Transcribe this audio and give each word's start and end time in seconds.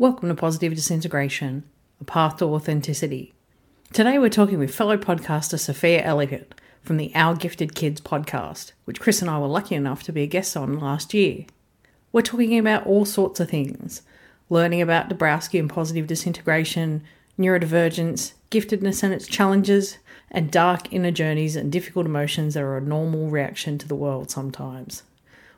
Welcome 0.00 0.30
to 0.30 0.34
Positive 0.34 0.74
Disintegration, 0.74 1.62
a 2.00 2.04
path 2.04 2.38
to 2.38 2.46
authenticity. 2.46 3.34
Today 3.92 4.18
we're 4.18 4.30
talking 4.30 4.58
with 4.58 4.74
fellow 4.74 4.96
podcaster 4.96 5.58
Sophia 5.58 6.02
Elliott 6.02 6.54
from 6.80 6.96
the 6.96 7.12
Our 7.14 7.36
Gifted 7.36 7.74
Kids 7.74 8.00
podcast, 8.00 8.72
which 8.86 8.98
Chris 8.98 9.20
and 9.20 9.30
I 9.30 9.38
were 9.38 9.46
lucky 9.46 9.74
enough 9.74 10.02
to 10.04 10.12
be 10.12 10.22
a 10.22 10.26
guest 10.26 10.56
on 10.56 10.80
last 10.80 11.12
year. 11.12 11.44
We're 12.12 12.22
talking 12.22 12.58
about 12.58 12.86
all 12.86 13.04
sorts 13.04 13.40
of 13.40 13.50
things 13.50 14.00
learning 14.48 14.80
about 14.80 15.10
Dabrowski 15.10 15.60
and 15.60 15.68
positive 15.68 16.06
disintegration, 16.06 17.02
neurodivergence, 17.38 18.32
giftedness 18.50 19.02
and 19.02 19.12
its 19.12 19.26
challenges, 19.26 19.98
and 20.30 20.50
dark 20.50 20.90
inner 20.90 21.10
journeys 21.10 21.56
and 21.56 21.70
difficult 21.70 22.06
emotions 22.06 22.54
that 22.54 22.62
are 22.62 22.78
a 22.78 22.80
normal 22.80 23.28
reaction 23.28 23.76
to 23.76 23.86
the 23.86 23.94
world 23.94 24.30
sometimes. 24.30 25.02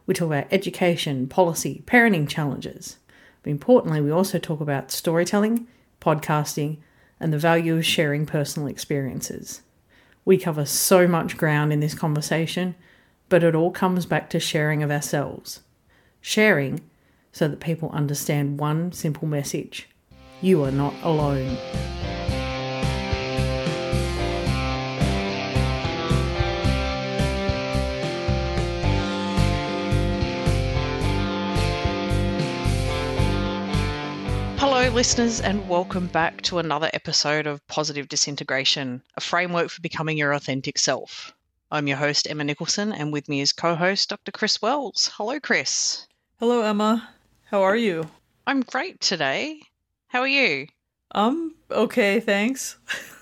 We 0.05 0.15
talk 0.15 0.27
about 0.27 0.49
education, 0.51 1.29
policy, 1.29 1.85
parenting 1.87 2.29
challenges. 2.29 2.99
But 3.43 3.51
importantly, 3.51 4.01
we 4.01 4.11
also 4.11 4.39
talk 4.39 4.61
about 4.61 4.91
storytelling, 4.91 5.67
podcasting, 6.01 6.79
and 7.19 7.33
the 7.33 7.39
value 7.39 7.77
of 7.77 7.87
sharing 7.87 8.27
personal 8.27 8.69
experiences. 8.69 9.63
We 10.25 10.39
cover 10.39 10.65
so 10.65 11.07
much 11.09 11.37
ground 11.37 11.73
in 11.73 11.81
this 11.81 11.95
conversation, 11.95 12.75
but 13.29 13.43
it 13.43 13.55
all 13.55 13.71
comes 13.71 14.07
back 14.07 14.31
to 14.31 14.41
sharing 14.41 14.83
of 14.83 14.91
ourselves. 14.91 15.61
Sharing 16.21 16.81
so 17.33 17.49
that 17.49 17.61
people 17.61 17.91
understand 17.91 18.61
one 18.61 18.93
simple 18.93 19.27
message 19.27 19.89
you 20.41 20.65
are 20.65 20.73
not 20.73 20.95
alone. 21.03 21.57
Listeners, 34.93 35.41
and 35.41 35.67
welcome 35.71 36.07
back 36.09 36.43
to 36.43 36.59
another 36.59 36.91
episode 36.93 37.47
of 37.47 37.67
Positive 37.67 38.07
Disintegration, 38.09 39.03
a 39.17 39.23
framework 39.23 39.71
for 39.71 39.81
becoming 39.81 40.19
your 40.19 40.33
authentic 40.35 40.77
self. 40.79 41.33
I'm 41.71 41.89
your 41.89 41.97
host, 41.97 42.29
Emma 42.29 42.45
Nicholson, 42.45 42.93
and 42.93 43.11
with 43.11 43.27
me 43.27 43.41
is 43.41 43.55
co 43.55 43.75
host 43.75 44.11
Dr. 44.11 44.33
Chris 44.33 44.61
Wells. 44.61 45.11
Hello, 45.15 45.41
Chris. 45.41 46.07
Hello, 46.39 46.61
Emma. 46.61 47.09
How 47.47 47.63
are 47.63 47.77
you? 47.77 48.11
I'm 48.47 48.61
great 48.61 49.01
today. 49.01 49.63
How 50.09 50.21
are 50.21 50.29
you? 50.29 50.67
Um, 51.13 51.55
okay, 51.71 52.21
thanks. 52.21 52.77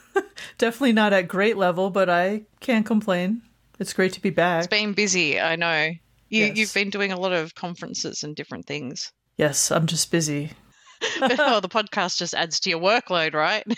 Definitely 0.58 0.94
not 0.94 1.12
at 1.12 1.28
great 1.28 1.56
level, 1.56 1.90
but 1.90 2.10
I 2.10 2.42
can't 2.58 2.84
complain. 2.84 3.42
It's 3.78 3.92
great 3.92 4.12
to 4.14 4.20
be 4.20 4.30
back. 4.30 4.64
It's 4.64 4.66
been 4.66 4.92
busy, 4.92 5.38
I 5.38 5.54
know. 5.54 5.92
You, 6.30 6.46
yes. 6.46 6.56
You've 6.56 6.74
been 6.74 6.90
doing 6.90 7.12
a 7.12 7.20
lot 7.20 7.32
of 7.32 7.54
conferences 7.54 8.24
and 8.24 8.34
different 8.34 8.66
things. 8.66 9.12
Yes, 9.36 9.70
I'm 9.70 9.86
just 9.86 10.10
busy. 10.10 10.50
oh, 11.38 11.60
the 11.60 11.68
podcast 11.68 12.18
just 12.18 12.34
adds 12.34 12.60
to 12.60 12.70
your 12.70 12.80
workload, 12.80 13.34
right? 13.34 13.64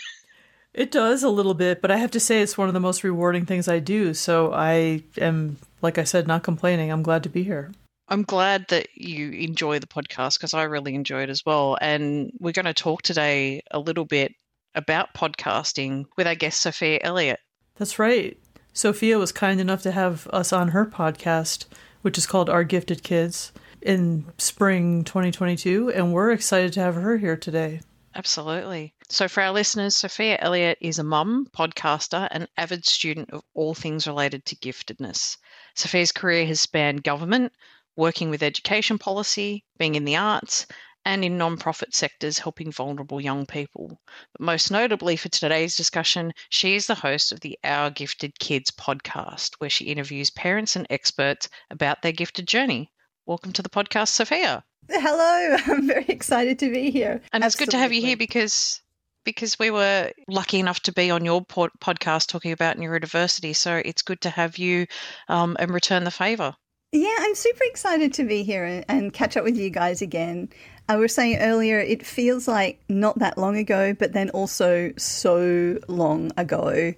It 0.73 0.89
does 0.89 1.21
a 1.21 1.29
little 1.29 1.53
bit, 1.53 1.81
but 1.81 1.91
I 1.91 1.97
have 1.97 2.09
to 2.11 2.19
say 2.19 2.41
it's 2.41 2.57
one 2.57 2.67
of 2.67 2.73
the 2.73 2.79
most 2.79 3.03
rewarding 3.03 3.45
things 3.45 3.67
I 3.67 3.77
do. 3.77 4.15
So 4.15 4.51
I 4.51 5.03
am, 5.19 5.57
like 5.83 5.99
I 5.99 6.03
said, 6.03 6.25
not 6.25 6.41
complaining. 6.41 6.91
I'm 6.91 7.03
glad 7.03 7.21
to 7.23 7.29
be 7.29 7.43
here. 7.43 7.71
I'm 8.09 8.23
glad 8.23 8.65
that 8.69 8.87
you 8.95 9.29
enjoy 9.31 9.77
the 9.77 9.87
podcast 9.87 10.39
because 10.39 10.55
I 10.55 10.63
really 10.63 10.95
enjoy 10.95 11.21
it 11.21 11.29
as 11.29 11.45
well. 11.45 11.77
And 11.79 12.31
we're 12.39 12.53
going 12.53 12.65
to 12.65 12.73
talk 12.73 13.03
today 13.03 13.61
a 13.69 13.79
little 13.79 14.05
bit 14.05 14.33
about 14.73 15.13
podcasting 15.13 16.05
with 16.17 16.25
our 16.25 16.35
guest, 16.35 16.61
Sophia 16.61 16.99
Elliott. 17.03 17.39
That's 17.75 17.99
right. 17.99 18.35
Sophia 18.73 19.19
was 19.19 19.31
kind 19.31 19.61
enough 19.61 19.83
to 19.83 19.91
have 19.91 20.27
us 20.27 20.51
on 20.51 20.69
her 20.69 20.87
podcast, 20.87 21.65
which 22.01 22.17
is 22.17 22.25
called 22.25 22.49
Our 22.49 22.63
Gifted 22.63 23.03
Kids 23.03 23.51
in 23.83 24.25
spring 24.37 25.03
2022, 25.03 25.91
and 25.91 26.13
we're 26.13 26.31
excited 26.31 26.73
to 26.73 26.79
have 26.79 26.95
her 26.95 27.17
here 27.17 27.37
today. 27.37 27.81
Absolutely. 28.15 28.93
So, 29.09 29.27
for 29.27 29.41
our 29.41 29.51
listeners, 29.51 29.95
Sophia 29.95 30.37
Elliott 30.39 30.77
is 30.81 30.99
a 30.99 31.03
mum, 31.03 31.47
podcaster, 31.55 32.27
and 32.31 32.47
avid 32.57 32.85
student 32.85 33.31
of 33.31 33.43
all 33.53 33.73
things 33.73 34.07
related 34.07 34.45
to 34.45 34.55
giftedness. 34.55 35.37
Sophia's 35.75 36.11
career 36.11 36.45
has 36.45 36.61
spanned 36.61 37.03
government, 37.03 37.53
working 37.95 38.29
with 38.29 38.43
education 38.43 38.99
policy, 38.99 39.65
being 39.77 39.95
in 39.95 40.05
the 40.05 40.15
arts, 40.15 40.67
and 41.05 41.25
in 41.25 41.37
non-profit 41.37 41.93
sectors 41.93 42.39
helping 42.39 42.71
vulnerable 42.71 43.19
young 43.19 43.45
people. 43.45 43.99
But 44.31 44.41
most 44.41 44.71
notably 44.71 45.17
for 45.17 45.29
today's 45.29 45.75
discussion, 45.75 46.33
she 46.49 46.75
is 46.75 46.87
the 46.87 46.95
host 46.95 47.31
of 47.31 47.41
the 47.41 47.57
Our 47.63 47.89
Gifted 47.89 48.39
Kids 48.39 48.71
podcast, 48.71 49.55
where 49.57 49.69
she 49.69 49.85
interviews 49.85 50.29
parents 50.29 50.75
and 50.75 50.87
experts 50.89 51.49
about 51.69 52.01
their 52.01 52.13
gifted 52.13 52.47
journey. 52.47 52.91
Welcome 53.25 53.53
to 53.53 53.61
the 53.61 53.69
podcast, 53.69 54.09
Sophia. 54.09 54.65
Hello, 54.89 55.55
I'm 55.67 55.87
very 55.87 56.05
excited 56.09 56.59
to 56.59 56.69
be 56.69 56.91
here. 56.91 57.21
And 57.31 57.41
Absolutely. 57.41 57.45
it's 57.45 57.55
good 57.55 57.69
to 57.71 57.77
have 57.77 57.93
you 57.93 58.01
here 58.01 58.17
because 58.17 58.81
because 59.23 59.57
we 59.57 59.71
were 59.71 60.11
lucky 60.27 60.59
enough 60.59 60.81
to 60.81 60.91
be 60.91 61.09
on 61.09 61.23
your 61.23 61.41
pod- 61.45 61.71
podcast 61.79 62.27
talking 62.27 62.51
about 62.51 62.75
neurodiversity. 62.75 63.55
So 63.55 63.81
it's 63.85 64.01
good 64.01 64.19
to 64.21 64.29
have 64.29 64.57
you 64.57 64.87
um, 65.29 65.55
and 65.57 65.71
return 65.71 66.03
the 66.03 66.11
favor. 66.11 66.53
Yeah, 66.91 67.15
I'm 67.19 67.33
super 67.33 67.63
excited 67.63 68.13
to 68.15 68.25
be 68.25 68.43
here 68.43 68.65
and, 68.65 68.85
and 68.89 69.13
catch 69.13 69.37
up 69.37 69.45
with 69.45 69.55
you 69.55 69.69
guys 69.69 70.01
again. 70.01 70.49
I 70.89 70.97
was 70.97 71.15
saying 71.15 71.37
earlier, 71.37 71.79
it 71.79 72.05
feels 72.05 72.45
like 72.45 72.81
not 72.89 73.19
that 73.19 73.37
long 73.37 73.55
ago, 73.55 73.93
but 73.93 74.11
then 74.11 74.29
also 74.31 74.91
so 74.97 75.79
long 75.87 76.31
ago. 76.35 76.93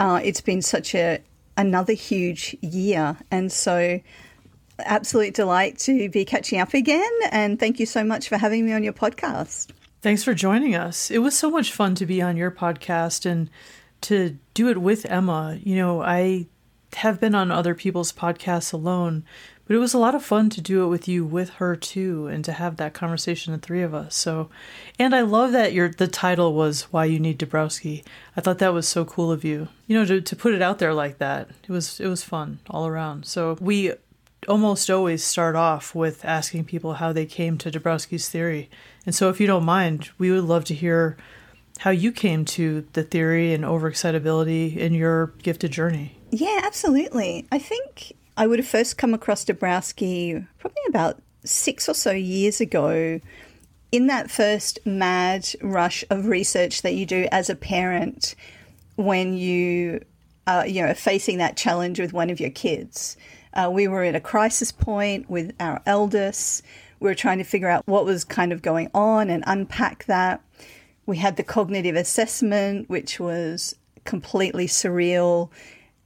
Uh, 0.00 0.20
it's 0.24 0.40
been 0.40 0.62
such 0.62 0.94
a 0.94 1.22
another 1.58 1.92
huge 1.92 2.56
year, 2.62 3.18
and 3.30 3.52
so 3.52 4.00
absolute 4.78 5.34
delight 5.34 5.78
to 5.78 6.08
be 6.08 6.24
catching 6.24 6.60
up 6.60 6.74
again. 6.74 7.10
And 7.30 7.58
thank 7.58 7.80
you 7.80 7.86
so 7.86 8.04
much 8.04 8.28
for 8.28 8.36
having 8.36 8.64
me 8.64 8.72
on 8.72 8.82
your 8.82 8.92
podcast. 8.92 9.70
Thanks 10.02 10.22
for 10.22 10.34
joining 10.34 10.74
us. 10.74 11.10
It 11.10 11.18
was 11.18 11.36
so 11.36 11.50
much 11.50 11.72
fun 11.72 11.94
to 11.96 12.06
be 12.06 12.22
on 12.22 12.36
your 12.36 12.50
podcast 12.50 13.26
and 13.26 13.50
to 14.02 14.38
do 14.54 14.68
it 14.68 14.78
with 14.78 15.06
Emma. 15.06 15.58
You 15.62 15.76
know, 15.76 16.02
I 16.02 16.46
have 16.94 17.20
been 17.20 17.34
on 17.34 17.50
other 17.50 17.74
people's 17.74 18.12
podcasts 18.12 18.72
alone, 18.72 19.24
but 19.66 19.74
it 19.74 19.80
was 19.80 19.94
a 19.94 19.98
lot 19.98 20.14
of 20.14 20.24
fun 20.24 20.48
to 20.50 20.60
do 20.60 20.84
it 20.84 20.88
with 20.88 21.08
you 21.08 21.24
with 21.24 21.50
her 21.54 21.74
too 21.74 22.26
and 22.28 22.44
to 22.44 22.52
have 22.52 22.76
that 22.76 22.94
conversation 22.94 23.52
the 23.52 23.58
three 23.58 23.82
of 23.82 23.94
us. 23.94 24.14
So 24.14 24.48
and 24.98 25.14
I 25.14 25.22
love 25.22 25.52
that 25.52 25.72
your 25.72 25.88
the 25.88 26.06
title 26.06 26.54
was 26.54 26.82
Why 26.92 27.06
You 27.06 27.18
Need 27.18 27.38
Dabrowski. 27.38 28.04
I 28.36 28.40
thought 28.40 28.58
that 28.58 28.72
was 28.72 28.86
so 28.86 29.04
cool 29.04 29.32
of 29.32 29.44
you. 29.44 29.68
You 29.86 29.98
know, 29.98 30.06
to, 30.06 30.20
to 30.20 30.36
put 30.36 30.54
it 30.54 30.62
out 30.62 30.78
there 30.78 30.94
like 30.94 31.18
that. 31.18 31.48
It 31.64 31.70
was 31.70 32.00
it 32.00 32.06
was 32.06 32.22
fun 32.22 32.60
all 32.70 32.86
around. 32.86 33.26
So 33.26 33.56
we 33.60 33.92
almost 34.48 34.90
always 34.90 35.22
start 35.22 35.56
off 35.56 35.94
with 35.94 36.24
asking 36.24 36.64
people 36.64 36.94
how 36.94 37.12
they 37.12 37.26
came 37.26 37.58
to 37.58 37.70
Dabrowski's 37.70 38.28
theory. 38.28 38.70
And 39.04 39.14
so, 39.14 39.28
if 39.28 39.40
you 39.40 39.46
don't 39.46 39.64
mind, 39.64 40.10
we 40.18 40.30
would 40.30 40.44
love 40.44 40.64
to 40.66 40.74
hear 40.74 41.16
how 41.78 41.90
you 41.90 42.10
came 42.12 42.44
to 42.44 42.86
the 42.94 43.02
theory 43.02 43.52
and 43.52 43.64
overexcitability 43.64 44.76
in 44.76 44.94
your 44.94 45.28
gifted 45.42 45.72
journey. 45.72 46.16
Yeah, 46.30 46.60
absolutely. 46.64 47.46
I 47.52 47.58
think 47.58 48.12
I 48.36 48.46
would 48.46 48.58
have 48.58 48.68
first 48.68 48.98
come 48.98 49.14
across 49.14 49.44
Dabrowski 49.44 50.46
probably 50.58 50.82
about 50.88 51.22
six 51.44 51.88
or 51.88 51.94
so 51.94 52.10
years 52.10 52.60
ago 52.60 53.20
in 53.92 54.06
that 54.08 54.30
first 54.30 54.78
mad 54.84 55.48
rush 55.62 56.04
of 56.10 56.26
research 56.26 56.82
that 56.82 56.94
you 56.94 57.06
do 57.06 57.28
as 57.30 57.48
a 57.48 57.54
parent 57.54 58.34
when 58.96 59.34
you 59.34 60.00
uh, 60.46 60.64
you 60.66 60.82
know, 60.82 60.94
facing 60.94 61.38
that 61.38 61.56
challenge 61.56 61.98
with 61.98 62.12
one 62.12 62.30
of 62.30 62.40
your 62.40 62.50
kids. 62.50 63.16
Uh, 63.56 63.70
we 63.70 63.88
were 63.88 64.04
at 64.04 64.14
a 64.14 64.20
crisis 64.20 64.70
point 64.70 65.30
with 65.30 65.54
our 65.58 65.80
eldest. 65.86 66.62
We 67.00 67.08
were 67.08 67.14
trying 67.14 67.38
to 67.38 67.44
figure 67.44 67.70
out 67.70 67.86
what 67.86 68.04
was 68.04 68.22
kind 68.22 68.52
of 68.52 68.60
going 68.60 68.90
on 68.92 69.30
and 69.30 69.42
unpack 69.46 70.04
that. 70.04 70.42
We 71.06 71.16
had 71.16 71.36
the 71.36 71.42
cognitive 71.42 71.96
assessment, 71.96 72.90
which 72.90 73.18
was 73.18 73.74
completely 74.04 74.66
surreal. 74.66 75.48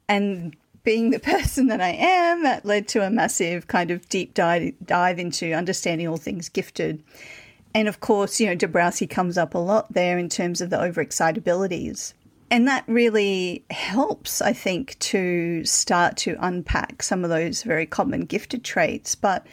And 0.08 0.54
being 0.84 1.10
the 1.10 1.18
person 1.20 1.66
that 1.66 1.80
I 1.80 1.90
am, 1.98 2.44
that 2.44 2.64
led 2.64 2.86
to 2.88 3.04
a 3.04 3.10
massive 3.10 3.66
kind 3.66 3.90
of 3.90 4.08
deep 4.08 4.32
dive, 4.34 4.72
dive 4.84 5.18
into 5.18 5.52
understanding 5.52 6.06
all 6.06 6.18
things 6.18 6.48
gifted. 6.48 7.02
And 7.74 7.88
of 7.88 7.98
course, 7.98 8.40
you 8.40 8.46
know, 8.46 8.56
Dabrowski 8.56 9.10
comes 9.10 9.36
up 9.36 9.54
a 9.54 9.58
lot 9.58 9.92
there 9.92 10.18
in 10.18 10.28
terms 10.28 10.60
of 10.60 10.70
the 10.70 10.76
overexcitabilities. 10.76 12.14
And 12.50 12.66
that 12.66 12.84
really 12.88 13.64
helps, 13.70 14.42
I 14.42 14.52
think, 14.52 14.98
to 14.98 15.64
start 15.64 16.16
to 16.18 16.36
unpack 16.40 17.02
some 17.02 17.22
of 17.22 17.30
those 17.30 17.62
very 17.62 17.86
common 17.86 18.22
gifted 18.22 18.64
traits. 18.64 19.14
But 19.14 19.46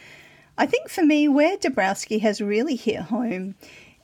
I 0.56 0.66
think 0.66 0.88
for 0.88 1.04
me, 1.04 1.28
where 1.28 1.56
Dabrowski 1.56 2.20
has 2.20 2.40
really 2.40 2.74
hit 2.74 3.02
home 3.02 3.54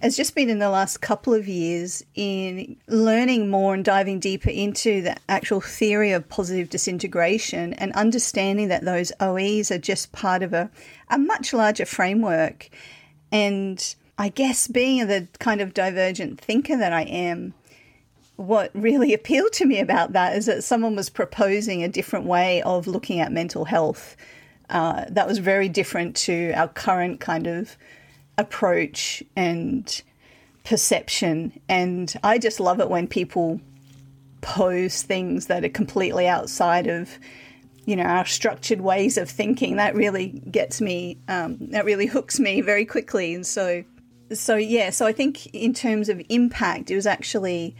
has 0.00 0.16
just 0.16 0.34
been 0.34 0.50
in 0.50 0.58
the 0.58 0.68
last 0.68 1.00
couple 1.00 1.32
of 1.32 1.48
years 1.48 2.04
in 2.14 2.76
learning 2.88 3.48
more 3.48 3.74
and 3.74 3.84
diving 3.84 4.20
deeper 4.20 4.50
into 4.50 5.00
the 5.00 5.16
actual 5.28 5.62
theory 5.62 6.12
of 6.12 6.28
positive 6.28 6.68
disintegration 6.68 7.72
and 7.74 7.90
understanding 7.94 8.68
that 8.68 8.84
those 8.84 9.12
OEs 9.18 9.70
are 9.70 9.78
just 9.78 10.12
part 10.12 10.42
of 10.42 10.52
a, 10.52 10.70
a 11.08 11.16
much 11.16 11.52
larger 11.52 11.86
framework. 11.86 12.68
And 13.32 13.94
I 14.18 14.28
guess 14.28 14.68
being 14.68 15.06
the 15.06 15.26
kind 15.38 15.60
of 15.60 15.74
divergent 15.74 16.40
thinker 16.40 16.76
that 16.76 16.92
I 16.92 17.02
am, 17.02 17.54
what 18.36 18.70
really 18.74 19.14
appealed 19.14 19.52
to 19.54 19.66
me 19.66 19.80
about 19.80 20.12
that 20.12 20.36
is 20.36 20.46
that 20.46 20.64
someone 20.64 20.96
was 20.96 21.10
proposing 21.10 21.82
a 21.82 21.88
different 21.88 22.26
way 22.26 22.62
of 22.62 22.86
looking 22.86 23.20
at 23.20 23.32
mental 23.32 23.64
health. 23.64 24.16
Uh, 24.70 25.04
that 25.10 25.26
was 25.26 25.38
very 25.38 25.68
different 25.68 26.16
to 26.16 26.52
our 26.52 26.68
current 26.68 27.20
kind 27.20 27.46
of 27.46 27.76
approach 28.38 29.22
and 29.36 30.02
perception. 30.64 31.60
And 31.68 32.12
I 32.24 32.38
just 32.38 32.60
love 32.60 32.80
it 32.80 32.88
when 32.88 33.06
people 33.06 33.60
pose 34.40 35.02
things 35.02 35.46
that 35.46 35.64
are 35.64 35.70
completely 35.70 36.28
outside 36.28 36.86
of 36.86 37.18
you 37.86 37.96
know 37.96 38.02
our 38.02 38.26
structured 38.26 38.80
ways 38.80 39.16
of 39.16 39.28
thinking 39.28 39.76
that 39.76 39.94
really 39.94 40.28
gets 40.50 40.82
me 40.82 41.18
um, 41.28 41.56
that 41.70 41.86
really 41.86 42.04
hooks 42.04 42.38
me 42.38 42.60
very 42.60 42.84
quickly 42.84 43.34
and 43.34 43.46
so 43.46 43.82
so 44.32 44.56
yeah 44.56 44.90
so 44.90 45.06
i 45.06 45.12
think 45.12 45.46
in 45.54 45.72
terms 45.72 46.10
of 46.10 46.20
impact 46.28 46.90
it 46.90 46.94
was 46.94 47.06
actually 47.06 47.74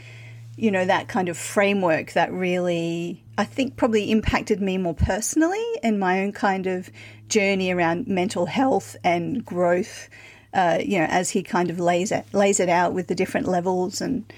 you 0.56 0.70
know 0.70 0.84
that 0.84 1.08
kind 1.08 1.28
of 1.28 1.36
framework 1.36 2.12
that 2.12 2.32
really 2.32 3.22
i 3.38 3.44
think 3.44 3.76
probably 3.76 4.10
impacted 4.10 4.60
me 4.60 4.78
more 4.78 4.94
personally 4.94 5.64
in 5.82 5.98
my 5.98 6.22
own 6.22 6.32
kind 6.32 6.66
of 6.66 6.90
journey 7.28 7.72
around 7.72 8.06
mental 8.06 8.46
health 8.46 8.96
and 9.02 9.44
growth 9.44 10.08
uh, 10.52 10.78
you 10.80 10.98
know 10.98 11.06
as 11.06 11.30
he 11.30 11.42
kind 11.42 11.70
of 11.70 11.80
lays 11.80 12.12
it 12.12 12.24
lays 12.32 12.60
it 12.60 12.68
out 12.68 12.92
with 12.92 13.08
the 13.08 13.14
different 13.14 13.48
levels 13.48 14.00
and 14.00 14.32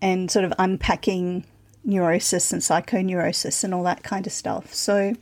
and 0.00 0.30
sort 0.30 0.44
of 0.44 0.52
unpacking 0.58 1.44
neurosis 1.84 2.52
and 2.52 2.62
psychoneurosis 2.62 3.64
and 3.64 3.74
all 3.74 3.82
that 3.82 4.02
kind 4.02 4.26
of 4.26 4.32
stuff. 4.32 4.74
So 4.74 5.14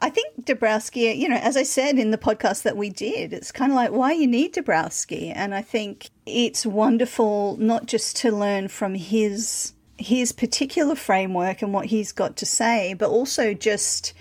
I 0.00 0.10
think 0.10 0.44
Dabrowski, 0.44 1.16
you 1.16 1.28
know, 1.28 1.36
as 1.36 1.56
I 1.56 1.62
said 1.62 1.98
in 1.98 2.10
the 2.10 2.18
podcast 2.18 2.62
that 2.62 2.76
we 2.76 2.90
did, 2.90 3.32
it's 3.32 3.52
kind 3.52 3.70
of 3.70 3.76
like 3.76 3.92
why 3.92 4.12
you 4.12 4.26
need 4.26 4.54
Dabrowski. 4.54 5.32
And 5.34 5.54
I 5.54 5.62
think 5.62 6.10
it's 6.26 6.66
wonderful 6.66 7.56
not 7.58 7.86
just 7.86 8.16
to 8.18 8.32
learn 8.32 8.68
from 8.68 8.94
his 8.94 9.72
his 9.96 10.32
particular 10.32 10.96
framework 10.96 11.62
and 11.62 11.72
what 11.72 11.86
he's 11.86 12.10
got 12.10 12.36
to 12.36 12.44
say, 12.44 12.94
but 12.94 13.08
also 13.08 13.54
just 13.54 14.12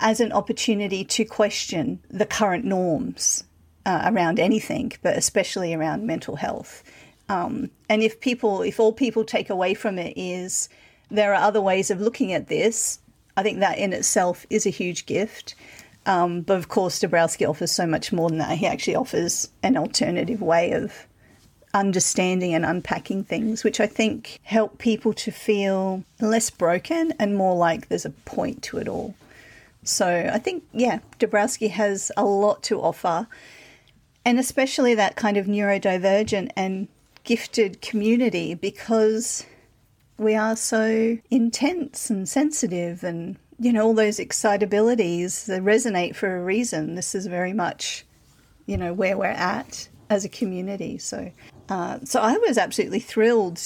as 0.00 0.20
an 0.20 0.32
opportunity 0.32 1.04
to 1.04 1.24
question 1.24 2.00
the 2.08 2.24
current 2.24 2.64
norms 2.64 3.44
uh, 3.84 4.02
around 4.06 4.40
anything, 4.40 4.92
but 5.02 5.18
especially 5.18 5.74
around 5.74 6.06
mental 6.06 6.36
health. 6.36 6.82
Um, 7.28 7.70
and 7.90 8.02
if 8.02 8.20
people, 8.20 8.62
if 8.62 8.80
all 8.80 8.92
people 8.92 9.22
take 9.22 9.50
away 9.50 9.74
from 9.74 9.98
it 9.98 10.14
is 10.16 10.70
there 11.10 11.34
are 11.34 11.42
other 11.42 11.60
ways 11.60 11.90
of 11.90 12.00
looking 12.00 12.32
at 12.32 12.48
this, 12.48 13.00
I 13.38 13.42
think 13.44 13.60
that 13.60 13.78
in 13.78 13.92
itself 13.92 14.44
is 14.50 14.66
a 14.66 14.70
huge 14.70 15.06
gift. 15.06 15.54
Um, 16.06 16.40
but 16.40 16.56
of 16.56 16.66
course, 16.66 16.98
Dabrowski 16.98 17.48
offers 17.48 17.70
so 17.70 17.86
much 17.86 18.12
more 18.12 18.28
than 18.28 18.38
that. 18.38 18.58
He 18.58 18.66
actually 18.66 18.96
offers 18.96 19.48
an 19.62 19.76
alternative 19.76 20.42
way 20.42 20.72
of 20.72 21.06
understanding 21.72 22.52
and 22.52 22.64
unpacking 22.64 23.22
things, 23.22 23.62
which 23.62 23.78
I 23.78 23.86
think 23.86 24.40
help 24.42 24.78
people 24.78 25.12
to 25.12 25.30
feel 25.30 26.02
less 26.20 26.50
broken 26.50 27.12
and 27.20 27.36
more 27.36 27.54
like 27.54 27.86
there's 27.86 28.04
a 28.04 28.10
point 28.10 28.60
to 28.64 28.78
it 28.78 28.88
all. 28.88 29.14
So 29.84 30.28
I 30.32 30.38
think, 30.38 30.64
yeah, 30.72 30.98
Dabrowski 31.20 31.70
has 31.70 32.10
a 32.16 32.24
lot 32.24 32.64
to 32.64 32.80
offer, 32.80 33.28
and 34.24 34.40
especially 34.40 34.96
that 34.96 35.14
kind 35.14 35.36
of 35.36 35.46
neurodivergent 35.46 36.50
and 36.56 36.88
gifted 37.22 37.80
community 37.82 38.54
because 38.54 39.46
we 40.18 40.34
are 40.34 40.56
so 40.56 41.16
intense 41.30 42.10
and 42.10 42.28
sensitive 42.28 43.04
and 43.04 43.36
you 43.60 43.72
know 43.72 43.86
all 43.86 43.94
those 43.94 44.18
excitabilities 44.18 45.46
they 45.46 45.60
resonate 45.60 46.14
for 46.14 46.36
a 46.36 46.44
reason. 46.44 46.94
This 46.94 47.14
is 47.14 47.26
very 47.26 47.52
much 47.52 48.04
you 48.66 48.76
know 48.76 48.92
where 48.92 49.16
we're 49.16 49.26
at 49.26 49.88
as 50.10 50.24
a 50.24 50.28
community. 50.28 50.98
So 50.98 51.30
uh, 51.68 51.98
so 52.04 52.20
I 52.20 52.36
was 52.38 52.58
absolutely 52.58 53.00
thrilled 53.00 53.56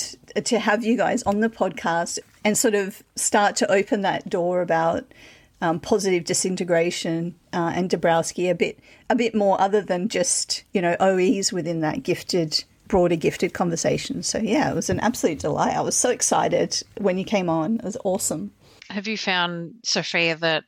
to 0.45 0.59
have 0.59 0.85
you 0.85 0.97
guys 0.97 1.23
on 1.23 1.41
the 1.41 1.49
podcast 1.49 2.19
and 2.45 2.57
sort 2.59 2.75
of 2.75 3.03
start 3.17 3.57
to 3.57 3.71
open 3.71 4.03
that 4.03 4.29
door 4.29 4.61
about 4.61 5.13
um, 5.61 5.79
positive 5.79 6.25
disintegration 6.25 7.37
uh, 7.53 7.73
and 7.75 7.89
Dabrowski 7.89 8.51
a 8.51 8.55
bit 8.55 8.81
a 9.09 9.15
bit 9.15 9.35
more 9.35 9.61
other 9.61 9.81
than 9.81 10.09
just 10.09 10.65
you 10.73 10.83
know 10.83 10.97
OEs 11.01 11.53
within 11.53 11.81
that 11.81 12.03
gifted 12.03 12.65
broader 12.89 13.17
gifted 13.17 13.55
conversation. 13.55 14.23
So 14.23 14.39
yeah, 14.39 14.71
it 14.71 14.75
was 14.75 14.91
an 14.91 15.01
absolute 15.01 15.39
delight. 15.39 15.77
I 15.77 15.81
was 15.81 15.97
so 15.97 16.11
excited 16.11 16.83
when 16.99 17.19
you 17.19 17.25
came 17.25 17.49
on. 17.49 17.77
It 17.77 17.85
was 17.85 17.97
awesome. 18.05 18.53
Have 18.91 19.09
you 19.09 19.17
found, 19.17 19.75
Sophia, 19.85 20.37
that 20.37 20.65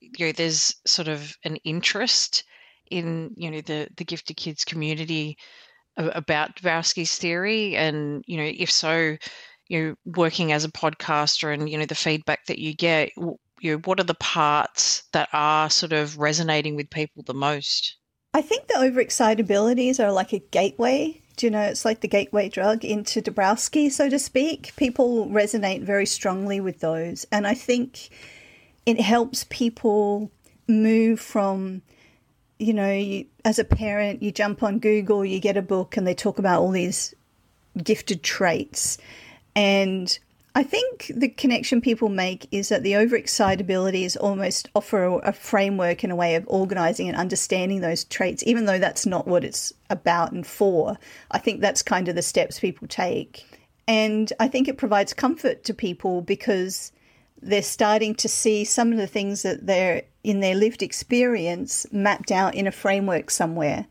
you 0.00 0.26
know 0.26 0.32
there's 0.32 0.74
sort 0.86 1.08
of 1.08 1.34
an 1.44 1.56
interest 1.64 2.44
in 2.90 3.32
you 3.36 3.50
know 3.50 3.60
the 3.62 3.88
the 3.96 4.04
gifted 4.04 4.36
kids 4.36 4.64
community 4.64 5.36
about 5.96 6.56
Dabrowski's 6.56 7.16
theory, 7.16 7.76
and 7.76 8.22
you 8.26 8.36
know 8.36 8.50
if 8.54 8.70
so, 8.70 9.16
you 9.68 9.82
know 9.82 9.94
working 10.04 10.52
as 10.52 10.64
a 10.64 10.70
podcaster 10.70 11.52
and 11.52 11.68
you 11.68 11.78
know 11.78 11.86
the 11.86 11.94
feedback 11.94 12.44
that 12.46 12.58
you 12.58 12.74
get, 12.74 13.10
you 13.16 13.38
know 13.72 13.78
what 13.84 14.00
are 14.00 14.04
the 14.04 14.14
parts 14.14 15.04
that 15.12 15.28
are 15.32 15.70
sort 15.70 15.92
of 15.92 16.18
resonating 16.18 16.76
with 16.76 16.90
people 16.90 17.22
the 17.22 17.34
most? 17.34 17.96
I 18.34 18.42
think 18.42 18.68
the 18.68 18.74
overexcitabilities 18.74 20.02
are 20.02 20.10
like 20.10 20.32
a 20.32 20.38
gateway 20.38 21.21
you 21.40 21.50
know, 21.50 21.62
it's 21.62 21.84
like 21.84 22.00
the 22.00 22.08
gateway 22.08 22.48
drug 22.48 22.84
into 22.84 23.22
Dabrowski, 23.22 23.90
so 23.90 24.08
to 24.08 24.18
speak. 24.18 24.72
People 24.76 25.26
resonate 25.28 25.82
very 25.82 26.06
strongly 26.06 26.60
with 26.60 26.80
those. 26.80 27.26
And 27.32 27.46
I 27.46 27.54
think 27.54 28.10
it 28.84 29.00
helps 29.00 29.46
people 29.48 30.30
move 30.68 31.20
from, 31.20 31.82
you 32.58 32.74
know, 32.74 32.92
you, 32.92 33.26
as 33.44 33.58
a 33.58 33.64
parent, 33.64 34.22
you 34.22 34.32
jump 34.32 34.62
on 34.62 34.78
Google, 34.78 35.24
you 35.24 35.40
get 35.40 35.56
a 35.56 35.62
book, 35.62 35.96
and 35.96 36.06
they 36.06 36.14
talk 36.14 36.38
about 36.38 36.60
all 36.60 36.70
these 36.70 37.14
gifted 37.82 38.22
traits. 38.22 38.98
And 39.54 40.18
I 40.54 40.62
think 40.62 41.10
the 41.14 41.28
connection 41.28 41.80
people 41.80 42.10
make 42.10 42.46
is 42.50 42.68
that 42.68 42.82
the 42.82 42.92
overexcitability 42.92 44.02
is 44.02 44.16
almost 44.16 44.68
offer 44.74 45.04
a, 45.04 45.14
a, 45.16 45.32
framework 45.32 46.02
and 46.02 46.12
a 46.12 46.16
way 46.16 46.34
of 46.34 46.44
organizing 46.46 47.08
and 47.08 47.16
understanding 47.16 47.80
those 47.80 48.04
traits, 48.04 48.42
even 48.46 48.66
though 48.66 48.78
that's 48.78 49.06
not 49.06 49.26
what 49.26 49.44
it's 49.44 49.72
about 49.88 50.32
and 50.32 50.46
for. 50.46 50.98
I 51.30 51.38
think 51.38 51.60
that's 51.60 51.82
kind 51.82 52.06
of 52.06 52.16
the 52.16 52.22
steps 52.22 52.60
people 52.60 52.86
take. 52.86 53.46
And 53.88 54.30
I 54.38 54.48
think 54.48 54.68
it 54.68 54.76
provides 54.76 55.14
comfort 55.14 55.64
to 55.64 55.74
people 55.74 56.20
because 56.20 56.92
they're 57.40 57.62
starting 57.62 58.14
to 58.16 58.28
see 58.28 58.64
some 58.64 58.92
of 58.92 58.98
the 58.98 59.06
things 59.06 59.42
that 59.42 59.66
they're 59.66 60.02
in 60.22 60.40
their 60.40 60.54
lived 60.54 60.82
experience 60.82 61.86
mapped 61.90 62.30
out 62.30 62.54
in 62.54 62.66
a 62.66 62.72
framework 62.72 63.30
somewhere. 63.30 63.86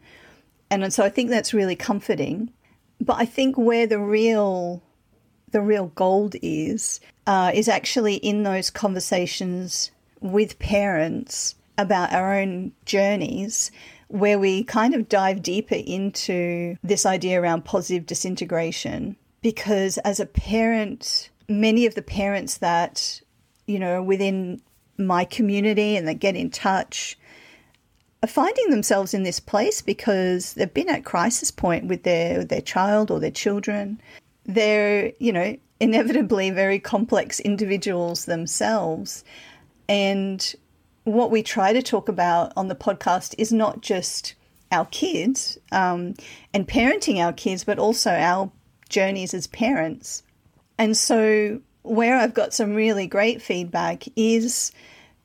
And 0.69 0.93
so 0.93 1.03
I 1.03 1.09
think 1.09 1.29
that's 1.29 1.55
really 1.55 1.75
comforting. 1.75 2.51
But 3.01 3.17
I 3.17 3.25
think 3.25 3.57
where 3.57 3.87
the 3.87 3.99
real 3.99 4.83
the 5.51 5.61
real 5.61 5.87
gold 5.95 6.35
is, 6.41 6.99
uh, 7.27 7.51
is 7.53 7.67
actually 7.67 8.15
in 8.15 8.43
those 8.43 8.69
conversations 8.69 9.91
with 10.19 10.59
parents 10.59 11.55
about 11.77 12.13
our 12.13 12.33
own 12.33 12.71
journeys 12.85 13.71
where 14.07 14.37
we 14.37 14.63
kind 14.63 14.93
of 14.93 15.07
dive 15.07 15.41
deeper 15.41 15.75
into 15.75 16.75
this 16.83 17.05
idea 17.05 17.41
around 17.41 17.63
positive 17.63 18.05
disintegration. 18.05 19.15
Because 19.41 19.97
as 19.99 20.19
a 20.19 20.25
parent, 20.25 21.29
many 21.47 21.85
of 21.85 21.95
the 21.95 22.01
parents 22.01 22.57
that, 22.57 23.21
you 23.65 23.79
know, 23.79 24.03
within 24.03 24.61
my 24.97 25.23
community 25.25 25.95
and 25.95 26.07
that 26.07 26.15
get 26.15 26.35
in 26.35 26.51
touch 26.51 27.17
are 28.23 28.27
finding 28.27 28.69
themselves 28.69 29.13
in 29.13 29.23
this 29.23 29.39
place 29.39 29.81
because 29.81 30.53
they've 30.53 30.73
been 30.73 30.89
at 30.89 31.05
crisis 31.05 31.49
point 31.49 31.85
with 31.85 32.03
their 32.03 32.39
with 32.39 32.49
their 32.49 32.61
child 32.61 33.09
or 33.09 33.19
their 33.19 33.31
children 33.31 33.99
they're, 34.45 35.13
you 35.19 35.31
know, 35.31 35.57
inevitably 35.79 36.51
very 36.51 36.79
complex 36.79 37.39
individuals 37.39 38.25
themselves. 38.25 39.23
And 39.89 40.55
what 41.03 41.31
we 41.31 41.43
try 41.43 41.73
to 41.73 41.81
talk 41.81 42.07
about 42.07 42.53
on 42.55 42.67
the 42.67 42.75
podcast 42.75 43.35
is 43.37 43.51
not 43.51 43.81
just 43.81 44.35
our 44.71 44.85
kids 44.85 45.57
um, 45.71 46.13
and 46.53 46.67
parenting 46.67 47.17
our 47.17 47.33
kids, 47.33 47.63
but 47.63 47.79
also 47.79 48.11
our 48.11 48.51
journeys 48.89 49.33
as 49.33 49.47
parents. 49.47 50.23
And 50.77 50.95
so, 50.95 51.61
where 51.83 52.17
I've 52.17 52.33
got 52.33 52.53
some 52.53 52.75
really 52.75 53.07
great 53.07 53.41
feedback 53.41 54.03
is 54.15 54.71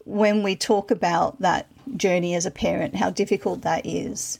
when 0.05 0.43
we 0.43 0.57
talk 0.57 0.91
about 0.91 1.41
that 1.41 1.67
journey 1.97 2.35
as 2.35 2.47
a 2.47 2.51
parent, 2.51 2.97
how 2.97 3.11
difficult 3.11 3.63
that 3.63 3.85
is. 3.85 4.39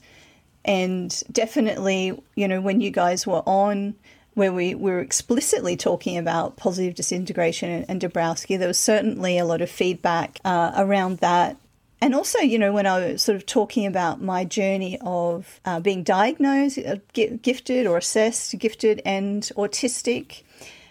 And 0.65 1.23
definitely, 1.31 2.21
you 2.35 2.47
know, 2.47 2.59
when 2.59 2.81
you 2.81 2.89
guys 2.89 3.25
were 3.27 3.43
on, 3.45 3.95
where 4.37 4.53
we 4.53 4.75
were 4.75 4.99
explicitly 4.99 5.75
talking 5.75 6.15
about 6.15 6.57
positive 6.57 6.93
disintegration 6.93 7.71
and, 7.71 7.85
and 7.89 7.99
Dabrowski, 7.99 8.59
there 8.59 8.67
was 8.67 8.77
certainly 8.77 9.39
a 9.39 9.45
lot 9.45 9.61
of 9.61 9.69
feedback 9.69 10.39
uh, 10.45 10.73
around 10.77 11.17
that. 11.17 11.57
And 12.01 12.13
also, 12.13 12.37
you 12.37 12.59
know, 12.59 12.71
when 12.71 12.85
I 12.85 12.99
was 12.99 13.23
sort 13.23 13.35
of 13.35 13.47
talking 13.47 13.87
about 13.87 14.21
my 14.21 14.45
journey 14.45 14.99
of 15.01 15.59
uh, 15.65 15.79
being 15.79 16.03
diagnosed, 16.03 16.77
uh, 16.77 16.97
gifted 17.13 17.87
or 17.87 17.97
assessed, 17.97 18.55
gifted 18.59 19.01
and 19.03 19.41
autistic, 19.57 20.43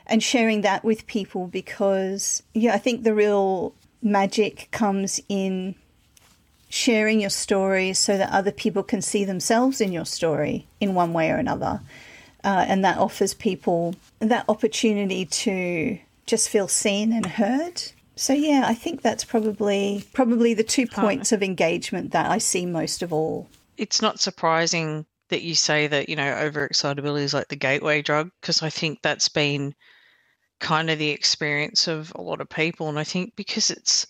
and 0.09 0.25
sharing 0.25 0.63
that 0.63 0.83
with 0.83 1.07
people 1.07 1.47
because, 1.47 2.43
yeah, 2.53 2.75
I 2.75 2.79
think 2.79 3.05
the 3.05 3.15
real 3.15 3.75
magic 4.03 4.67
comes 4.73 5.21
in 5.29 5.77
sharing 6.69 7.21
your 7.21 7.31
story 7.31 7.93
so 7.93 8.19
that 8.19 8.33
other 8.33 8.51
people 8.51 8.83
can 8.83 9.01
see 9.01 9.25
themselves 9.25 9.81
in 9.81 9.93
your 9.93 10.05
story 10.05 10.67
in 10.81 10.95
one 10.95 11.13
way 11.13 11.31
or 11.31 11.37
another 11.37 11.81
uh, 12.47 12.65
and 12.69 12.83
that 12.85 12.97
offers 12.97 13.35
people 13.35 13.95
that 14.21 14.45
opportunity 14.49 15.27
to 15.27 15.99
just 16.25 16.49
feel 16.49 16.69
seen 16.69 17.13
and 17.13 17.27
heard. 17.27 17.83
So 18.15 18.33
yeah, 18.33 18.65
I 18.67 18.73
think 18.73 19.03
that's 19.03 19.25
probably 19.25 20.05
probably 20.15 20.55
the 20.55 20.65
two 20.65 20.87
points 20.87 21.33
of 21.33 21.43
engagement 21.43 22.13
that 22.13 22.31
I 22.31 22.39
see 22.39 22.65
most 22.65 23.03
of 23.03 23.13
all. 23.13 23.49
It's 23.77 24.01
not 24.01 24.21
surprising 24.21 25.05
that 25.29 25.43
you 25.43 25.55
say 25.55 25.89
that, 25.89 26.09
you 26.09 26.17
know, 26.17 26.33
overexcitability 26.33 27.23
is 27.23 27.35
like 27.35 27.49
the 27.49 27.57
gateway 27.57 28.01
drug, 28.01 28.31
because 28.41 28.63
I 28.63 28.71
think 28.71 29.01
that's 29.03 29.29
been 29.29 29.75
kind 30.61 30.89
of 30.89 30.99
the 30.99 31.11
experience 31.11 31.89
of 31.89 32.13
a 32.15 32.23
lot 32.23 32.41
of 32.41 32.49
people. 32.49 32.89
And 32.89 32.99
I 32.99 33.05
think 33.05 33.35
because 33.37 33.71
it's 33.71 34.07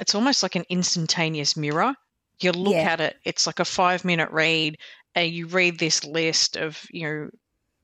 it's 0.00 0.14
almost 0.14 0.42
like 0.42 0.56
an 0.56 0.64
instantaneous 0.70 1.56
mirror. 1.56 1.94
You 2.40 2.52
look 2.52 2.72
Yeah. 2.74 2.90
at 2.92 3.00
it, 3.00 3.16
it's 3.24 3.46
like 3.46 3.60
a 3.60 3.64
five 3.64 4.04
minute 4.04 4.30
read, 4.30 4.78
and 5.14 5.30
you 5.30 5.46
read 5.48 5.78
this 5.78 6.04
list 6.04 6.56
of, 6.56 6.80
you 6.90 7.02
know, 7.02 7.30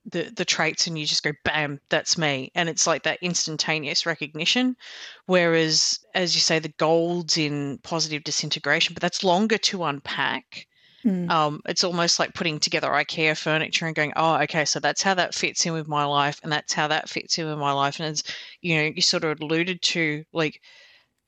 the 0.04 0.32
the 0.36 0.44
traits 0.44 0.86
and 0.86 0.98
you 0.98 1.06
just 1.06 1.22
go 1.22 1.32
bam 1.44 1.80
that's 1.88 2.16
me. 2.16 2.50
And 2.54 2.68
it's 2.68 2.86
like 2.86 3.02
that 3.02 3.18
instantaneous 3.22 4.06
recognition. 4.06 4.76
Whereas 5.26 5.98
as 6.14 6.34
you 6.34 6.40
say 6.40 6.58
the 6.58 6.74
gold's 6.78 7.36
in 7.36 7.78
positive 7.82 8.24
disintegration 8.24 8.94
but 8.94 9.02
that's 9.02 9.24
longer 9.24 9.58
to 9.58 9.84
unpack. 9.84 10.66
Mm. 11.04 11.30
um, 11.30 11.62
it's 11.66 11.82
almost 11.82 12.18
like 12.18 12.34
putting 12.34 12.60
together 12.60 12.88
ikea 12.88 13.34
furniture 13.34 13.86
and 13.86 13.96
going 13.96 14.12
oh 14.16 14.34
okay 14.42 14.66
so 14.66 14.78
that's 14.78 15.00
how 15.00 15.14
that 15.14 15.34
fits 15.34 15.64
in 15.64 15.72
with 15.72 15.88
my 15.88 16.04
life 16.04 16.38
and 16.42 16.52
that's 16.52 16.74
how 16.74 16.88
that 16.88 17.08
fits 17.08 17.38
in 17.38 17.46
with 17.46 17.58
my 17.58 17.72
life. 17.72 18.00
And 18.00 18.10
it's 18.10 18.22
you 18.60 18.76
know 18.76 18.92
you 18.94 19.02
sort 19.02 19.24
of 19.24 19.40
alluded 19.40 19.80
to 19.82 20.24
like 20.32 20.60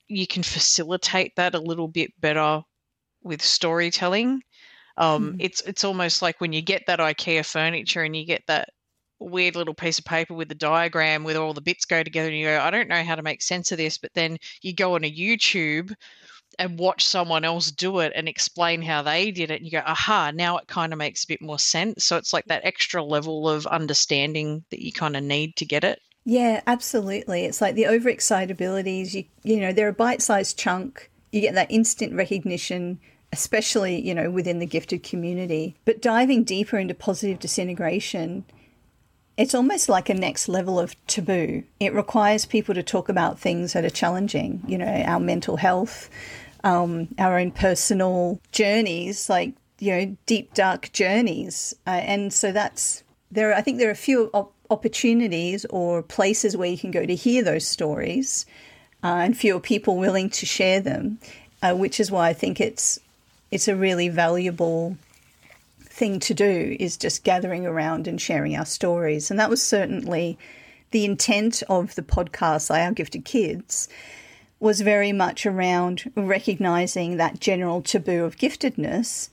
you 0.07 0.27
can 0.27 0.43
facilitate 0.43 1.35
that 1.37 1.55
a 1.55 1.59
little 1.59 1.87
bit 1.87 2.11
better 2.21 2.61
with 3.23 3.41
storytelling 3.41 4.41
um, 4.97 5.33
Mhm. 5.33 5.39
it's 5.39 5.61
it's 5.61 5.83
almost 5.83 6.21
like 6.21 6.39
when 6.41 6.53
you 6.53 6.61
get 6.61 6.83
that 6.87 6.99
IKEA 6.99 7.45
furniture 7.45 8.03
and 8.03 8.15
you 8.15 8.25
get 8.25 8.43
that 8.47 8.69
weird 9.19 9.55
little 9.55 9.73
piece 9.73 9.99
of 9.99 10.05
paper 10.05 10.33
with 10.33 10.49
the 10.49 10.55
diagram 10.55 11.23
with 11.23 11.37
all 11.37 11.53
the 11.53 11.61
bits 11.61 11.85
go 11.85 12.03
together 12.03 12.29
and 12.29 12.37
you 12.37 12.45
go, 12.45 12.59
I 12.59 12.71
don't 12.71 12.89
know 12.89 13.03
how 13.03 13.15
to 13.15 13.23
make 13.23 13.41
sense 13.41 13.71
of 13.71 13.77
this, 13.77 13.97
but 13.97 14.13
then 14.13 14.37
you 14.61 14.73
go 14.73 14.95
on 14.95 15.03
a 15.05 15.11
YouTube 15.11 15.93
and 16.59 16.79
watch 16.79 17.05
someone 17.05 17.45
else 17.45 17.71
do 17.71 17.99
it 17.99 18.13
and 18.15 18.27
explain 18.29 18.81
how 18.81 19.01
they 19.03 19.31
did 19.31 19.51
it 19.51 19.57
and 19.61 19.65
you 19.65 19.71
go, 19.71 19.83
aha, 19.85 20.31
now 20.33 20.57
it 20.57 20.67
kind 20.67 20.93
of 20.93 20.99
makes 20.99 21.23
a 21.23 21.27
bit 21.27 21.41
more 21.41 21.59
sense. 21.59 22.05
So 22.05 22.17
it's 22.17 22.33
like 22.33 22.45
that 22.47 22.65
extra 22.65 23.03
level 23.03 23.49
of 23.49 23.67
understanding 23.67 24.65
that 24.71 24.81
you 24.83 24.91
kind 24.93 25.15
of 25.17 25.23
need 25.23 25.55
to 25.57 25.65
get 25.65 25.83
it. 25.83 25.99
Yeah, 26.25 26.61
absolutely. 26.67 27.45
It's 27.45 27.61
like 27.61 27.75
the 27.75 27.83
overexcitabilities. 27.83 29.13
You 29.13 29.25
you 29.43 29.59
know, 29.59 29.73
they're 29.73 29.89
a 29.89 29.93
bite-sized 29.93 30.57
chunk. 30.57 31.09
You 31.31 31.41
get 31.41 31.55
that 31.55 31.71
instant 31.71 32.13
recognition, 32.13 32.99
especially 33.33 33.99
you 33.99 34.15
know 34.15 34.31
within 34.31 34.59
the 34.59 34.65
gifted 34.65 35.03
community. 35.03 35.75
But 35.83 36.01
diving 36.01 36.43
deeper 36.43 36.77
into 36.77 36.93
positive 36.93 37.39
disintegration, 37.39 38.45
it's 39.35 39.55
almost 39.55 39.89
like 39.89 40.09
a 40.09 40.13
next 40.13 40.47
level 40.47 40.79
of 40.79 40.95
taboo. 41.07 41.63
It 41.79 41.93
requires 41.93 42.45
people 42.45 42.75
to 42.75 42.83
talk 42.83 43.09
about 43.09 43.39
things 43.39 43.73
that 43.73 43.83
are 43.83 43.89
challenging. 43.89 44.63
You 44.67 44.77
know, 44.77 45.03
our 45.05 45.19
mental 45.19 45.57
health, 45.57 46.09
um, 46.63 47.09
our 47.17 47.39
own 47.39 47.51
personal 47.51 48.39
journeys, 48.51 49.29
like 49.29 49.55
you 49.79 49.91
know, 49.91 50.17
deep 50.27 50.53
dark 50.53 50.91
journeys, 50.93 51.73
uh, 51.87 51.89
and 51.89 52.31
so 52.31 52.51
that's 52.51 53.03
there. 53.31 53.49
Are, 53.49 53.55
I 53.55 53.61
think 53.61 53.79
there 53.79 53.89
are 53.89 53.91
a 53.91 53.95
few 53.95 54.29
op- 54.33 54.53
opportunities 54.69 55.65
or 55.71 56.03
places 56.03 56.55
where 56.55 56.69
you 56.69 56.77
can 56.77 56.91
go 56.91 57.05
to 57.05 57.15
hear 57.15 57.43
those 57.43 57.67
stories, 57.67 58.45
uh, 59.03 59.07
and 59.25 59.35
fewer 59.35 59.59
people 59.59 59.97
willing 59.97 60.29
to 60.29 60.45
share 60.45 60.79
them, 60.79 61.17
uh, 61.63 61.73
which 61.73 61.99
is 61.99 62.11
why 62.11 62.29
I 62.29 62.33
think 62.33 62.61
it's 62.61 62.99
it's 63.53 63.67
a 63.67 63.75
really 63.75 64.09
valuable 64.09 64.97
thing 65.79 66.19
to 66.19 66.33
do 66.33 66.75
is 66.79 66.97
just 66.97 67.23
gathering 67.23 67.67
around 67.67 68.07
and 68.07 68.19
sharing 68.19 68.55
our 68.55 68.65
stories. 68.65 69.29
And 69.29 69.39
that 69.39 69.51
was 69.51 69.61
certainly 69.61 70.39
the 70.89 71.05
intent 71.05 71.61
of 71.69 71.93
the 71.93 72.01
podcast, 72.01 72.71
like 72.71 72.81
Our 72.81 72.93
Gifted 72.93 73.25
Kids, 73.25 73.87
was 74.59 74.81
very 74.81 75.11
much 75.11 75.45
around 75.45 76.11
recognizing 76.15 77.17
that 77.17 77.39
general 77.39 77.83
taboo 77.83 78.25
of 78.25 78.37
giftedness 78.37 79.29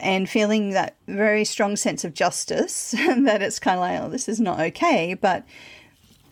and 0.00 0.30
feeling 0.30 0.70
that 0.70 0.96
very 1.06 1.44
strong 1.44 1.76
sense 1.76 2.04
of 2.04 2.14
justice 2.14 2.92
that 2.96 3.42
it's 3.42 3.58
kind 3.58 3.76
of 3.76 3.80
like, 3.82 4.00
oh, 4.00 4.08
this 4.08 4.30
is 4.30 4.40
not 4.40 4.60
okay. 4.60 5.12
But 5.12 5.44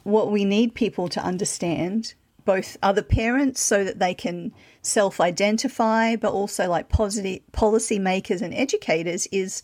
what 0.04 0.30
we 0.30 0.46
need 0.46 0.72
people 0.74 1.10
to 1.10 1.22
understand, 1.22 2.14
both 2.46 2.78
other 2.82 3.02
parents 3.02 3.60
so 3.60 3.84
that 3.84 3.98
they 3.98 4.14
can 4.14 4.52
self 4.82 5.20
identify, 5.20 6.16
but 6.16 6.32
also 6.32 6.68
like 6.68 6.88
positive 6.88 7.40
policy 7.52 7.98
makers 7.98 8.42
and 8.42 8.54
educators, 8.54 9.26
is 9.32 9.62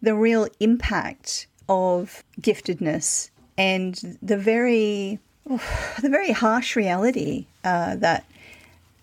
the 0.00 0.14
real 0.14 0.48
impact 0.60 1.46
of 1.68 2.24
giftedness 2.40 3.30
and 3.56 4.18
the 4.22 4.36
very 4.36 5.18
the 5.46 6.08
very 6.08 6.32
harsh 6.32 6.76
reality 6.76 7.46
uh, 7.64 7.96
that 7.96 8.24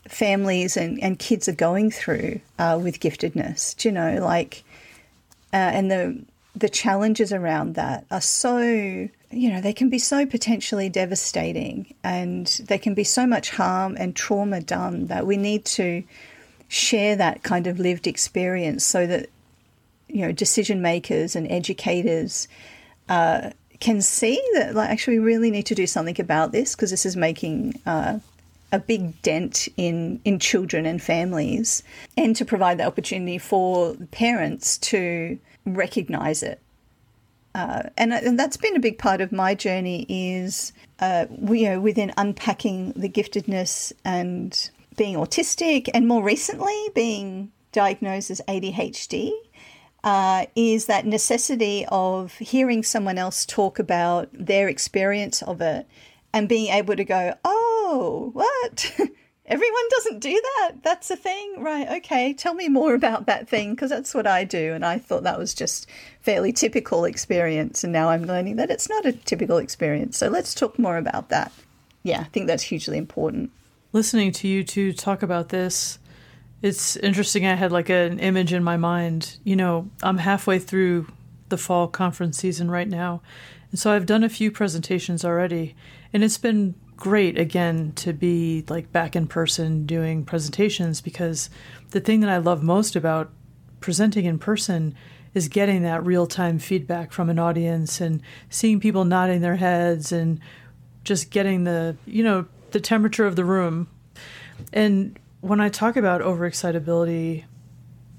families 0.08 0.76
and, 0.78 1.02
and 1.04 1.20
kids 1.20 1.48
are 1.48 1.54
going 1.54 1.92
through 1.92 2.40
uh, 2.58 2.80
with 2.82 3.00
giftedness. 3.00 3.76
Do 3.78 3.90
you 3.90 3.94
know, 3.94 4.20
like, 4.24 4.64
uh, 5.54 5.58
and 5.58 5.92
the 5.92 6.20
the 6.60 6.70
challenges 6.70 7.32
around 7.32 7.76
that 7.76 8.06
are 8.12 8.22
so 8.22 8.60
you 8.60 9.50
know 9.50 9.62
they 9.62 9.74
can 9.74 9.90
be 9.90 10.00
so 10.00 10.26
potentially 10.26 10.90
devastating 10.90 11.94
and 12.04 12.62
there 12.66 12.80
can 12.80 12.94
be 12.94 13.04
so 13.04 13.26
much 13.26 13.52
harm 13.52 13.96
and 14.00 14.16
trauma 14.16 14.62
done 14.62 15.08
that 15.08 15.26
we 15.26 15.38
need 15.38 15.64
to 15.66 16.04
share 16.68 17.16
that 17.16 17.44
kind 17.44 17.68
of 17.68 17.80
lived 17.80 18.08
experience 18.08 18.84
so 18.84 19.08
that 19.08 19.30
you 20.08 20.22
know 20.22 20.32
decision 20.32 20.82
makers 20.82 21.36
and 21.36 21.50
educators 21.52 22.48
uh, 23.08 23.50
can 23.80 24.02
see 24.02 24.42
that 24.54 24.76
like 24.76 24.90
actually 24.90 25.20
we 25.20 25.26
really 25.26 25.52
need 25.52 25.66
to 25.66 25.76
do 25.76 25.88
something 25.88 26.20
about 26.20 26.52
this 26.52 26.76
because 26.76 26.92
this 26.92 27.06
is 27.06 27.16
making 27.16 27.74
uh, 27.86 28.20
a 28.72 28.80
big 28.80 29.22
dent 29.22 29.68
in 29.78 30.20
in 30.26 30.40
children 30.40 30.86
and 30.86 31.02
families 31.02 31.84
and 32.18 32.36
to 32.36 32.46
provide 32.46 32.78
the 32.78 32.86
opportunity 32.86 33.38
for 33.38 33.96
parents 34.12 34.78
to 34.78 35.40
recognize 35.66 36.44
it. 36.44 36.62
Uh, 37.56 37.84
and, 37.98 38.14
and 38.14 38.38
that's 38.40 38.58
been 38.58 38.76
a 38.76 38.80
big 38.80 39.00
part 39.00 39.22
of 39.22 39.32
my 39.32 39.56
journey 39.56 40.06
is 40.08 40.72
uh, 41.00 41.26
you 41.52 41.70
know 41.70 41.80
within 41.80 42.14
unpacking 42.18 42.94
the 42.96 43.10
giftedness 43.10 43.92
and 44.06 44.70
being 44.96 45.16
autistic 45.16 45.90
and 45.94 46.08
more 46.08 46.24
recently 46.24 46.90
being 46.94 47.52
diagnosed 47.72 48.30
as 48.30 48.42
ADHD 48.48 49.32
uh, 50.04 50.46
is 50.56 50.86
that 50.86 51.06
necessity 51.06 51.86
of 51.90 52.34
hearing 52.38 52.84
someone 52.84 53.18
else 53.18 53.46
talk 53.46 53.80
about 53.80 54.30
their 54.34 54.70
experience 54.70 55.42
of 55.42 55.62
it 55.62 55.88
and 56.34 56.48
being 56.48 56.72
able 56.72 56.96
to 56.96 57.04
go, 57.04 57.34
oh, 57.44 57.69
Oh, 57.92 58.30
what? 58.34 58.92
Everyone 59.48 59.84
doesn't 59.90 60.20
do 60.20 60.40
that. 60.58 60.84
That's 60.84 61.10
a 61.10 61.16
thing. 61.16 61.56
Right. 61.58 61.88
Okay. 61.98 62.34
Tell 62.34 62.54
me 62.54 62.70
more 62.70 62.94
about 62.94 63.26
that 63.26 63.50
thing 63.50 63.74
because 63.74 63.90
that's 63.90 64.14
what 64.14 64.28
I 64.28 64.44
do. 64.44 64.74
And 64.74 64.86
I 64.86 65.00
thought 65.00 65.24
that 65.24 65.40
was 65.40 65.56
just 65.56 65.90
fairly 66.22 66.54
typical 66.54 67.04
experience. 67.04 67.84
And 67.84 67.92
now 67.92 68.10
I'm 68.10 68.26
learning 68.26 68.58
that 68.58 68.70
it's 68.70 68.88
not 68.88 69.08
a 69.08 69.12
typical 69.14 69.58
experience. 69.58 70.18
So 70.18 70.28
let's 70.28 70.54
talk 70.54 70.78
more 70.78 70.98
about 70.98 71.30
that. 71.30 71.52
Yeah, 72.04 72.20
I 72.20 72.26
think 72.26 72.46
that's 72.46 72.62
hugely 72.62 73.00
important. 73.00 73.50
Listening 73.92 74.32
to 74.34 74.48
you 74.48 74.64
two 74.64 74.94
talk 74.94 75.24
about 75.24 75.50
this, 75.50 75.98
it's 76.62 76.96
interesting. 76.98 77.48
I 77.48 77.56
had 77.56 77.72
like 77.72 77.90
an 77.90 78.20
image 78.20 78.54
in 78.54 78.64
my 78.64 78.78
mind. 78.78 79.38
You 79.44 79.56
know, 79.56 79.90
I'm 80.04 80.20
halfway 80.20 80.60
through 80.60 81.08
the 81.50 81.58
fall 81.58 81.88
conference 81.88 82.38
season 82.38 82.70
right 82.70 82.88
now. 82.88 83.24
And 83.72 83.80
so 83.80 83.92
I've 83.92 84.06
done 84.06 84.24
a 84.24 84.30
few 84.30 84.52
presentations 84.52 85.26
already. 85.26 85.76
And 86.14 86.24
it's 86.24 86.38
been 86.38 86.76
great 87.00 87.38
again 87.38 87.94
to 87.94 88.12
be 88.12 88.66
like 88.68 88.92
back 88.92 89.16
in 89.16 89.26
person 89.26 89.86
doing 89.86 90.26
presentations 90.26 91.00
because 91.00 91.50
the 91.92 92.02
thing 92.02 92.20
that 92.20 92.30
I 92.30 92.38
love 92.38 92.62
most 92.62 92.96
about 92.96 93.32
presenting 93.80 94.26
in 94.26 94.38
person 94.38 94.94
is 95.34 95.48
getting 95.48 95.84
that 95.84 96.06
real 96.06 96.28
time 96.28 96.60
feedback 96.60 97.14
from 97.14 97.30
an 97.30 97.40
audience 97.40 98.02
and 98.02 98.22
seeing 98.50 98.82
people 98.82 99.06
nodding 99.06 99.40
their 99.40 99.56
heads 99.56 100.12
and 100.12 100.42
just 101.06 101.30
getting 101.30 101.64
the, 101.64 101.96
you 102.06 102.22
know, 102.22 102.46
the 102.72 102.82
temperature 102.82 103.26
of 103.26 103.38
the 103.38 103.46
room. 103.46 103.88
And 104.74 105.18
when 105.40 105.62
I 105.62 105.70
talk 105.70 105.96
about 105.96 106.22
overexcitability, 106.22 107.46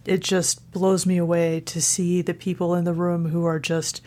it 0.07 0.21
just 0.21 0.71
blows 0.73 1.05
me 1.05 1.19
away 1.19 1.61
to 1.61 1.83
see 1.83 2.23
the 2.23 2.33
people 2.33 2.75
in 2.75 2.85
the 2.85 2.95
room 2.95 3.29
who 3.29 3.45
are 3.45 3.59
just 3.59 4.01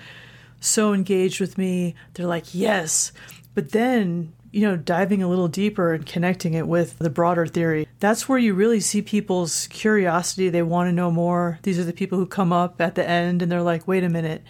so 0.59 0.93
engaged 0.93 1.39
with 1.39 1.59
me. 1.59 1.93
They're 2.15 2.25
like, 2.25 2.55
yes. 2.55 3.11
But 3.53 3.71
then, 3.71 4.33
you 4.53 4.61
know, 4.61 4.77
diving 4.77 5.23
a 5.23 5.27
little 5.27 5.47
deeper 5.47 5.93
and 5.93 6.05
connecting 6.05 6.53
it 6.53 6.67
with 6.67 6.99
the 6.99 7.09
broader 7.09 7.47
theory, 7.47 7.87
that's 7.99 8.29
where 8.29 8.37
you 8.37 8.53
really 8.53 8.79
see 8.79 9.01
people's 9.01 9.65
curiosity. 9.67 10.47
They 10.47 10.61
want 10.61 10.87
to 10.87 10.93
know 10.93 11.09
more. 11.09 11.59
These 11.63 11.79
are 11.79 11.83
the 11.83 11.91
people 11.91 12.19
who 12.19 12.27
come 12.27 12.53
up 12.53 12.79
at 12.79 12.93
the 12.93 13.07
end 13.07 13.41
and 13.41 13.51
they're 13.51 13.63
like, 13.63 13.87
wait 13.87 14.03
a 14.03 14.09
minute, 14.09 14.43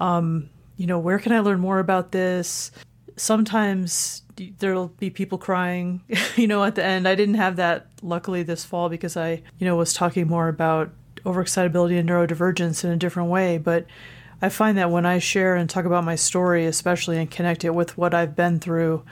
um, 0.00 0.48
you 0.78 0.86
know, 0.86 0.98
where 0.98 1.18
can 1.18 1.32
I 1.32 1.40
learn 1.40 1.60
more 1.60 1.80
about 1.80 2.12
this? 2.12 2.70
Sometimes 3.16 4.22
there'll 4.58 4.88
be 4.88 5.10
people 5.10 5.36
crying, 5.36 6.02
you 6.36 6.46
know, 6.46 6.64
at 6.64 6.74
the 6.74 6.84
end. 6.84 7.06
I 7.06 7.14
didn't 7.14 7.34
have 7.34 7.56
that 7.56 7.88
luckily 8.00 8.42
this 8.42 8.64
fall 8.64 8.88
because 8.88 9.18
I, 9.18 9.42
you 9.58 9.66
know, 9.66 9.76
was 9.76 9.92
talking 9.92 10.28
more 10.28 10.48
about 10.48 10.90
overexcitability 11.26 11.98
and 11.98 12.08
neurodivergence 12.08 12.84
in 12.84 12.90
a 12.90 12.96
different 12.96 13.28
way. 13.28 13.58
But 13.58 13.84
I 14.40 14.48
find 14.48 14.78
that 14.78 14.90
when 14.90 15.04
I 15.04 15.18
share 15.18 15.56
and 15.56 15.68
talk 15.68 15.84
about 15.84 16.04
my 16.04 16.16
story, 16.16 16.64
especially 16.64 17.18
and 17.18 17.30
connect 17.30 17.64
it 17.64 17.74
with 17.74 17.98
what 17.98 18.14
I've 18.14 18.34
been 18.34 18.58
through, 18.58 19.04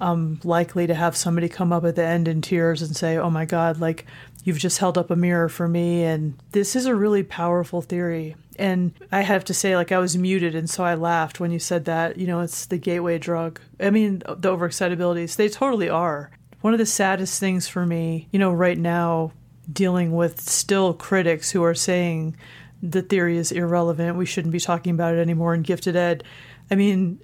I'm 0.00 0.40
likely 0.44 0.86
to 0.86 0.94
have 0.94 1.16
somebody 1.16 1.48
come 1.48 1.72
up 1.72 1.84
at 1.84 1.96
the 1.96 2.04
end 2.04 2.28
in 2.28 2.42
tears 2.42 2.82
and 2.82 2.94
say, 2.94 3.16
Oh 3.16 3.30
my 3.30 3.44
God, 3.44 3.80
like 3.80 4.04
you've 4.46 4.58
just 4.58 4.78
held 4.78 4.96
up 4.96 5.10
a 5.10 5.16
mirror 5.16 5.48
for 5.48 5.66
me. 5.66 6.04
And 6.04 6.40
this 6.52 6.76
is 6.76 6.86
a 6.86 6.94
really 6.94 7.24
powerful 7.24 7.82
theory. 7.82 8.36
And 8.58 8.92
I 9.10 9.22
have 9.22 9.44
to 9.46 9.54
say, 9.54 9.76
like, 9.76 9.92
I 9.92 9.98
was 9.98 10.16
muted, 10.16 10.54
and 10.54 10.70
so 10.70 10.82
I 10.82 10.94
laughed 10.94 11.40
when 11.40 11.50
you 11.50 11.58
said 11.58 11.84
that. 11.86 12.16
You 12.16 12.26
know, 12.26 12.40
it's 12.40 12.64
the 12.64 12.78
gateway 12.78 13.18
drug. 13.18 13.60
I 13.78 13.90
mean, 13.90 14.20
the 14.20 14.56
overexcitabilities, 14.56 15.36
they 15.36 15.50
totally 15.50 15.90
are. 15.90 16.30
One 16.62 16.72
of 16.72 16.78
the 16.78 16.86
saddest 16.86 17.38
things 17.38 17.68
for 17.68 17.84
me, 17.84 18.28
you 18.30 18.38
know, 18.38 18.52
right 18.52 18.78
now, 18.78 19.32
dealing 19.70 20.12
with 20.12 20.40
still 20.40 20.94
critics 20.94 21.50
who 21.50 21.62
are 21.64 21.74
saying 21.74 22.36
the 22.82 23.02
theory 23.02 23.36
is 23.36 23.52
irrelevant, 23.52 24.16
we 24.16 24.26
shouldn't 24.26 24.52
be 24.52 24.60
talking 24.60 24.94
about 24.94 25.14
it 25.14 25.18
anymore 25.18 25.54
in 25.54 25.62
gifted 25.62 25.96
ed. 25.96 26.24
I 26.70 26.76
mean, 26.76 27.20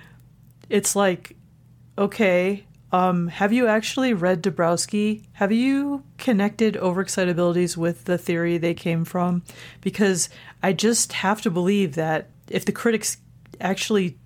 it's 0.68 0.94
like, 0.94 1.36
okay, 2.00 2.64
um, 2.92 3.28
have 3.28 3.52
you 3.52 3.68
actually 3.68 4.14
read 4.14 4.42
Dabrowski? 4.42 5.24
Have 5.34 5.52
you 5.52 6.02
connected 6.18 6.74
overexcitabilities 6.74 7.76
with 7.76 8.04
the 8.04 8.18
theory 8.18 8.58
they 8.58 8.74
came 8.74 9.04
from? 9.04 9.44
Because 9.80 10.28
I 10.62 10.72
just 10.72 11.12
have 11.12 11.40
to 11.42 11.50
believe 11.50 11.94
that 11.94 12.30
if 12.48 12.64
the 12.64 12.72
critics 12.72 13.18
actually 13.60 14.18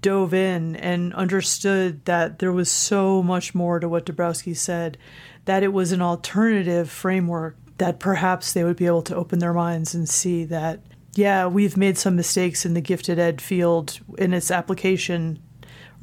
dove 0.00 0.34
in 0.34 0.76
and 0.76 1.14
understood 1.14 2.04
that 2.04 2.38
there 2.38 2.52
was 2.52 2.70
so 2.70 3.22
much 3.22 3.54
more 3.54 3.80
to 3.80 3.88
what 3.88 4.06
Dabrowski 4.06 4.54
said, 4.54 4.98
that 5.46 5.62
it 5.62 5.72
was 5.72 5.90
an 5.90 6.02
alternative 6.02 6.90
framework, 6.90 7.56
that 7.78 7.98
perhaps 7.98 8.52
they 8.52 8.62
would 8.62 8.76
be 8.76 8.86
able 8.86 9.02
to 9.02 9.16
open 9.16 9.40
their 9.40 9.54
minds 9.54 9.94
and 9.94 10.08
see 10.08 10.44
that, 10.44 10.80
yeah, 11.14 11.46
we've 11.46 11.76
made 11.76 11.98
some 11.98 12.14
mistakes 12.14 12.64
in 12.64 12.74
the 12.74 12.80
gifted 12.80 13.18
ed 13.18 13.40
field 13.40 13.98
in 14.18 14.32
its 14.32 14.50
application 14.50 15.40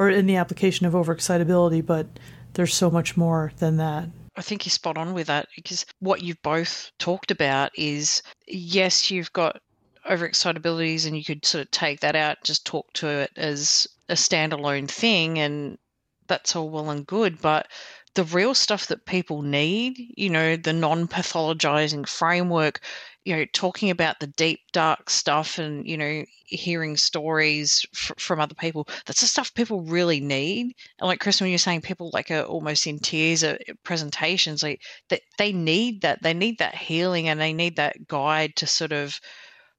or 0.02 0.10
in 0.10 0.26
the 0.26 0.36
application 0.36 0.88
of 0.88 0.94
overexcitability, 0.94 1.86
but 1.86 2.08
there's 2.54 2.74
so 2.74 2.90
much 2.90 3.16
more 3.16 3.52
than 3.60 3.78
that. 3.78 4.10
I 4.36 4.42
think 4.42 4.66
you're 4.66 4.72
spot 4.72 4.98
on 4.98 5.14
with 5.14 5.28
that 5.28 5.48
because 5.56 5.86
what 6.00 6.24
you've 6.24 6.42
both 6.42 6.92
talked 6.98 7.30
about 7.30 7.70
is 7.78 8.24
yes, 8.48 9.12
you've 9.12 9.32
got 9.32 9.62
overexcitabilities 10.10 11.06
and 11.06 11.16
you 11.16 11.24
could 11.24 11.46
sort 11.46 11.66
of 11.66 11.70
take 11.70 12.00
that 12.00 12.16
out, 12.16 12.38
just 12.44 12.66
talk 12.66 12.92
to 12.94 13.08
it 13.08 13.30
as 13.36 13.86
a 14.10 14.16
standalone 14.16 14.90
thing, 14.90 15.38
and 15.38 15.78
that's 16.26 16.56
all 16.56 16.72
well 16.72 16.90
and 16.90 17.06
good. 17.06 17.40
But 17.40 17.68
the 18.16 18.24
real 18.24 18.56
stuff 18.56 18.88
that 18.88 19.06
people 19.06 19.44
need, 19.44 20.00
you 20.18 20.32
know, 20.32 20.56
the 20.56 20.74
non 20.74 21.08
pathologizing 21.08 22.08
framework, 22.08 22.80
you 23.24 23.36
know, 23.36 23.46
talking 23.54 23.92
about 23.92 24.20
the 24.20 24.28
deep, 24.28 24.60
dark 24.72 25.10
stuff 25.10 25.60
and, 25.60 25.86
you 25.88 25.96
know, 25.98 26.24
hearing 26.46 26.98
stories 26.98 27.86
from 27.94 28.40
other 28.40 28.56
people, 28.56 28.88
that's 29.06 29.22
the 29.22 29.28
stuff 29.28 29.54
people 29.54 29.82
really 29.82 30.20
need. 30.20 30.74
And 31.00 31.08
like 31.08 31.20
Chris, 31.20 31.40
when 31.40 31.50
you're 31.50 31.60
saying 31.60 31.82
people 31.82 32.10
like 32.14 32.32
are 32.32 32.44
almost 32.44 32.88
in 32.88 33.00
tears 33.00 33.44
at 33.44 33.62
presentations, 33.84 34.64
like 34.64 34.82
that 35.10 35.22
they 35.38 35.54
need 35.54 36.02
that, 36.02 36.24
they 36.24 36.34
need 36.34 36.58
that 36.58 36.76
healing 36.76 37.28
and 37.28 37.40
they 37.40 37.54
need 37.54 37.76
that 37.76 38.08
guide 38.08 38.56
to 38.56 38.68
sort 38.68 38.92
of 38.92 39.20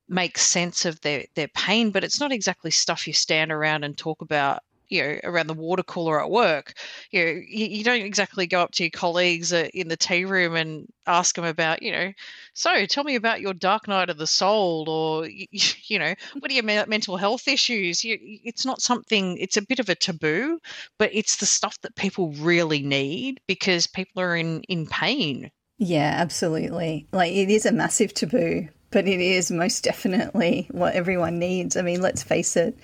make 0.09 0.39
sense 0.39 0.85
of 0.85 1.01
their, 1.01 1.25
their 1.35 1.49
pain, 1.49 1.91
but 1.91 2.05
it's 2.05 2.21
not 2.21 2.33
exactly 2.33 2.71
stuff 2.71 3.07
you 3.07 3.13
stand 3.13 3.51
around 3.51 3.83
and 3.83 3.99
talk 3.99 4.23
about 4.23 4.63
you 4.93 5.03
know 5.03 5.19
around 5.25 5.47
the 5.47 5.55
water 5.55 5.83
cooler 5.83 6.21
at 6.21 6.31
work 6.31 6.75
you 7.11 7.25
know 7.25 7.31
you, 7.31 7.67
you 7.67 7.85
don't 7.85 8.03
exactly 8.03 8.47
go 8.47 8.61
up 8.61 8.73
to 8.73 8.85
your 8.85 8.91
colleagues 8.91 9.53
in 9.53 9.89
the 9.89 9.97
tea 9.97 10.25
room 10.25 10.55
and 10.55 10.87
ask 11.07 11.35
them 11.35 11.45
about 11.45 11.83
you 11.83 11.91
know 11.91 12.13
so 12.55 12.85
tell 12.87 13.05
me 13.05 13.15
about 13.15 13.41
your 13.41 13.55
dark 13.55 13.89
night 13.89 14.11
of 14.11 14.19
the 14.19 14.27
soul 14.27 14.89
or 14.89 15.27
you, 15.27 15.47
you 15.87 15.99
know 15.99 16.15
what 16.39 16.51
are 16.51 16.55
your 16.55 16.65
mental 16.65 17.17
health 17.17 17.49
issues? 17.49 18.05
You, 18.05 18.19
it's 18.21 18.65
not 18.65 18.83
something 18.83 19.37
it's 19.39 19.57
a 19.57 19.67
bit 19.67 19.79
of 19.79 19.89
a 19.89 19.95
taboo 19.95 20.59
but 20.99 21.11
it's 21.13 21.37
the 21.37 21.47
stuff 21.47 21.81
that 21.83 21.97
people 21.97 22.33
really 22.33 22.83
need 22.83 23.41
because 23.47 23.87
people 23.87 24.23
are 24.23 24.37
in 24.37 24.63
in 24.63 24.87
pain. 24.87 25.51
Yeah 25.79 26.15
absolutely. 26.17 27.09
Like 27.13 27.33
it 27.33 27.51
is 27.51 27.67
a 27.67 27.73
massive 27.73 28.15
taboo 28.15 28.69
but 28.91 29.09
it 29.09 29.21
is 29.21 29.51
most 29.51 29.85
definitely 29.85 30.69
what 30.71 30.95
everyone 30.95 31.39
needs. 31.39 31.77
I 31.77 31.83
mean 31.83 32.03
let's 32.03 32.23
face 32.23 32.57
it 32.57 32.79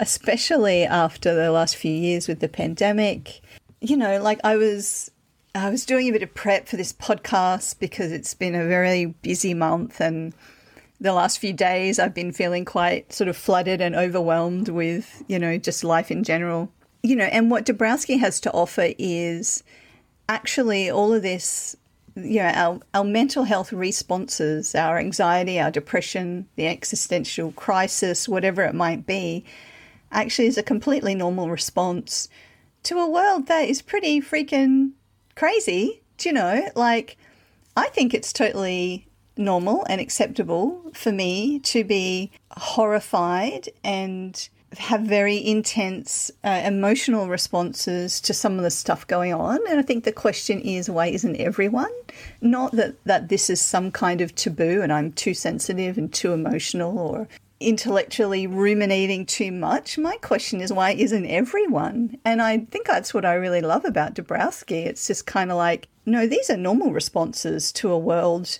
especially 0.00 0.84
after 0.84 1.34
the 1.34 1.50
last 1.50 1.76
few 1.76 1.92
years 1.92 2.28
with 2.28 2.40
the 2.40 2.48
pandemic. 2.48 3.40
You 3.80 3.96
know, 3.96 4.20
like 4.22 4.40
I 4.44 4.56
was 4.56 5.10
I 5.54 5.70
was 5.70 5.84
doing 5.84 6.08
a 6.08 6.12
bit 6.12 6.22
of 6.22 6.34
prep 6.34 6.68
for 6.68 6.76
this 6.76 6.92
podcast 6.92 7.78
because 7.78 8.10
it's 8.10 8.34
been 8.34 8.54
a 8.54 8.66
very 8.66 9.06
busy 9.06 9.54
month 9.54 10.00
and 10.00 10.32
the 11.00 11.12
last 11.12 11.38
few 11.40 11.52
days 11.52 11.98
I've 11.98 12.14
been 12.14 12.32
feeling 12.32 12.64
quite 12.64 13.12
sort 13.12 13.28
of 13.28 13.36
flooded 13.36 13.80
and 13.80 13.94
overwhelmed 13.94 14.68
with, 14.68 15.24
you 15.26 15.38
know, 15.38 15.58
just 15.58 15.82
life 15.82 16.10
in 16.10 16.22
general. 16.22 16.70
You 17.02 17.16
know, 17.16 17.24
and 17.24 17.50
what 17.50 17.66
Dabrowski 17.66 18.20
has 18.20 18.40
to 18.40 18.52
offer 18.52 18.90
is 18.98 19.64
actually 20.28 20.88
all 20.88 21.12
of 21.12 21.22
this 21.22 21.76
you 22.14 22.42
know, 22.42 22.48
our, 22.48 22.80
our 22.94 23.04
mental 23.04 23.44
health 23.44 23.72
responses, 23.72 24.74
our 24.74 24.98
anxiety, 24.98 25.58
our 25.58 25.70
depression, 25.70 26.46
the 26.56 26.66
existential 26.66 27.52
crisis, 27.52 28.28
whatever 28.28 28.62
it 28.62 28.74
might 28.74 29.06
be, 29.06 29.44
actually 30.12 30.46
is 30.46 30.58
a 30.58 30.62
completely 30.62 31.14
normal 31.14 31.50
response 31.50 32.28
to 32.84 32.98
a 32.98 33.08
world 33.08 33.46
that 33.46 33.68
is 33.68 33.82
pretty 33.82 34.20
freaking 34.20 34.92
crazy. 35.34 36.02
Do 36.18 36.28
you 36.28 36.32
know? 36.34 36.68
Like, 36.74 37.16
I 37.76 37.88
think 37.88 38.14
it's 38.14 38.32
totally 38.32 39.06
normal 39.36 39.84
and 39.88 40.00
acceptable 40.00 40.90
for 40.94 41.10
me 41.10 41.58
to 41.60 41.84
be 41.84 42.30
horrified 42.50 43.68
and 43.82 44.48
have 44.78 45.02
very 45.02 45.44
intense 45.44 46.30
uh, 46.44 46.62
emotional 46.64 47.28
responses 47.28 48.20
to 48.20 48.32
some 48.32 48.56
of 48.56 48.62
the 48.62 48.70
stuff 48.70 49.06
going 49.06 49.32
on 49.32 49.58
and 49.68 49.78
i 49.78 49.82
think 49.82 50.04
the 50.04 50.12
question 50.12 50.60
is 50.60 50.88
why 50.88 51.06
isn't 51.06 51.36
everyone 51.36 51.92
not 52.40 52.72
that 52.72 52.94
that 53.04 53.28
this 53.28 53.50
is 53.50 53.60
some 53.60 53.90
kind 53.90 54.20
of 54.20 54.34
taboo 54.34 54.80
and 54.80 54.92
i'm 54.92 55.12
too 55.12 55.34
sensitive 55.34 55.98
and 55.98 56.12
too 56.12 56.32
emotional 56.32 56.98
or 56.98 57.28
intellectually 57.62 58.46
ruminating 58.46 59.26
too 59.26 59.52
much. 59.52 59.98
My 59.98 60.16
question 60.16 60.60
is, 60.60 60.72
why 60.72 60.92
isn't 60.92 61.26
everyone? 61.26 62.18
And 62.24 62.42
I 62.42 62.58
think 62.58 62.86
that's 62.86 63.14
what 63.14 63.24
I 63.24 63.34
really 63.34 63.60
love 63.60 63.84
about 63.84 64.14
Dabrowski. 64.14 64.86
It's 64.86 65.06
just 65.06 65.26
kind 65.26 65.50
of 65.50 65.56
like, 65.56 65.88
no, 66.04 66.26
these 66.26 66.50
are 66.50 66.56
normal 66.56 66.92
responses 66.92 67.72
to 67.72 67.90
a 67.90 67.98
world 67.98 68.58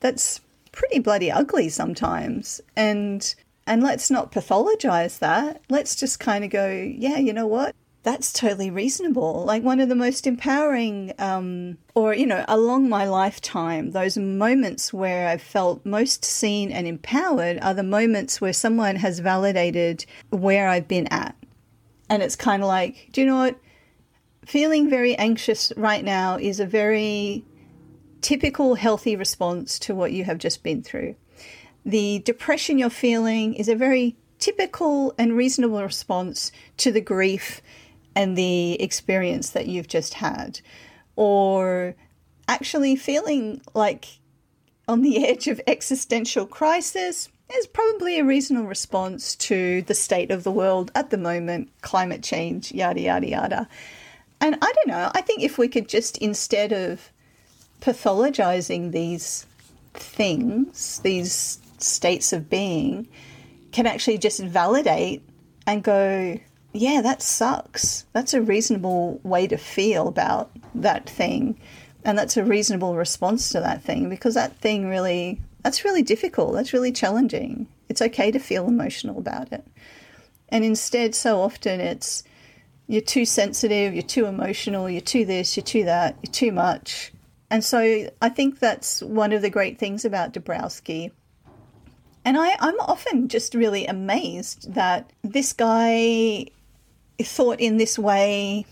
that's 0.00 0.40
pretty 0.72 1.00
bloody 1.00 1.30
ugly 1.30 1.68
sometimes. 1.68 2.60
And 2.76 3.34
and 3.66 3.82
let's 3.82 4.10
not 4.10 4.32
pathologize 4.32 5.18
that. 5.18 5.60
Let's 5.68 5.94
just 5.94 6.20
kind 6.20 6.42
of 6.42 6.50
go, 6.50 6.68
yeah, 6.68 7.18
you 7.18 7.34
know 7.34 7.46
what? 7.46 7.74
That's 8.08 8.32
totally 8.32 8.70
reasonable. 8.70 9.44
Like 9.44 9.62
one 9.62 9.80
of 9.80 9.90
the 9.90 9.94
most 9.94 10.26
empowering, 10.26 11.12
um, 11.18 11.76
or, 11.94 12.14
you 12.14 12.24
know, 12.24 12.42
along 12.48 12.88
my 12.88 13.06
lifetime, 13.06 13.90
those 13.90 14.16
moments 14.16 14.94
where 14.94 15.28
I've 15.28 15.42
felt 15.42 15.84
most 15.84 16.24
seen 16.24 16.72
and 16.72 16.86
empowered 16.86 17.58
are 17.60 17.74
the 17.74 17.82
moments 17.82 18.40
where 18.40 18.54
someone 18.54 18.96
has 18.96 19.18
validated 19.18 20.06
where 20.30 20.68
I've 20.68 20.88
been 20.88 21.06
at. 21.08 21.36
And 22.08 22.22
it's 22.22 22.34
kind 22.34 22.62
of 22.62 22.68
like, 22.68 23.10
do 23.12 23.20
you 23.20 23.26
know 23.26 23.36
what? 23.36 23.60
Feeling 24.46 24.88
very 24.88 25.14
anxious 25.16 25.70
right 25.76 26.02
now 26.02 26.38
is 26.38 26.60
a 26.60 26.66
very 26.66 27.44
typical 28.22 28.74
healthy 28.74 29.16
response 29.16 29.78
to 29.80 29.94
what 29.94 30.12
you 30.12 30.24
have 30.24 30.38
just 30.38 30.62
been 30.62 30.82
through. 30.82 31.14
The 31.84 32.20
depression 32.20 32.78
you're 32.78 32.88
feeling 32.88 33.52
is 33.52 33.68
a 33.68 33.76
very 33.76 34.16
typical 34.38 35.14
and 35.18 35.36
reasonable 35.36 35.82
response 35.82 36.52
to 36.78 36.90
the 36.90 37.02
grief 37.02 37.60
and 38.18 38.36
the 38.36 38.72
experience 38.82 39.50
that 39.50 39.68
you've 39.68 39.86
just 39.86 40.14
had, 40.14 40.60
or 41.14 41.94
actually 42.48 42.96
feeling 42.96 43.60
like 43.74 44.18
on 44.88 45.02
the 45.02 45.24
edge 45.28 45.46
of 45.46 45.60
existential 45.68 46.44
crisis 46.44 47.28
is 47.54 47.68
probably 47.68 48.18
a 48.18 48.24
reasonable 48.24 48.66
response 48.66 49.36
to 49.36 49.82
the 49.82 49.94
state 49.94 50.32
of 50.32 50.42
the 50.42 50.50
world 50.50 50.90
at 50.96 51.10
the 51.10 51.16
moment, 51.16 51.70
climate 51.80 52.24
change, 52.24 52.72
yada, 52.72 53.00
yada, 53.00 53.28
yada. 53.28 53.68
And 54.40 54.56
I 54.56 54.72
don't 54.72 54.88
know, 54.88 55.12
I 55.14 55.20
think 55.20 55.44
if 55.44 55.56
we 55.56 55.68
could 55.68 55.88
just, 55.88 56.18
instead 56.18 56.72
of 56.72 57.12
pathologizing 57.80 58.90
these 58.90 59.46
things, 59.94 60.98
these 61.04 61.60
states 61.78 62.32
of 62.32 62.50
being, 62.50 63.06
can 63.70 63.86
actually 63.86 64.18
just 64.18 64.40
validate 64.40 65.22
and 65.68 65.84
go, 65.84 66.40
yeah, 66.72 67.00
that 67.02 67.22
sucks. 67.22 68.04
That's 68.12 68.34
a 68.34 68.42
reasonable 68.42 69.20
way 69.22 69.46
to 69.46 69.56
feel 69.56 70.08
about 70.08 70.50
that 70.74 71.08
thing. 71.08 71.58
And 72.04 72.16
that's 72.16 72.36
a 72.36 72.44
reasonable 72.44 72.96
response 72.96 73.48
to 73.50 73.60
that 73.60 73.82
thing 73.82 74.08
because 74.08 74.34
that 74.34 74.56
thing 74.58 74.88
really, 74.88 75.40
that's 75.62 75.84
really 75.84 76.02
difficult. 76.02 76.54
That's 76.54 76.72
really 76.72 76.92
challenging. 76.92 77.66
It's 77.88 78.02
okay 78.02 78.30
to 78.30 78.38
feel 78.38 78.68
emotional 78.68 79.18
about 79.18 79.52
it. 79.52 79.66
And 80.50 80.64
instead, 80.64 81.14
so 81.14 81.40
often 81.40 81.80
it's 81.80 82.22
you're 82.86 83.02
too 83.02 83.24
sensitive, 83.24 83.92
you're 83.92 84.02
too 84.02 84.26
emotional, 84.26 84.88
you're 84.88 85.00
too 85.00 85.24
this, 85.24 85.56
you're 85.56 85.64
too 85.64 85.84
that, 85.84 86.16
you're 86.22 86.32
too 86.32 86.52
much. 86.52 87.12
And 87.50 87.64
so 87.64 88.10
I 88.20 88.28
think 88.28 88.58
that's 88.58 89.02
one 89.02 89.32
of 89.32 89.42
the 89.42 89.50
great 89.50 89.78
things 89.78 90.04
about 90.04 90.32
Dabrowski. 90.32 91.10
And 92.24 92.36
I, 92.36 92.56
I'm 92.60 92.78
often 92.80 93.28
just 93.28 93.54
really 93.54 93.86
amazed 93.86 94.74
that 94.74 95.10
this 95.22 95.52
guy 95.52 96.46
thought 97.26 97.60
in 97.60 97.76
this 97.76 97.98
way 97.98 98.66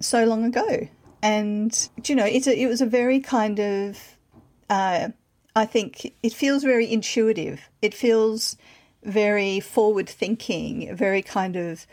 so 0.00 0.24
long 0.24 0.44
ago. 0.44 0.88
And, 1.22 1.88
you 2.04 2.14
know, 2.14 2.24
it's 2.24 2.46
a, 2.46 2.60
it 2.60 2.66
was 2.66 2.80
a 2.80 2.86
very 2.86 3.20
kind 3.20 3.60
of, 3.60 3.98
uh, 4.68 5.08
I 5.54 5.66
think 5.66 6.12
it 6.22 6.32
feels 6.32 6.64
very 6.64 6.90
intuitive. 6.90 7.68
It 7.80 7.94
feels 7.94 8.56
very 9.04 9.60
forward 9.60 10.08
thinking, 10.08 10.94
very 10.96 11.22
kind 11.22 11.56
of 11.56 11.86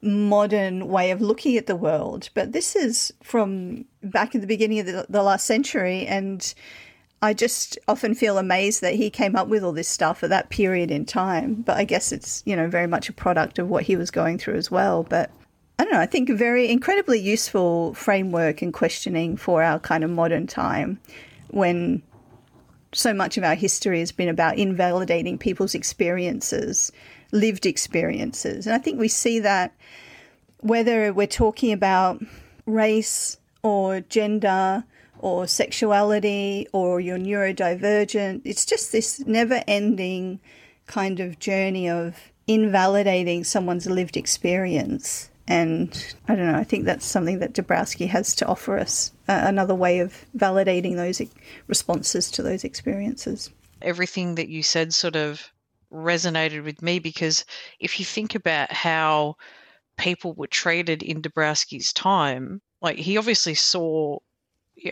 modern 0.00 0.86
way 0.88 1.10
of 1.10 1.20
looking 1.20 1.56
at 1.56 1.66
the 1.66 1.74
world. 1.74 2.30
But 2.34 2.52
this 2.52 2.76
is 2.76 3.12
from 3.22 3.84
back 4.02 4.34
in 4.34 4.40
the 4.40 4.46
beginning 4.46 4.78
of 4.80 4.86
the, 4.86 5.06
the 5.08 5.22
last 5.22 5.44
century. 5.44 6.06
And 6.06 6.54
I 7.20 7.34
just 7.34 7.78
often 7.88 8.14
feel 8.14 8.38
amazed 8.38 8.80
that 8.82 8.94
he 8.94 9.10
came 9.10 9.34
up 9.34 9.48
with 9.48 9.64
all 9.64 9.72
this 9.72 9.88
stuff 9.88 10.22
at 10.22 10.30
that 10.30 10.50
period 10.50 10.90
in 10.90 11.04
time. 11.04 11.54
But 11.62 11.76
I 11.76 11.84
guess 11.84 12.12
it's, 12.12 12.42
you 12.46 12.54
know, 12.54 12.68
very 12.68 12.86
much 12.86 13.08
a 13.08 13.12
product 13.12 13.58
of 13.58 13.68
what 13.68 13.84
he 13.84 13.96
was 13.96 14.10
going 14.10 14.38
through 14.38 14.54
as 14.54 14.70
well. 14.70 15.02
But 15.02 15.30
I 15.78 15.84
don't 15.84 15.92
know, 15.92 16.00
I 16.00 16.06
think 16.06 16.28
a 16.28 16.34
very 16.34 16.68
incredibly 16.68 17.20
useful 17.20 17.94
framework 17.94 18.62
and 18.62 18.72
questioning 18.72 19.36
for 19.36 19.62
our 19.62 19.78
kind 19.78 20.04
of 20.04 20.10
modern 20.10 20.46
time 20.46 21.00
when 21.48 22.02
so 22.92 23.12
much 23.12 23.36
of 23.36 23.44
our 23.44 23.54
history 23.54 24.00
has 24.00 24.12
been 24.12 24.28
about 24.28 24.58
invalidating 24.58 25.38
people's 25.38 25.74
experiences, 25.74 26.90
lived 27.32 27.66
experiences. 27.66 28.66
And 28.66 28.74
I 28.74 28.78
think 28.78 28.98
we 28.98 29.08
see 29.08 29.40
that 29.40 29.74
whether 30.60 31.12
we're 31.12 31.26
talking 31.26 31.72
about 31.72 32.22
race 32.66 33.36
or 33.62 34.00
gender 34.00 34.84
or 35.20 35.46
sexuality 35.46 36.66
or 36.72 37.00
you're 37.00 37.18
neurodivergent, 37.18 38.42
it's 38.44 38.64
just 38.64 38.92
this 38.92 39.20
never 39.26 39.62
ending 39.66 40.40
kind 40.86 41.20
of 41.20 41.38
journey 41.38 41.88
of 41.88 42.16
invalidating 42.46 43.44
someone's 43.44 43.86
lived 43.86 44.16
experience 44.16 45.30
and 45.48 46.14
I 46.28 46.34
don't 46.34 46.52
know, 46.52 46.58
I 46.58 46.64
think 46.64 46.84
that's 46.84 47.06
something 47.06 47.38
that 47.38 47.54
Dabrowski 47.54 48.06
has 48.08 48.34
to 48.36 48.46
offer 48.46 48.78
us 48.78 49.12
uh, 49.28 49.40
another 49.46 49.74
way 49.74 50.00
of 50.00 50.26
validating 50.36 50.96
those 50.96 51.22
responses 51.66 52.30
to 52.32 52.42
those 52.42 52.64
experiences. 52.64 53.50
Everything 53.80 54.34
that 54.34 54.48
you 54.48 54.62
said 54.62 54.92
sort 54.92 55.16
of 55.16 55.50
resonated 55.90 56.64
with 56.64 56.82
me 56.82 56.98
because 56.98 57.46
if 57.80 57.98
you 57.98 58.04
think 58.04 58.34
about 58.34 58.70
how 58.70 59.36
people 59.96 60.34
were 60.34 60.46
treated 60.46 61.02
in 61.02 61.22
Dabrowski's 61.22 61.94
time, 61.94 62.60
like 62.82 62.98
he 62.98 63.16
obviously 63.16 63.54
saw, 63.54 64.18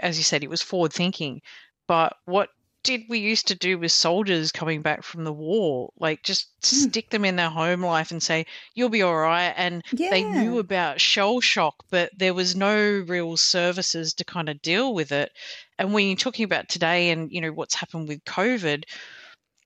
as 0.03 0.18
you 0.18 0.25
said, 0.25 0.42
it 0.42 0.51
was 0.51 0.62
forward 0.62 0.92
thinking, 0.92 1.42
but 1.87 2.16
what 2.25 2.51
did 2.87 3.03
we 3.09 3.18
used 3.18 3.49
to 3.49 3.57
do 3.57 3.77
with 3.79 3.90
soldiers 3.90 4.53
coming 4.53 4.81
back 4.81 5.03
from 5.03 5.25
the 5.25 5.33
war? 5.33 5.92
Like 5.99 6.22
just 6.22 6.49
mm. 6.61 6.88
stick 6.88 7.11
them 7.11 7.25
in 7.25 7.35
their 7.35 7.51
home 7.51 7.85
life 7.85 8.12
and 8.12 8.22
say, 8.22 8.46
you'll 8.75 8.88
be 8.90 9.03
all 9.03 9.16
right. 9.16 9.53
And 9.57 9.83
yeah. 9.92 10.11
they 10.11 10.22
knew 10.22 10.61
about 10.61 11.01
shell 11.01 11.40
shock, 11.40 11.75
but 11.90 12.12
there 12.16 12.33
was 12.33 12.55
no 12.55 13.05
real 13.09 13.37
services 13.37 14.14
to 14.14 14.25
kind 14.25 14.49
of 14.49 14.62
deal 14.62 14.94
with 14.94 15.11
it. 15.11 15.33
And 15.79 15.92
when 15.92 16.07
you're 16.07 16.16
talking 16.16 16.44
about 16.44 16.68
today 16.68 17.11
and, 17.11 17.31
you 17.33 17.40
know, 17.40 17.51
what's 17.51 17.75
happened 17.75 18.07
with 18.07 18.25
COVID, 18.25 18.85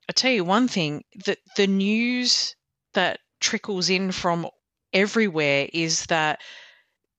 I 0.08 0.12
tell 0.12 0.32
you 0.32 0.42
one 0.42 0.66
thing 0.66 1.04
that 1.26 1.38
the 1.56 1.66
news 1.66 2.56
that 2.94 3.20
trickles 3.38 3.90
in 3.90 4.12
from 4.12 4.48
everywhere 4.94 5.68
is 5.74 6.06
that 6.06 6.40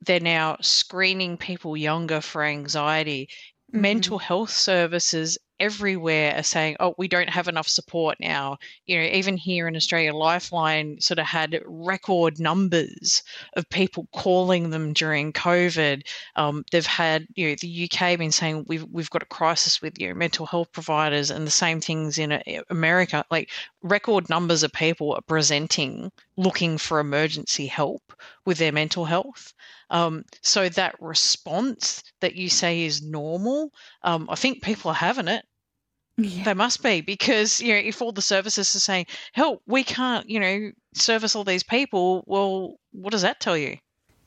they're 0.02 0.20
now 0.20 0.58
screening 0.62 1.38
people 1.38 1.78
younger 1.78 2.22
for 2.22 2.44
anxiety. 2.44 3.30
Mm-hmm. 3.72 3.82
Mental 3.82 4.20
health 4.20 4.52
services 4.52 5.38
everywhere 5.62 6.36
are 6.36 6.44
saying, 6.44 6.76
oh, 6.80 6.96
we 6.98 7.08
don't 7.08 7.30
have 7.30 7.48
enough 7.48 7.68
support 7.68 8.18
now. 8.20 8.58
You 8.88 8.98
know, 8.98 9.06
even 9.06 9.38
here 9.38 9.68
in 9.68 9.76
Australia, 9.76 10.14
Lifeline 10.14 11.00
sort 11.00 11.20
of 11.20 11.28
had 11.28 11.62
record 11.68 12.40
numbers 12.40 13.22
of 13.56 13.70
people 13.70 14.08
calling 14.12 14.72
them 14.72 14.92
during 14.92 15.32
COVID. 15.32 16.02
Um, 16.36 16.66
they've 16.72 16.86
had, 16.86 17.28
you 17.36 17.50
know, 17.50 17.56
the 17.62 17.90
UK 17.90 18.18
been 18.18 18.32
saying 18.32 18.66
we've 18.68 18.86
we've 18.92 19.12
got 19.12 19.22
a 19.22 19.28
crisis 19.28 19.82
with 19.82 20.00
you 20.00 20.08
know, 20.08 20.16
mental 20.16 20.48
health 20.48 20.72
providers, 20.72 21.30
and 21.30 21.46
the 21.46 21.52
same 21.52 21.80
things 21.80 22.18
in 22.18 22.32
uh, 22.32 22.42
America. 22.72 23.24
Like 23.30 23.52
record 23.84 24.30
numbers 24.30 24.64
of 24.64 24.72
people 24.72 25.14
are 25.14 25.22
presenting 25.22 26.12
looking 26.38 26.78
for 26.78 27.00
emergency 27.00 27.68
help 27.68 28.14
with 28.46 28.58
their 28.58 28.72
mental 28.72 29.06
health. 29.06 29.54
Um, 29.90 30.24
so 30.42 30.70
that 30.70 30.96
response 31.02 32.04
that 32.22 32.36
you 32.36 32.50
say 32.50 32.84
is 32.84 33.02
normal, 33.02 33.72
um, 34.04 34.28
I 34.30 34.36
think 34.36 34.62
people 34.62 34.92
are 34.92 34.96
having 34.96 35.28
it. 35.28 35.46
Yeah. 36.18 36.44
They 36.44 36.54
must 36.54 36.84
be 36.84 37.02
because 37.02 37.60
you 37.62 37.74
know 37.74 37.80
if 37.80 38.02
all 38.02 38.12
the 38.12 38.22
services 38.22 38.76
are 38.76 38.80
saying, 38.80 39.08
"Help, 39.34 39.62
we 39.66 39.84
can't," 39.84 40.30
you 40.30 40.40
know, 40.40 40.72
service 40.94 41.36
all 41.36 41.44
these 41.44 41.64
people. 41.64 42.24
Well, 42.28 42.76
what 42.92 43.12
does 43.12 43.24
that 43.24 43.40
tell 43.40 43.58
you? 43.58 43.78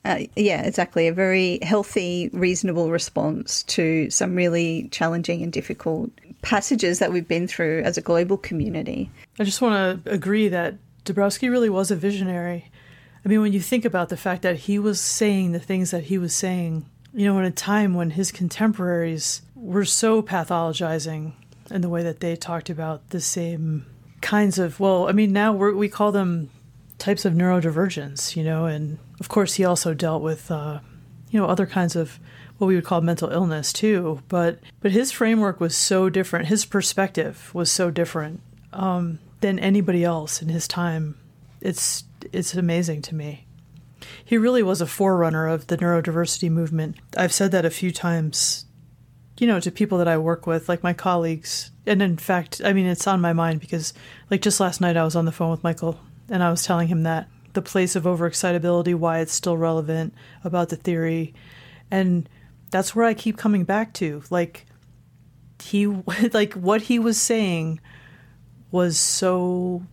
Uh, 0.05 0.25
yeah, 0.35 0.61
exactly. 0.61 1.07
A 1.07 1.13
very 1.13 1.57
healthy, 1.63 2.29
reasonable 2.31 2.91
response 2.91 3.63
to 3.63 4.07
some 4.11 4.35
really 4.35 4.87
challenging 4.91 5.41
and 5.41 5.51
difficult 5.51 6.11
passages 6.45 6.99
that 6.99 7.11
we've 7.11 7.27
been 7.27 7.47
through 7.47 7.81
as 7.81 7.97
a 7.97 8.01
global 8.01 8.37
community. 8.37 9.09
I 9.39 9.43
just 9.43 9.61
want 9.61 10.05
to 10.05 10.11
agree 10.11 10.47
that 10.47 10.75
Dabrowski 11.03 11.49
really 11.49 11.69
was 11.69 11.89
a 11.89 11.95
visionary. 11.95 12.71
I 13.25 13.27
mean, 13.27 13.41
when 13.41 13.51
you 13.51 13.59
think 13.59 13.83
about 13.83 14.09
the 14.09 14.17
fact 14.17 14.43
that 14.43 14.55
he 14.55 14.77
was 14.77 15.01
saying 15.01 15.51
the 15.51 15.59
things 15.59 15.89
that 15.89 16.03
he 16.03 16.19
was 16.19 16.35
saying, 16.35 16.85
you 17.13 17.25
know, 17.25 17.39
in 17.39 17.45
a 17.45 17.51
time 17.51 17.95
when 17.95 18.11
his 18.11 18.31
contemporaries 18.31 19.41
were 19.55 19.85
so 19.85 20.21
pathologizing 20.21 21.33
in 21.71 21.81
the 21.81 21.89
way 21.89 22.03
that 22.03 22.19
they 22.19 22.35
talked 22.35 22.69
about 22.69 23.09
the 23.09 23.19
same 23.19 23.87
kinds 24.21 24.59
of, 24.59 24.79
well, 24.79 25.09
I 25.09 25.13
mean, 25.13 25.33
now 25.33 25.51
we 25.51 25.89
call 25.89 26.11
them 26.11 26.51
types 26.99 27.25
of 27.25 27.33
neurodivergence, 27.33 28.35
you 28.35 28.43
know, 28.43 28.65
and 28.65 28.99
of 29.19 29.29
course 29.29 29.55
he 29.55 29.65
also 29.65 29.95
dealt 29.95 30.21
with, 30.21 30.51
uh, 30.51 30.79
you 31.31 31.39
know, 31.39 31.47
other 31.47 31.65
kinds 31.65 31.95
of 31.95 32.19
what 32.57 32.67
we 32.67 32.75
would 32.75 32.85
call 32.85 33.01
mental 33.01 33.29
illness 33.29 33.73
too. 33.73 34.21
But 34.27 34.59
but 34.81 34.91
his 34.91 35.11
framework 35.11 35.59
was 35.59 35.75
so 35.75 36.09
different. 36.09 36.47
His 36.47 36.65
perspective 36.65 37.53
was 37.53 37.71
so 37.71 37.91
different 37.91 38.41
um, 38.73 39.19
than 39.41 39.59
anybody 39.59 40.03
else 40.03 40.41
in 40.41 40.49
his 40.49 40.67
time. 40.67 41.17
It's 41.61 42.03
it's 42.31 42.53
amazing 42.53 43.01
to 43.03 43.15
me. 43.15 43.45
He 44.23 44.37
really 44.37 44.63
was 44.63 44.81
a 44.81 44.87
forerunner 44.87 45.47
of 45.47 45.67
the 45.67 45.77
neurodiversity 45.77 46.49
movement. 46.49 46.97
I've 47.17 47.33
said 47.33 47.51
that 47.51 47.65
a 47.65 47.69
few 47.69 47.91
times, 47.91 48.65
you 49.39 49.47
know, 49.47 49.59
to 49.59 49.71
people 49.71 49.97
that 49.99 50.07
I 50.07 50.17
work 50.17 50.45
with, 50.45 50.69
like 50.69 50.83
my 50.83 50.93
colleagues. 50.93 51.71
And 51.85 52.01
in 52.01 52.17
fact, 52.17 52.61
I 52.63 52.73
mean, 52.73 52.85
it's 52.85 53.07
on 53.07 53.21
my 53.21 53.33
mind 53.33 53.61
because, 53.61 53.93
like, 54.29 54.41
just 54.41 54.59
last 54.59 54.81
night 54.81 54.97
I 54.97 55.03
was 55.03 55.15
on 55.15 55.25
the 55.25 55.31
phone 55.31 55.51
with 55.51 55.63
Michael 55.63 55.99
and 56.29 56.43
I 56.43 56.49
was 56.49 56.63
telling 56.63 56.87
him 56.87 57.03
that 57.03 57.27
the 57.53 57.61
place 57.61 57.95
of 57.95 58.03
overexcitability, 58.03 58.93
why 58.95 59.19
it's 59.19 59.33
still 59.33 59.57
relevant, 59.57 60.13
about 60.43 60.69
the 60.69 60.75
theory. 60.75 61.33
And 61.89 62.27
that's 62.71 62.95
where 62.95 63.05
I 63.05 63.13
keep 63.13 63.37
coming 63.37 63.63
back 63.63 63.93
to. 63.95 64.23
Like, 64.29 64.65
he, 65.61 65.87
like, 66.33 66.53
what 66.53 66.83
he 66.83 66.99
was 66.99 67.19
saying 67.19 67.79
was 68.71 68.97
so 68.97 69.83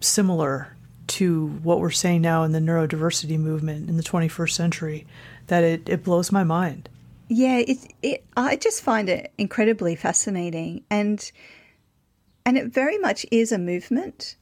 similar 0.00 0.74
to 1.06 1.46
what 1.62 1.80
we're 1.80 1.90
saying 1.90 2.22
now 2.22 2.44
in 2.44 2.52
the 2.52 2.58
neurodiversity 2.58 3.38
movement 3.38 3.88
in 3.88 3.96
the 3.96 4.02
21st 4.02 4.50
century 4.50 5.06
that 5.48 5.62
it, 5.62 5.88
it 5.88 6.04
blows 6.04 6.32
my 6.32 6.44
mind. 6.44 6.88
Yeah, 7.28 7.58
it, 7.58 7.78
it, 8.02 8.24
I 8.36 8.56
just 8.56 8.82
find 8.82 9.08
it 9.08 9.32
incredibly 9.38 9.96
fascinating. 9.96 10.84
And, 10.90 11.30
and 12.46 12.56
it 12.56 12.72
very 12.72 12.98
much 12.98 13.26
is 13.30 13.52
a 13.52 13.58
movement. 13.58 14.36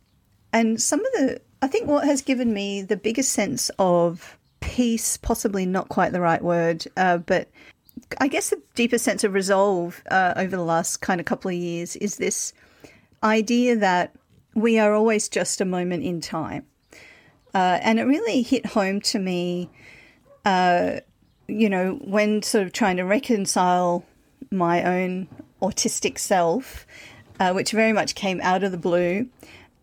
And 0.53 0.81
some 0.81 1.01
of 1.01 1.13
the, 1.13 1.41
I 1.61 1.69
think 1.69 1.89
what 1.89 2.05
has 2.05 2.23
given 2.23 2.53
me 2.53 2.83
the 2.83 2.97
biggest 2.97 3.33
sense 3.33 3.71
of 3.79 4.37
peace, 4.63 5.17
possibly 5.17 5.67
not 5.67 5.89
quite 5.89 6.13
the 6.13 6.21
right 6.21 6.43
word, 6.43 6.87
uh, 6.97 7.19
but 7.19 7.49
I 8.19 8.29
guess 8.29 8.53
a 8.53 8.57
deeper 8.75 8.99
sense 8.99 9.25
of 9.25 9.35
resolve 9.35 10.03
uh, 10.11 10.35
over 10.37 10.57
the 10.57 10.63
last 10.63 10.99
kind 11.01 11.21
of 11.21 11.27
couple 11.27 11.51
of 11.51 11.57
years 11.57 11.97
is 11.97 12.17
this 12.17 12.53
idea 13.23 13.77
that 13.77 14.15
we 14.55 14.79
are 14.79 14.95
always 14.95 15.29
just 15.29 15.61
a 15.61 15.65
moment 15.65 16.03
in 16.03 16.21
time. 16.21 16.67
Uh, 17.55 17.79
and 17.83 17.99
it 17.99 18.05
really 18.05 18.43
hit 18.43 18.65
home 18.67 19.01
to 19.01 19.19
me, 19.19 19.69
uh, 20.45 21.01
you 21.49 21.69
know, 21.69 21.99
when 22.03 22.43
sort 22.43 22.65
of 22.65 22.73
trying 22.73 22.97
to 22.97 23.05
reconcile 23.05 24.05
my 24.51 24.83
own 24.83 25.29
autistic 25.61 26.19
self, 26.19 26.87
uh, 27.41 27.53
which 27.53 27.73
very 27.73 27.93
much 27.93 28.15
came 28.15 28.41
out 28.43 28.63
of 28.63 28.73
the 28.73 28.79
blue. 28.79 29.27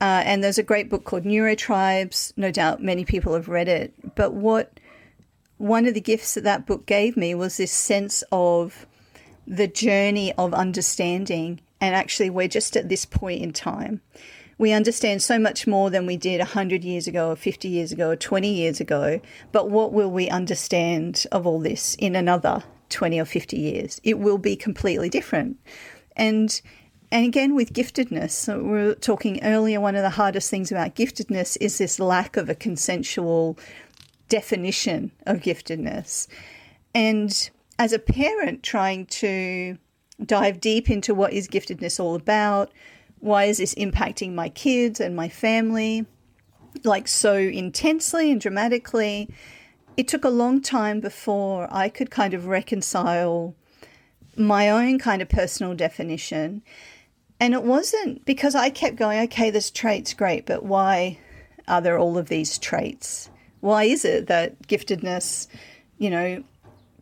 Uh, 0.01 0.23
and 0.25 0.43
there's 0.43 0.57
a 0.57 0.63
great 0.63 0.89
book 0.89 1.03
called 1.03 1.23
Neurotribes. 1.23 2.33
No 2.37 2.51
doubt 2.51 2.81
many 2.81 3.03
people 3.03 3.33
have 3.33 3.49
read 3.49 3.67
it. 3.67 3.93
But 4.15 4.33
what 4.33 4.79
one 5.57 5.85
of 5.85 5.93
the 5.93 6.01
gifts 6.01 6.35
that 6.35 6.43
that 6.45 6.65
book 6.65 6.85
gave 6.85 7.17
me 7.17 7.35
was 7.35 7.57
this 7.57 7.71
sense 7.71 8.23
of 8.31 8.85
the 9.45 9.67
journey 9.67 10.33
of 10.33 10.53
understanding. 10.53 11.59
And 11.81 11.95
actually, 11.95 12.29
we're 12.29 12.47
just 12.47 12.77
at 12.77 12.89
this 12.89 13.05
point 13.05 13.41
in 13.41 13.51
time 13.51 14.01
we 14.59 14.73
understand 14.73 15.23
so 15.23 15.39
much 15.39 15.65
more 15.65 15.89
than 15.89 16.05
we 16.05 16.17
did 16.17 16.39
100 16.39 16.83
years 16.83 17.07
ago 17.07 17.31
or 17.31 17.35
50 17.35 17.67
years 17.69 17.91
ago 17.91 18.09
or 18.09 18.15
20 18.15 18.53
years 18.53 18.79
ago. 18.79 19.21
But 19.51 19.69
what 19.69 19.93
will 19.93 20.11
we 20.11 20.29
understand 20.29 21.25
of 21.31 21.47
all 21.47 21.59
this 21.59 21.95
in 21.95 22.15
another 22.15 22.63
20 22.89 23.19
or 23.19 23.25
50 23.25 23.57
years? 23.57 24.01
It 24.03 24.19
will 24.19 24.37
be 24.37 24.57
completely 24.57 25.09
different. 25.09 25.57
And 26.15 26.61
and 27.11 27.25
again 27.25 27.55
with 27.55 27.73
giftedness, 27.73 28.31
so 28.31 28.59
we 28.59 28.69
were 28.69 28.95
talking 28.95 29.43
earlier, 29.43 29.79
one 29.79 29.95
of 29.95 30.03
the 30.03 30.11
hardest 30.11 30.49
things 30.49 30.71
about 30.71 30.95
giftedness 30.95 31.57
is 31.59 31.77
this 31.77 31.99
lack 31.99 32.37
of 32.37 32.49
a 32.49 32.55
consensual 32.55 33.57
definition 34.27 35.11
of 35.25 35.37
giftedness. 35.37 36.27
And 36.93 37.49
as 37.79 37.93
a 37.93 37.99
parent 37.99 38.61
trying 38.61 39.07
to 39.07 39.77
dive 40.23 40.59
deep 40.59 40.89
into 40.89 41.15
what 41.15 41.33
is 41.33 41.47
giftedness 41.47 41.99
all 41.99 42.15
about, 42.15 42.71
why 43.19 43.45
is 43.45 43.57
this 43.57 43.73
impacting 43.75 44.33
my 44.33 44.49
kids 44.49 44.99
and 44.99 45.15
my 45.15 45.29
family 45.29 46.05
like 46.83 47.07
so 47.07 47.35
intensely 47.35 48.31
and 48.31 48.39
dramatically, 48.39 49.29
it 49.97 50.07
took 50.07 50.23
a 50.23 50.29
long 50.29 50.61
time 50.61 50.99
before 50.99 51.67
I 51.71 51.89
could 51.89 52.11
kind 52.11 52.33
of 52.33 52.47
reconcile 52.47 53.55
my 54.37 54.69
own 54.69 54.99
kind 54.99 55.21
of 55.21 55.29
personal 55.29 55.73
definition. 55.73 56.61
And 57.39 57.53
it 57.53 57.63
wasn't 57.63 58.25
because 58.25 58.53
I 58.53 58.69
kept 58.69 58.97
going, 58.97 59.19
okay, 59.21 59.49
this 59.49 59.71
trait's 59.71 60.13
great, 60.13 60.45
but 60.45 60.63
why 60.63 61.17
are 61.67 61.81
there 61.81 61.97
all 61.97 62.17
of 62.17 62.27
these 62.27 62.57
traits? 62.57 63.29
Why 63.61 63.85
is 63.85 64.03
it 64.03 64.27
that 64.27 64.61
giftedness, 64.67 65.47
you 65.97 66.09
know, 66.09 66.43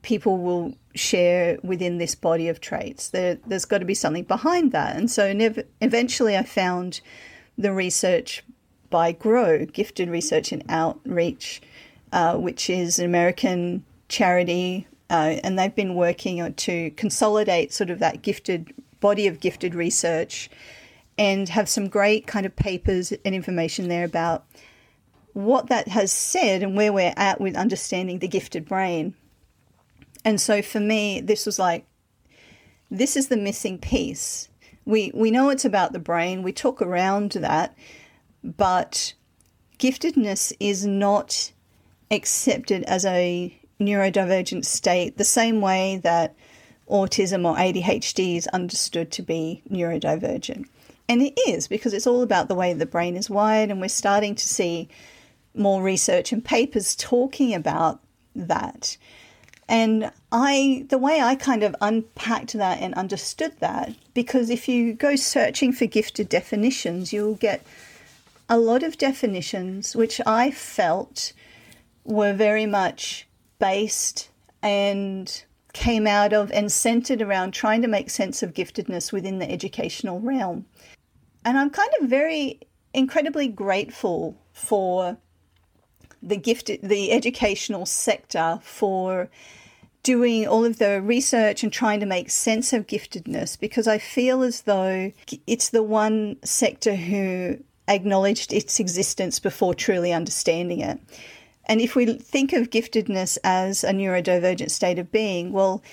people 0.04 0.38
will 0.38 0.76
share 0.94 1.58
within 1.64 1.98
this 1.98 2.14
body 2.14 2.50
of 2.50 2.62
traits? 2.62 3.10
There, 3.10 3.38
has 3.50 3.66
got 3.66 3.80
to 3.80 3.86
be 3.86 3.96
something 3.96 4.24
behind 4.24 4.72
that. 4.74 4.96
And 4.96 5.10
so 5.10 5.34
never, 5.34 5.64
eventually 5.82 6.38
I 6.38 6.44
found 6.44 7.02
the 7.58 7.74
research 7.74 8.44
by 8.90 9.12
GRO, 9.14 9.66
Gifted 9.66 10.10
Research 10.10 10.52
and 10.52 10.64
Outreach, 10.70 11.62
uh, 12.12 12.38
which 12.38 12.70
is 12.70 13.00
an 13.00 13.06
American 13.06 13.84
charity. 14.08 14.88
Uh, 15.10 15.38
and 15.44 15.58
they've 15.58 15.74
been 15.74 15.96
working 15.96 16.54
to 16.54 16.92
consolidate 16.92 17.74
sort 17.74 17.90
of 17.90 18.00
that 18.00 18.22
gifted 18.22 18.74
body 19.00 19.28
of 19.28 19.40
gifted 19.40 19.76
research 19.76 20.50
and 21.18 21.50
have 21.50 21.68
some 21.68 21.90
great 21.90 22.28
kind 22.28 22.46
of 22.46 22.56
papers 22.56 23.12
and 23.26 23.34
information 23.34 23.88
there 23.88 24.06
about 24.06 24.46
what 25.34 25.68
that 25.68 25.88
has 25.88 26.12
said 26.12 26.64
and 26.64 26.76
where 26.76 26.94
we're 26.94 27.14
at 27.16 27.40
with 27.40 27.56
understanding 27.56 28.20
the 28.20 28.28
gifted 28.28 28.68
brain. 28.68 29.14
And 30.26 30.42
so 30.42 30.62
for 30.62 30.80
me, 30.80 31.22
this 31.22 31.46
was 31.46 31.60
like, 31.60 31.86
this 32.90 33.16
is 33.16 33.28
the 33.28 33.38
missing 33.38 33.78
piece. 33.78 34.50
We, 34.86 35.12
we 35.14 35.32
know 35.32 35.50
it's 35.50 35.66
about 35.66 35.94
the 35.94 36.00
brain, 36.00 36.44
we 36.44 36.54
talk 36.54 36.82
around 36.82 37.32
that, 37.34 37.78
but 38.44 39.14
giftedness 39.78 40.54
is 40.60 40.86
not 40.86 41.52
accepted 42.10 42.84
as 42.84 43.06
a 43.06 43.60
neurodivergent 43.80 44.66
state 44.66 45.18
the 45.18 45.24
same 45.24 45.62
way 45.62 46.00
that 46.04 46.36
autism 46.90 47.46
or 47.46 47.56
ADHD 47.56 48.38
is 48.38 48.48
understood 48.48 49.12
to 49.12 49.22
be 49.22 49.62
neurodivergent. 49.70 50.66
And 51.10 51.22
it 51.22 51.40
is 51.48 51.68
because 51.68 51.94
it's 51.94 52.08
all 52.08 52.22
about 52.22 52.48
the 52.48 52.56
way 52.56 52.74
the 52.74 52.86
brain 52.86 53.16
is 53.16 53.30
wired, 53.30 53.70
and 53.72 53.80
we're 53.80 53.88
starting 53.88 54.36
to 54.36 54.48
see 54.48 54.90
more 55.56 55.82
research 55.82 56.32
and 56.32 56.44
papers 56.44 56.96
talking 56.96 57.54
about 57.54 58.00
that. 58.36 58.98
And 59.70 60.12
I, 60.32 60.86
the 60.90 60.98
way 60.98 61.20
I 61.20 61.36
kind 61.36 61.64
of 61.64 61.76
unpacked 61.82 62.54
that 62.54 62.80
and 62.82 62.94
understood 62.94 63.54
that, 63.60 63.94
because 64.14 64.50
if 64.50 64.68
you 64.68 64.94
go 64.94 65.16
searching 65.16 65.74
for 65.74 65.86
gifted 65.86 66.30
definitions, 66.30 67.12
you'll 67.12 67.36
get 67.36 67.66
a 68.50 68.58
lot 68.58 68.84
of 68.84 68.98
definitions 68.98 69.94
which 69.96 70.22
I 70.26 70.52
felt 70.52 71.34
were 72.06 72.34
very 72.34 72.66
much 72.66 73.28
based 73.60 74.30
and 74.62 75.44
came 75.78 76.08
out 76.08 76.34
of 76.34 76.52
and 76.52 76.72
centered 76.72 77.22
around 77.22 77.52
trying 77.52 77.84
to 77.84 77.88
make 77.88 78.10
sense 78.10 78.42
of 78.42 78.56
giftedness 78.56 79.12
within 79.12 79.38
the 79.38 79.50
educational 79.50 80.20
realm. 80.20 80.66
And 81.46 81.56
I'm 81.56 81.70
kind 81.70 81.92
of 82.02 82.10
very 82.10 82.60
incredibly 82.96 83.48
grateful 83.48 84.36
for 84.54 85.18
the 86.24 86.36
gifted 86.36 86.80
the 86.82 87.12
educational 87.12 87.86
sector 87.86 88.60
for 88.64 89.30
doing 90.02 90.48
all 90.48 90.66
of 90.66 90.80
the 90.80 91.00
research 91.00 91.62
and 91.62 91.72
trying 91.72 92.00
to 92.00 92.08
make 92.08 92.32
sense 92.32 92.74
of 92.74 92.88
giftedness 92.88 93.60
because 93.60 93.88
I 93.88 94.00
feel 94.00 94.42
as 94.42 94.62
though 94.62 95.12
it's 95.46 95.70
the 95.70 95.84
one 95.84 96.38
sector 96.44 96.96
who 96.96 97.60
acknowledged 97.88 98.52
its 98.52 98.80
existence 98.80 99.40
before 99.40 99.76
truly 99.76 100.12
understanding 100.12 100.80
it. 100.80 101.00
And 101.68 101.82
if 101.82 101.96
we 101.96 102.06
think 102.14 102.54
of 102.54 102.70
giftedness 102.70 103.38
as 103.44 103.84
a 103.84 103.92
neurodivergent 103.92 104.72
state 104.72 104.98
of 104.98 105.12
being, 105.12 105.52
well, 105.52 105.84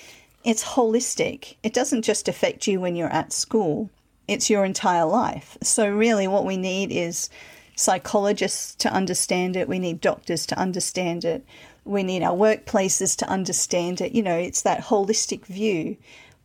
it's 0.44 0.64
holistic. 0.64 1.56
It 1.62 1.74
doesn't 1.74 2.02
just 2.02 2.28
affect 2.28 2.66
you 2.66 2.80
when 2.80 2.96
you're 2.96 3.12
at 3.12 3.32
school, 3.32 3.90
it's 4.28 4.48
your 4.48 4.64
entire 4.64 5.04
life. 5.04 5.58
So, 5.62 5.88
really, 5.88 6.28
what 6.28 6.44
we 6.44 6.56
need 6.56 6.92
is 6.92 7.28
psychologists 7.76 8.74
to 8.76 8.92
understand 8.92 9.56
it, 9.56 9.68
we 9.68 9.78
need 9.78 10.00
doctors 10.00 10.46
to 10.46 10.58
understand 10.58 11.24
it, 11.24 11.44
we 11.84 12.02
need 12.02 12.22
our 12.22 12.36
workplaces 12.36 13.16
to 13.18 13.28
understand 13.28 14.00
it. 14.00 14.12
You 14.12 14.22
know, 14.22 14.36
it's 14.36 14.62
that 14.62 14.84
holistic 14.84 15.44
view. 15.46 15.96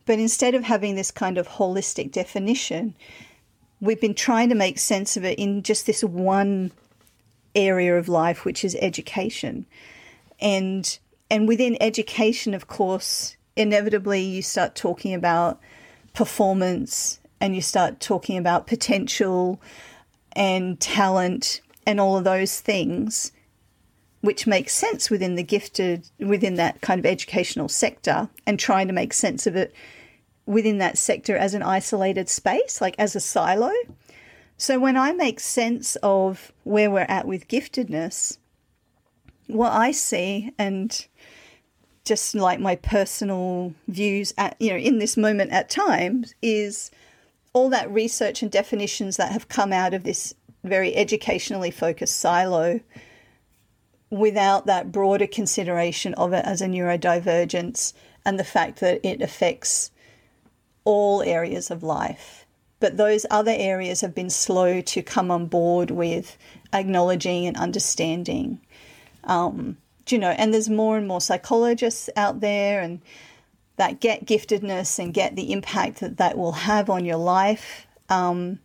But 0.06 0.18
instead 0.18 0.54
of 0.54 0.64
having 0.64 0.96
this 0.96 1.10
kind 1.10 1.38
of 1.38 1.46
holistic 1.46 2.10
definition, 2.10 2.94
we've 3.80 4.00
been 4.00 4.14
trying 4.14 4.48
to 4.48 4.54
make 4.54 4.78
sense 4.78 5.16
of 5.16 5.24
it 5.24 5.38
in 5.38 5.62
just 5.62 5.86
this 5.86 6.02
one 6.02 6.72
area 7.54 7.96
of 7.96 8.08
life, 8.08 8.44
which 8.44 8.64
is 8.64 8.76
education. 8.80 9.66
And 10.40 10.98
and 11.30 11.46
within 11.46 11.76
education, 11.80 12.54
of 12.54 12.66
course, 12.66 13.36
inevitably 13.56 14.22
you 14.22 14.42
start 14.42 14.74
talking 14.74 15.14
about 15.14 15.60
performance 16.12 17.20
and 17.40 17.54
you 17.54 17.62
start 17.62 18.00
talking 18.00 18.36
about 18.36 18.66
potential 18.66 19.60
and 20.32 20.80
talent 20.80 21.60
and 21.86 22.00
all 22.00 22.16
of 22.16 22.24
those 22.24 22.60
things 22.60 23.32
which 24.20 24.46
makes 24.46 24.74
sense 24.74 25.10
within 25.10 25.34
the 25.34 25.42
gifted 25.42 26.08
within 26.18 26.56
that 26.56 26.80
kind 26.80 26.98
of 26.98 27.06
educational 27.06 27.68
sector 27.68 28.28
and 28.46 28.58
trying 28.58 28.86
to 28.86 28.92
make 28.92 29.12
sense 29.12 29.46
of 29.46 29.56
it 29.56 29.74
within 30.46 30.78
that 30.78 30.98
sector 30.98 31.36
as 31.36 31.54
an 31.54 31.62
isolated 31.62 32.28
space, 32.28 32.80
like 32.80 32.94
as 32.98 33.14
a 33.14 33.20
silo. 33.20 33.70
So 34.60 34.78
when 34.78 34.98
I 34.98 35.12
make 35.12 35.40
sense 35.40 35.96
of 36.02 36.52
where 36.64 36.90
we're 36.90 37.06
at 37.08 37.26
with 37.26 37.48
giftedness, 37.48 38.36
what 39.46 39.72
I 39.72 39.90
see 39.90 40.52
and 40.58 41.06
just 42.04 42.34
like 42.34 42.60
my 42.60 42.76
personal 42.76 43.72
views 43.88 44.34
at 44.36 44.56
you 44.60 44.68
know 44.68 44.76
in 44.76 44.98
this 44.98 45.16
moment 45.16 45.50
at 45.52 45.70
times 45.70 46.34
is 46.42 46.90
all 47.54 47.70
that 47.70 47.90
research 47.90 48.42
and 48.42 48.50
definitions 48.50 49.16
that 49.16 49.32
have 49.32 49.48
come 49.48 49.72
out 49.72 49.94
of 49.94 50.04
this 50.04 50.34
very 50.62 50.94
educationally 50.94 51.70
focused 51.70 52.18
silo 52.18 52.80
without 54.10 54.66
that 54.66 54.92
broader 54.92 55.26
consideration 55.26 56.12
of 56.14 56.34
it 56.34 56.44
as 56.44 56.60
a 56.60 56.66
neurodivergence 56.66 57.94
and 58.26 58.38
the 58.38 58.44
fact 58.44 58.80
that 58.80 59.00
it 59.02 59.22
affects 59.22 59.90
all 60.84 61.22
areas 61.22 61.70
of 61.70 61.82
life. 61.82 62.39
But 62.80 62.96
those 62.96 63.26
other 63.30 63.54
areas 63.54 64.00
have 64.00 64.14
been 64.14 64.30
slow 64.30 64.80
to 64.80 65.02
come 65.02 65.30
on 65.30 65.46
board 65.46 65.90
with 65.90 66.36
acknowledging 66.72 67.46
and 67.46 67.56
understanding. 67.56 68.60
Um, 69.24 69.76
you 70.08 70.18
know, 70.18 70.30
and 70.30 70.52
there's 70.52 70.68
more 70.68 70.96
and 70.96 71.06
more 71.06 71.20
psychologists 71.20 72.10
out 72.16 72.40
there 72.40 72.80
and 72.80 73.00
that 73.76 74.00
get 74.00 74.26
giftedness 74.26 74.98
and 74.98 75.14
get 75.14 75.36
the 75.36 75.52
impact 75.52 76.00
that 76.00 76.16
that 76.16 76.36
will 76.36 76.52
have 76.52 76.90
on 76.90 77.04
your 77.04 77.16
life. 77.16 77.86
Um, 78.08 78.58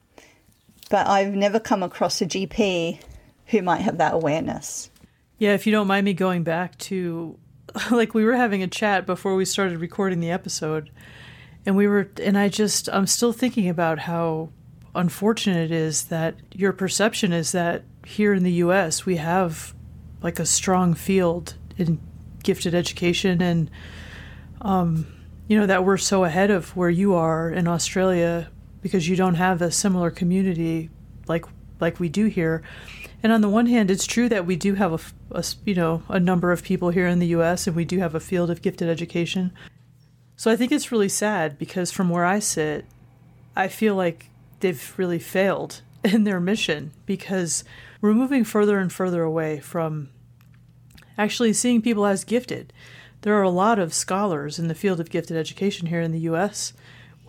but 0.89 1.07
I've 1.07 1.33
never 1.33 1.59
come 1.59 1.83
across 1.83 2.21
a 2.21 2.25
GP 2.25 2.99
who 3.47 3.61
might 3.61 3.81
have 3.81 3.97
that 3.97 4.13
awareness. 4.13 4.89
Yeah, 5.37 5.53
if 5.53 5.65
you 5.65 5.71
don't 5.71 5.87
mind 5.87 6.05
me 6.05 6.13
going 6.13 6.43
back 6.43 6.77
to 6.79 7.37
like 7.91 8.13
we 8.13 8.25
were 8.25 8.35
having 8.35 8.63
a 8.63 8.67
chat 8.67 9.05
before 9.05 9.35
we 9.35 9.45
started 9.45 9.79
recording 9.79 10.19
the 10.19 10.31
episode 10.31 10.89
and 11.65 11.75
we 11.75 11.87
were 11.87 12.09
and 12.21 12.37
i 12.37 12.47
just 12.47 12.89
i'm 12.89 13.07
still 13.07 13.33
thinking 13.33 13.69
about 13.69 13.99
how 13.99 14.49
unfortunate 14.93 15.71
it 15.71 15.71
is 15.71 16.05
that 16.05 16.35
your 16.53 16.71
perception 16.71 17.33
is 17.33 17.51
that 17.51 17.83
here 18.05 18.33
in 18.33 18.43
the 18.43 18.51
us 18.51 19.05
we 19.05 19.17
have 19.17 19.73
like 20.21 20.39
a 20.39 20.45
strong 20.45 20.93
field 20.93 21.55
in 21.77 21.99
gifted 22.43 22.73
education 22.73 23.41
and 23.41 23.69
um, 24.61 25.05
you 25.47 25.59
know 25.59 25.65
that 25.65 25.83
we're 25.83 25.97
so 25.97 26.23
ahead 26.23 26.49
of 26.49 26.75
where 26.77 26.89
you 26.89 27.13
are 27.13 27.49
in 27.49 27.67
australia 27.67 28.49
because 28.81 29.09
you 29.09 29.15
don't 29.15 29.35
have 29.35 29.61
a 29.61 29.71
similar 29.71 30.11
community 30.11 30.89
like 31.27 31.45
like 31.79 31.99
we 31.99 32.09
do 32.09 32.25
here. 32.25 32.61
And 33.23 33.31
on 33.31 33.41
the 33.41 33.49
one 33.49 33.65
hand 33.65 33.89
it's 33.89 34.05
true 34.05 34.29
that 34.29 34.45
we 34.45 34.55
do 34.55 34.75
have 34.75 34.93
a, 34.93 35.37
a 35.37 35.43
you 35.65 35.73
know 35.73 36.03
a 36.07 36.19
number 36.19 36.51
of 36.51 36.63
people 36.63 36.89
here 36.91 37.07
in 37.07 37.19
the 37.19 37.27
us 37.29 37.65
and 37.65 37.75
we 37.75 37.85
do 37.85 37.97
have 37.99 38.13
a 38.13 38.19
field 38.19 38.51
of 38.51 38.61
gifted 38.61 38.87
education 38.87 39.51
so 40.35 40.51
I 40.51 40.55
think 40.55 40.71
it's 40.71 40.91
really 40.91 41.09
sad 41.09 41.57
because 41.57 41.91
from 41.91 42.09
where 42.09 42.25
I 42.25 42.39
sit, 42.39 42.85
I 43.55 43.67
feel 43.67 43.95
like 43.95 44.29
they've 44.59 44.93
really 44.97 45.19
failed 45.19 45.81
in 46.03 46.23
their 46.23 46.39
mission 46.39 46.91
because 47.05 47.63
we're 48.01 48.13
moving 48.13 48.43
further 48.43 48.77
and 48.77 48.91
further 48.91 49.23
away 49.23 49.59
from 49.59 50.09
actually 51.17 51.53
seeing 51.53 51.81
people 51.81 52.05
as 52.05 52.23
gifted. 52.23 52.73
There 53.21 53.35
are 53.35 53.43
a 53.43 53.49
lot 53.49 53.79
of 53.79 53.93
scholars 53.93 54.59
in 54.59 54.67
the 54.67 54.75
field 54.75 54.99
of 54.99 55.09
gifted 55.09 55.37
education 55.37 55.87
here 55.87 56.01
in 56.01 56.11
the 56.11 56.19
US 56.19 56.73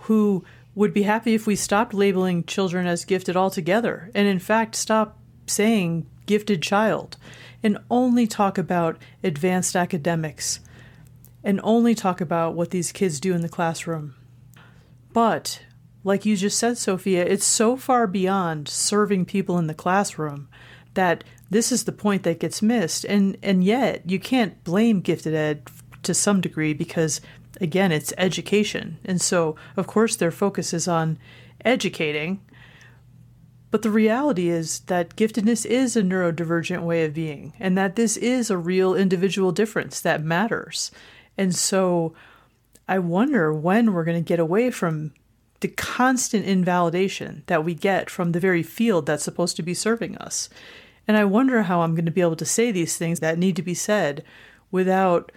who 0.01 0.45
would 0.75 0.93
be 0.93 1.05
happy 1.05 1.35
if 1.35 1.47
we 1.47 1.57
stopped 1.57 1.95
labeling 1.95 2.45
children 2.45 2.87
as 2.87 3.05
gifted 3.05 3.37
altogether 3.37 4.11
and 4.15 4.29
in 4.29 4.39
fact 4.39 4.75
stop 4.75 5.17
saying 5.47 6.07
gifted 6.27 6.63
child 6.63 7.17
and 7.63 7.79
only 7.91 8.27
talk 8.27 8.59
about 8.59 8.99
advanced 9.25 9.75
academics 9.75 10.61
and 11.47 11.61
only 11.63 11.95
talk 11.95 12.21
about 12.21 12.57
what 12.57 12.71
these 12.73 12.91
kids 12.91 13.21
do 13.21 13.33
in 13.33 13.41
the 13.41 13.49
classroom. 13.49 14.17
But, 15.13 15.63
like 16.03 16.27
you 16.27 16.37
just 16.37 16.59
said, 16.59 16.77
Sophia, 16.77 17.25
it's 17.25 17.47
so 17.47 17.77
far 17.77 18.09
beyond 18.09 18.69
serving 18.69 19.27
people 19.27 19.57
in 19.57 19.69
the 19.69 19.73
classroom 19.73 20.49
that 20.95 21.23
this 21.49 21.71
is 21.71 21.85
the 21.85 21.93
point 21.93 22.25
that 22.25 22.41
gets 22.41 22.63
missed. 22.63 23.05
And, 23.05 23.39
and 23.45 23.63
yet, 23.63 24.11
you 24.11 24.19
can't 24.19 24.63
blame 24.65 25.01
gifted 25.01 25.35
ed 25.35 25.69
to 26.03 26.15
some 26.15 26.41
degree 26.41 26.75
because, 26.75 27.21
again, 27.61 27.93
it's 27.93 28.13
education. 28.19 28.99
And 29.05 29.21
so, 29.21 29.55
of 29.77 29.87
course, 29.87 30.17
their 30.17 30.33
focus 30.33 30.75
is 30.75 30.89
on 30.89 31.17
educating 31.65 32.41
but 33.77 33.83
the 33.83 33.91
reality 33.91 34.49
is 34.49 34.81
that 34.87 35.17
giftedness 35.17 35.67
is 35.67 35.97
a 35.97 36.03
neurodivergent 36.03 36.83
way 36.83 37.05
of 37.05 37.13
being, 37.13 37.53
and 37.59 37.77
that 37.77 37.97
this 37.97 38.17
is 38.17 38.49
a 38.49 38.57
real 38.57 38.95
individual 38.95 39.53
difference 39.53 40.01
that 40.01 40.23
matters. 40.23 40.91
And 41.39 41.55
so 41.55 42.15
I 42.89 42.99
wonder 42.99 43.53
when 43.53 43.93
we're 43.93 44.05
going 44.05 44.23
to 44.23 44.29
get 44.29 44.39
away 44.39 44.71
from 44.71 45.13
the 45.61 45.69
constant 45.69 46.45
invalidation 46.45 47.43
that 47.47 47.65
we 47.65 47.75
get 47.75 48.11
from 48.11 48.33
the 48.33 48.41
very 48.41 48.63
field 48.63 49.07
that's 49.07 49.25
supposed 49.25 49.57
to 49.57 49.63
be 49.63 49.75
serving 49.75 50.17
us. 50.19 50.49
And 51.09 51.17
I 51.17 51.25
wonder 51.25 51.63
how 51.63 51.81
I'm 51.81 51.95
going 51.95 52.05
to 52.05 52.11
be 52.11 52.21
able 52.21 52.37
to 52.37 52.45
say 52.45 52.71
these 52.71 52.97
things 52.97 53.21
that 53.21 53.39
need 53.39 53.57
to 53.57 53.63
be 53.63 53.75
said 53.75 54.25
without 54.71 55.33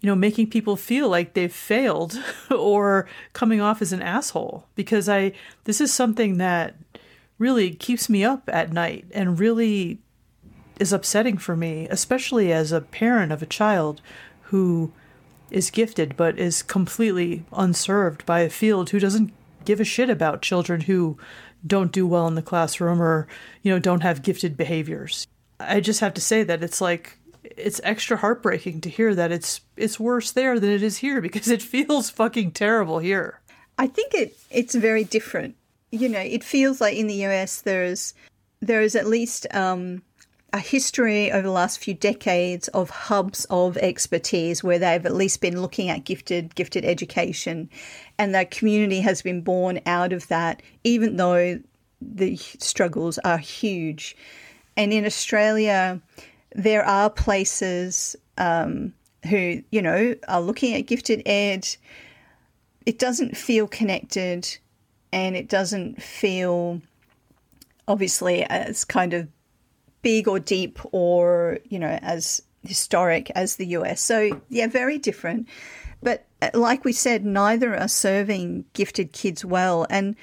you 0.00 0.08
know 0.08 0.16
making 0.16 0.50
people 0.50 0.76
feel 0.76 1.08
like 1.08 1.32
they've 1.32 1.52
failed 1.52 2.18
or 2.50 3.08
coming 3.32 3.60
off 3.60 3.80
as 3.80 3.92
an 3.92 4.02
asshole 4.02 4.66
because 4.74 5.08
I 5.08 5.32
this 5.64 5.80
is 5.80 5.92
something 5.92 6.36
that 6.38 6.74
really 7.38 7.70
keeps 7.70 8.08
me 8.08 8.24
up 8.24 8.42
at 8.52 8.72
night 8.72 9.06
and 9.12 9.38
really 9.38 10.00
is 10.78 10.92
upsetting 10.92 11.38
for 11.38 11.56
me, 11.56 11.86
especially 11.90 12.52
as 12.52 12.72
a 12.72 12.80
parent 12.80 13.32
of 13.32 13.42
a 13.42 13.46
child 13.46 14.00
who 14.44 14.92
is 15.50 15.70
gifted 15.70 16.16
but 16.16 16.38
is 16.38 16.62
completely 16.62 17.44
unserved 17.52 18.24
by 18.26 18.40
a 18.40 18.50
field 18.50 18.90
who 18.90 18.98
doesn't 18.98 19.32
give 19.64 19.80
a 19.80 19.84
shit 19.84 20.10
about 20.10 20.42
children 20.42 20.82
who 20.82 21.16
don't 21.66 21.92
do 21.92 22.06
well 22.06 22.26
in 22.26 22.34
the 22.34 22.42
classroom 22.42 23.00
or 23.00 23.26
you 23.62 23.70
know 23.70 23.78
don't 23.78 24.02
have 24.02 24.22
gifted 24.22 24.56
behaviors. 24.56 25.26
I 25.60 25.80
just 25.80 26.00
have 26.00 26.14
to 26.14 26.20
say 26.20 26.42
that 26.42 26.62
it's 26.62 26.80
like 26.80 27.18
it's 27.42 27.80
extra 27.84 28.16
heartbreaking 28.16 28.80
to 28.82 28.90
hear 28.90 29.14
that 29.14 29.32
it's 29.32 29.60
it's 29.76 30.00
worse 30.00 30.32
there 30.32 30.58
than 30.60 30.70
it 30.70 30.82
is 30.82 30.98
here 30.98 31.20
because 31.22 31.48
it 31.48 31.62
feels 31.62 32.10
fucking 32.10 32.52
terrible 32.52 32.98
here. 32.98 33.40
I 33.78 33.86
think 33.86 34.14
it 34.14 34.36
it's 34.50 34.74
very 34.74 35.04
different 35.04 35.56
you 35.94 36.08
know, 36.08 36.20
it 36.20 36.42
feels 36.42 36.80
like 36.80 36.96
in 36.96 37.06
the 37.06 37.24
US 37.26 37.60
there's 37.60 38.14
there 38.60 38.80
is 38.80 38.96
at 38.96 39.06
least 39.06 39.46
um, 39.54 40.02
a 40.54 40.58
history 40.58 41.32
over 41.32 41.42
the 41.42 41.50
last 41.50 41.80
few 41.80 41.94
decades 41.94 42.68
of 42.68 42.88
hubs 42.88 43.44
of 43.50 43.76
expertise 43.78 44.62
where 44.62 44.78
they've 44.78 45.04
at 45.04 45.12
least 45.12 45.40
been 45.40 45.60
looking 45.60 45.90
at 45.90 46.04
gifted 46.04 46.54
gifted 46.54 46.84
education, 46.84 47.68
and 48.18 48.32
that 48.36 48.52
community 48.52 49.00
has 49.00 49.20
been 49.20 49.40
born 49.40 49.80
out 49.84 50.12
of 50.12 50.28
that, 50.28 50.62
even 50.84 51.16
though 51.16 51.58
the 52.00 52.36
struggles 52.36 53.18
are 53.24 53.38
huge. 53.38 54.16
And 54.76 54.92
in 54.92 55.04
Australia, 55.04 56.00
there 56.54 56.84
are 56.84 57.10
places 57.10 58.14
um, 58.38 58.94
who 59.28 59.60
you 59.72 59.82
know 59.82 60.14
are 60.28 60.40
looking 60.40 60.74
at 60.74 60.86
gifted 60.86 61.20
ed. 61.26 61.66
It 62.86 63.00
doesn't 63.00 63.36
feel 63.36 63.66
connected 63.66 64.56
and 65.12 65.34
it 65.34 65.48
doesn't 65.48 66.00
feel 66.00 66.80
obviously 67.88 68.44
as 68.44 68.84
kind 68.84 69.14
of 69.14 69.26
big 70.04 70.28
or 70.28 70.38
deep 70.38 70.78
or 70.92 71.58
you 71.68 71.80
know 71.80 71.98
as 72.02 72.42
historic 72.62 73.30
as 73.30 73.56
the 73.56 73.66
US. 73.78 74.00
So 74.00 74.40
yeah, 74.48 74.68
very 74.68 74.98
different. 74.98 75.48
But 76.02 76.26
uh, 76.40 76.50
like 76.54 76.84
we 76.84 76.92
said, 76.92 77.24
neither 77.24 77.76
are 77.76 77.88
serving 77.88 78.66
gifted 78.74 79.12
kids 79.12 79.44
well. 79.44 79.86
And 79.90 80.14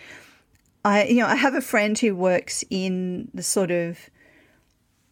I, 0.85 1.05
you 1.05 1.17
know, 1.17 1.27
I 1.27 1.35
have 1.35 1.55
a 1.55 1.61
friend 1.61 1.97
who 1.97 2.15
works 2.15 2.63
in 2.69 3.29
the 3.33 3.43
sort 3.43 3.71
of 3.71 4.09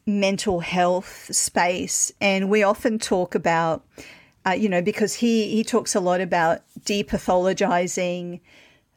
mental 0.05 0.62
health 0.62 1.27
space, 1.36 2.12
and 2.21 2.49
we 2.49 2.63
often 2.63 2.97
talk 2.99 3.36
about, 3.36 3.86
uh, 4.47 4.51
you 4.51 4.69
know, 4.69 4.82
because 4.82 5.15
he 5.15 5.49
he 5.49 5.63
talks 5.63 5.95
a 5.95 5.99
lot 5.99 6.21
about 6.21 6.62
depathologizing 6.82 8.39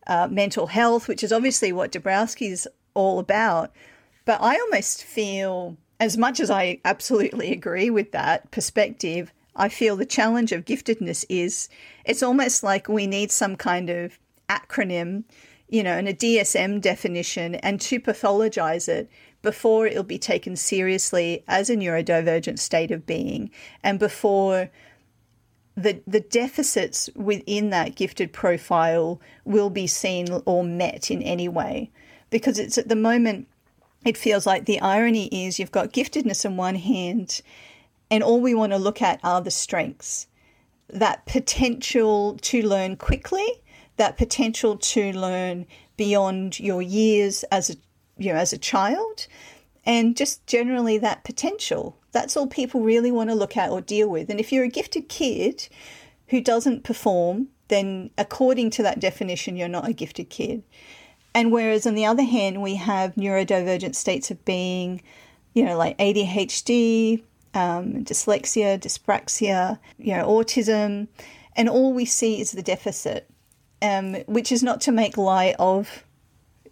uh, 0.06 0.28
mental 0.30 0.68
health, 0.68 1.08
which 1.08 1.22
is 1.22 1.32
obviously 1.32 1.72
what 1.72 1.92
Dabrowski 1.92 2.50
is 2.50 2.68
all 2.94 3.18
about. 3.18 3.72
But 4.24 4.40
I 4.40 4.56
almost 4.56 5.02
feel, 5.04 5.76
as 5.98 6.16
much 6.16 6.40
as 6.40 6.50
I 6.50 6.80
absolutely 6.84 7.52
agree 7.52 7.90
with 7.90 8.12
that 8.12 8.50
perspective, 8.50 9.32
I 9.54 9.68
feel 9.68 9.96
the 9.96 10.06
challenge 10.06 10.52
of 10.52 10.64
giftedness 10.64 11.24
is 11.28 11.68
it's 12.04 12.22
almost 12.22 12.62
like 12.62 12.88
we 12.88 13.06
need 13.06 13.30
some 13.30 13.56
kind 13.56 13.90
of 13.90 14.18
acronym, 14.48 15.24
you 15.68 15.82
know, 15.82 15.92
and 15.92 16.08
a 16.08 16.14
DSM 16.14 16.80
definition 16.80 17.56
and 17.56 17.80
to 17.82 18.00
pathologize 18.00 18.88
it 18.88 19.10
before 19.42 19.86
it'll 19.86 20.04
be 20.04 20.18
taken 20.18 20.56
seriously 20.56 21.44
as 21.48 21.68
a 21.68 21.76
neurodivergent 21.76 22.58
state 22.58 22.90
of 22.90 23.04
being 23.06 23.50
and 23.82 23.98
before 23.98 24.70
the 25.76 26.00
the 26.06 26.20
deficits 26.20 27.08
within 27.16 27.70
that 27.70 27.96
gifted 27.96 28.32
profile 28.32 29.20
will 29.44 29.70
be 29.70 29.86
seen 29.86 30.28
or 30.44 30.62
met 30.62 31.10
in 31.10 31.22
any 31.22 31.48
way. 31.48 31.90
Because 32.30 32.58
it's 32.58 32.78
at 32.78 32.88
the 32.88 32.96
moment 32.96 33.48
it 34.04 34.16
feels 34.16 34.46
like 34.46 34.64
the 34.64 34.80
irony 34.80 35.26
is 35.26 35.58
you've 35.58 35.72
got 35.72 35.92
giftedness 35.92 36.44
in 36.44 36.56
one 36.56 36.76
hand 36.76 37.40
and 38.10 38.22
all 38.22 38.40
we 38.40 38.54
want 38.54 38.72
to 38.72 38.78
look 38.78 39.00
at 39.00 39.20
are 39.22 39.40
the 39.40 39.50
strengths 39.50 40.26
that 40.88 41.24
potential 41.26 42.36
to 42.42 42.62
learn 42.62 42.96
quickly 42.96 43.62
that 43.96 44.16
potential 44.16 44.76
to 44.76 45.12
learn 45.12 45.66
beyond 45.96 46.58
your 46.58 46.82
years 46.82 47.44
as 47.44 47.70
a 47.70 47.74
you 48.18 48.32
know 48.32 48.38
as 48.38 48.52
a 48.52 48.58
child 48.58 49.26
and 49.84 50.16
just 50.16 50.46
generally 50.46 50.98
that 50.98 51.24
potential 51.24 51.96
that's 52.12 52.36
all 52.36 52.46
people 52.46 52.82
really 52.82 53.10
want 53.10 53.30
to 53.30 53.34
look 53.34 53.56
at 53.56 53.70
or 53.70 53.80
deal 53.80 54.08
with. 54.08 54.30
And 54.30 54.38
if 54.38 54.52
you're 54.52 54.64
a 54.64 54.68
gifted 54.68 55.08
kid 55.08 55.68
who 56.28 56.40
doesn't 56.40 56.84
perform, 56.84 57.48
then 57.68 58.10
according 58.16 58.70
to 58.70 58.82
that 58.82 59.00
definition, 59.00 59.56
you're 59.56 59.68
not 59.68 59.88
a 59.88 59.94
gifted 59.94 60.30
kid. 60.30 60.62
And 61.34 61.50
whereas 61.50 61.86
on 61.86 61.94
the 61.94 62.04
other 62.04 62.22
hand, 62.22 62.62
we 62.62 62.74
have 62.76 63.14
neurodivergent 63.14 63.94
states 63.94 64.30
of 64.30 64.44
being, 64.44 65.02
you 65.54 65.64
know, 65.64 65.76
like 65.76 65.96
ADHD, 65.98 67.22
um, 67.54 68.04
dyslexia, 68.04 68.78
dyspraxia, 68.78 69.78
you 69.98 70.14
know, 70.14 70.26
autism, 70.26 71.08
and 71.56 71.68
all 71.68 71.92
we 71.92 72.04
see 72.04 72.40
is 72.40 72.52
the 72.52 72.62
deficit, 72.62 73.28
um, 73.80 74.14
which 74.26 74.52
is 74.52 74.62
not 74.62 74.80
to 74.82 74.92
make 74.92 75.16
light 75.16 75.56
of, 75.58 76.04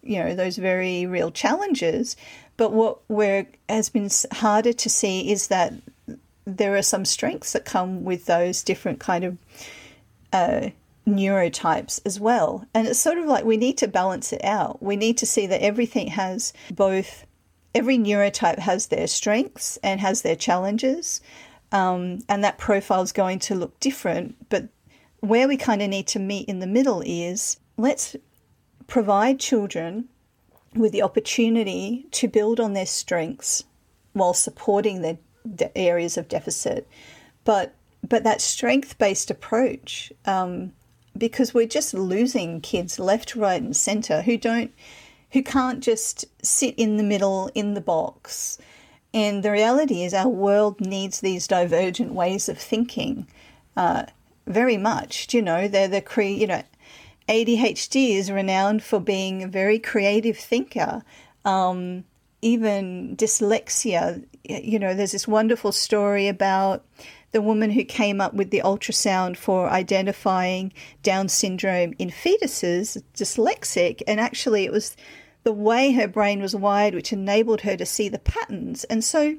you 0.03 0.19
know, 0.19 0.35
those 0.35 0.57
very 0.57 1.07
real 1.07 1.31
challenges, 1.31 2.17
but 2.57 2.73
what 2.73 2.99
where 3.09 3.47
has 3.69 3.89
been 3.89 4.11
harder 4.33 4.73
to 4.73 4.91
see 4.91 5.33
is 5.33 5.49
that 5.49 5.73
there 6.45 6.77
are 6.77 6.83
some 6.83 7.05
strengths 7.05 7.53
that 7.53 7.65
come 7.65 8.05
with 8.05 8.27
those 8.27 8.63
different 8.63 9.01
kind 9.01 9.25
of 9.25 9.39
uh, 10.33 10.71
neurotypes 11.07 12.01
as 12.05 12.21
well. 12.21 12.65
And 12.75 12.87
it's 12.87 12.99
sort 12.99 13.19
of 13.19 13.27
like 13.27 13.45
we 13.45 13.57
need 13.57 13.79
to 13.79 13.89
balance 13.89 14.33
it 14.33 14.45
out. 14.45 14.83
We 14.83 14.97
need 14.97 15.19
to 15.19 15.27
see 15.27 15.47
that 15.47 15.63
everything 15.63 16.09
has 16.09 16.53
both, 16.71 17.27
every 17.75 17.99
neurotype 17.99 18.59
has 18.59 18.87
their 18.87 19.07
strengths 19.07 19.79
and 19.83 20.01
has 20.01 20.23
their 20.23 20.37
challenges. 20.37 21.21
Um, 21.73 22.21
and 22.29 22.43
that 22.43 22.59
profile 22.59 23.03
is 23.03 23.13
going 23.13 23.39
to 23.41 23.55
look 23.55 23.79
different. 23.81 24.49
But 24.49 24.69
where 25.21 25.49
we 25.49 25.57
kind 25.57 25.83
of 25.83 25.89
need 25.89 26.07
to 26.09 26.19
meet 26.19 26.49
in 26.49 26.61
the 26.61 26.67
middle 26.67 27.03
is 27.05 27.59
let's 27.77 28.17
provide 28.87 29.39
children 29.39 30.09
with 30.75 30.93
the 30.93 31.03
opportunity 31.03 32.07
to 32.13 32.29
build 32.29 32.61
on 32.61 32.73
their 32.73 32.87
strengths 32.87 33.65
while 34.13 34.35
supporting 34.35 35.03
their 35.03 35.19
de- 35.55 35.77
areas 35.77 36.17
of 36.17 36.29
deficit. 36.29 36.89
But 37.45 37.75
but 38.09 38.25
that 38.25 38.41
strength 38.41 38.99
based 38.99 39.31
approach, 39.31 40.13
um, 40.25 40.73
because 41.17 41.53
we're 41.53 41.67
just 41.67 41.95
losing 41.95 42.61
kids 42.61 42.99
left, 42.99 43.37
right, 43.37 43.61
and 43.61 43.77
center 43.77 44.23
who 44.23 44.37
don't 44.37 44.73
who 45.33 45.43
can't 45.43 45.81
just 45.81 46.25
sit 46.43 46.75
in 46.77 46.97
the 46.97 47.05
middle 47.05 47.51
in 47.55 47.75
the 47.75 47.81
box. 47.81 48.59
And 49.15 49.43
the 49.43 49.53
reality 49.53 50.03
is, 50.03 50.15
our 50.15 50.29
world 50.29 50.81
needs 50.81 51.21
these 51.21 51.47
divergent 51.47 52.13
ways 52.13 52.49
of 52.49 52.59
thinking 52.59 53.27
uh, 53.77 54.05
very 54.47 54.77
much. 54.77 55.33
You 55.35 55.43
know, 55.43 55.69
they're 55.69 55.89
the 55.89 56.01
cre- 56.01 56.23
you 56.23 56.47
know 56.47 56.63
ADHD 57.29 58.17
is 58.17 58.31
renowned 58.31 58.83
for 58.83 58.99
being 58.99 59.43
a 59.43 59.49
very 59.49 59.79
creative 59.79 60.37
thinker. 60.37 61.03
Um, 61.45 62.05
even 62.43 63.17
dyslexia, 63.17 64.25
you 64.45 64.79
know, 64.79 64.95
there's 64.95 65.13
this 65.13 65.29
wonderful 65.29 65.73
story 65.73 66.27
about 66.27 66.85
the 67.33 67.43
woman 67.43 67.71
who 67.71 67.85
came 67.85 68.21
up 68.21 68.35
with 68.35 68.51
the 68.51 68.63
ultrasound 68.65 69.37
for 69.37 69.69
identifying 69.69 70.73
Down 71.03 71.29
syndrome 71.29 71.95
in 71.99 72.11
fetuses, 72.11 73.03
dyslexic, 73.15 74.03
and 74.07 74.21
actually 74.21 74.65
it 74.65 74.73
was 74.73 74.97
the 75.43 75.53
way 75.53 75.93
her 75.93 76.09
brain 76.09 76.43
was 76.43 76.55
wired, 76.55 76.95
which 76.95 77.13
enabled 77.13 77.63
her 77.63 77.77
to 77.77 77.87
see 77.87 78.09
the 78.09 78.19
patterns. 78.19 78.85
And 78.85 79.03
so, 79.03 79.37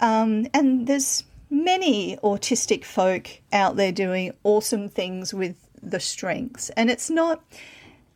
um, 0.00 0.46
and 0.52 0.86
there's 0.86 1.24
many 1.48 2.16
autistic 2.24 2.84
folk 2.84 3.28
out 3.52 3.76
there 3.76 3.92
doing 3.92 4.32
awesome 4.42 4.88
things 4.88 5.32
with 5.34 5.54
the 5.82 6.00
strengths. 6.00 6.70
And 6.70 6.90
it's 6.90 7.10
not, 7.10 7.42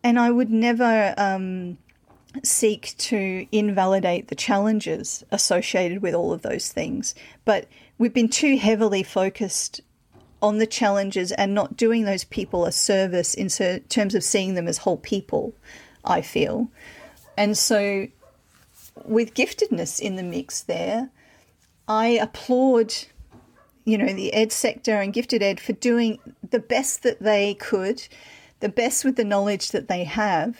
and 0.02 0.18
I 0.18 0.30
would 0.30 0.50
never 0.50 1.14
um, 1.16 1.78
seek 2.42 2.94
to 2.98 3.46
invalidate 3.52 4.28
the 4.28 4.34
challenges 4.34 5.24
associated 5.30 6.02
with 6.02 6.14
all 6.14 6.32
of 6.32 6.42
those 6.42 6.72
things. 6.72 7.14
But 7.44 7.66
we've 7.98 8.14
been 8.14 8.28
too 8.28 8.56
heavily 8.56 9.02
focused 9.02 9.80
on 10.42 10.58
the 10.58 10.66
challenges 10.66 11.32
and 11.32 11.54
not 11.54 11.76
doing 11.76 12.04
those 12.04 12.24
people 12.24 12.66
a 12.66 12.72
service 12.72 13.34
in 13.34 13.48
terms 13.88 14.14
of 14.14 14.22
seeing 14.22 14.54
them 14.54 14.68
as 14.68 14.78
whole 14.78 14.98
people, 14.98 15.54
I 16.04 16.20
feel. 16.20 16.68
And 17.36 17.56
so, 17.56 18.08
with 19.04 19.34
giftedness 19.34 20.00
in 20.00 20.16
the 20.16 20.22
mix 20.22 20.62
there, 20.62 21.10
I 21.88 22.06
applaud, 22.08 22.94
you 23.84 23.98
know, 23.98 24.12
the 24.12 24.32
ed 24.32 24.52
sector 24.52 25.00
and 25.00 25.12
gifted 25.12 25.42
ed 25.42 25.60
for 25.60 25.72
doing 25.72 26.18
the 26.50 26.58
best 26.58 27.02
that 27.02 27.20
they 27.20 27.54
could, 27.54 28.06
the 28.60 28.68
best 28.68 29.04
with 29.04 29.16
the 29.16 29.24
knowledge 29.24 29.70
that 29.70 29.88
they 29.88 30.04
have. 30.04 30.56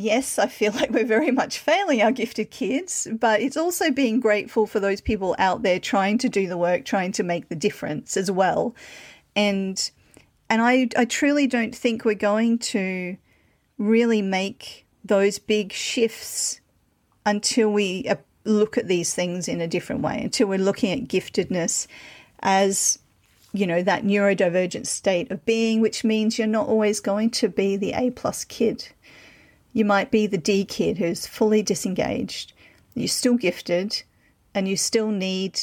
Yes, 0.00 0.38
I 0.38 0.46
feel 0.46 0.72
like 0.80 0.90
we're 0.90 1.04
very 1.04 1.30
much 1.30 1.58
failing 1.58 2.00
our 2.02 2.12
gifted 2.12 2.50
kids, 2.50 3.06
but 3.12 3.40
it's 3.40 3.56
also 3.56 3.90
being 3.90 4.18
grateful 4.18 4.66
for 4.66 4.80
those 4.80 5.00
people 5.00 5.36
out 5.38 5.62
there 5.62 5.78
trying 5.78 6.18
to 6.18 6.28
do 6.28 6.48
the 6.48 6.56
work, 6.56 6.84
trying 6.84 7.12
to 7.12 7.22
make 7.22 7.48
the 7.48 7.56
difference 7.56 8.16
as 8.16 8.30
well. 8.30 8.74
And 9.36 9.90
and 10.48 10.62
I 10.62 10.88
I 10.96 11.04
truly 11.04 11.46
don't 11.46 11.74
think 11.74 12.04
we're 12.04 12.14
going 12.14 12.58
to 12.58 13.16
really 13.78 14.22
make 14.22 14.86
those 15.04 15.38
big 15.38 15.72
shifts 15.72 16.60
until 17.26 17.70
we 17.70 18.06
uh, 18.08 18.16
look 18.44 18.78
at 18.78 18.88
these 18.88 19.14
things 19.14 19.48
in 19.48 19.60
a 19.60 19.68
different 19.68 20.02
way, 20.02 20.20
until 20.22 20.48
we're 20.48 20.58
looking 20.58 20.92
at 20.92 21.08
giftedness 21.08 21.86
as, 22.40 22.98
you 23.52 23.66
know, 23.66 23.82
that 23.82 24.04
neurodivergent 24.04 24.86
state 24.86 25.30
of 25.30 25.44
being, 25.44 25.80
which 25.80 26.04
means 26.04 26.38
you're 26.38 26.46
not 26.46 26.68
always 26.68 27.00
going 27.00 27.30
to 27.30 27.48
be 27.48 27.76
the 27.76 27.92
A 27.92 28.10
plus 28.10 28.44
kid. 28.44 28.88
You 29.72 29.84
might 29.84 30.10
be 30.10 30.26
the 30.26 30.38
D 30.38 30.64
kid 30.64 30.98
who's 30.98 31.26
fully 31.26 31.62
disengaged. 31.62 32.52
You're 32.94 33.08
still 33.08 33.36
gifted 33.36 34.02
and 34.54 34.66
you 34.66 34.76
still 34.76 35.10
need 35.10 35.60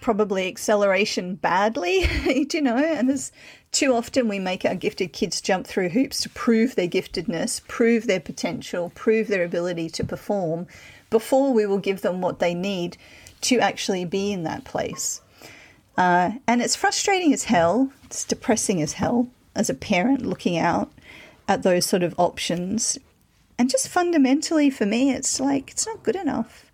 probably 0.00 0.46
acceleration 0.46 1.34
badly, 1.34 2.06
you 2.52 2.62
know, 2.62 2.76
and 2.76 3.08
there's 3.08 3.32
too 3.72 3.92
often 3.92 4.28
we 4.28 4.38
make 4.38 4.64
our 4.64 4.74
gifted 4.74 5.12
kids 5.12 5.40
jump 5.40 5.66
through 5.66 5.88
hoops 5.90 6.20
to 6.20 6.28
prove 6.30 6.74
their 6.74 6.88
giftedness, 6.88 7.66
prove 7.66 8.06
their 8.06 8.20
potential, 8.20 8.92
prove 8.94 9.28
their 9.28 9.44
ability 9.44 9.90
to 9.90 10.04
perform 10.04 10.66
before 11.10 11.52
we 11.52 11.66
will 11.66 11.78
give 11.78 12.02
them 12.02 12.20
what 12.20 12.38
they 12.38 12.54
need 12.54 12.96
to 13.40 13.58
actually 13.58 14.04
be 14.04 14.32
in 14.32 14.44
that 14.44 14.64
place. 14.64 15.20
Uh, 15.96 16.32
and 16.46 16.62
it's 16.62 16.76
frustrating 16.76 17.32
as 17.32 17.44
hell, 17.44 17.90
it's 18.04 18.24
depressing 18.24 18.80
as 18.80 18.94
hell 18.94 19.28
as 19.54 19.68
a 19.68 19.74
parent 19.74 20.24
looking 20.24 20.56
out 20.56 20.92
at 21.48 21.62
those 21.62 21.84
sort 21.84 22.02
of 22.02 22.14
options. 22.18 22.98
And 23.58 23.68
just 23.68 23.88
fundamentally 23.88 24.70
for 24.70 24.86
me, 24.86 25.10
it's 25.10 25.40
like, 25.40 25.70
it's 25.72 25.86
not 25.86 26.02
good 26.02 26.16
enough. 26.16 26.70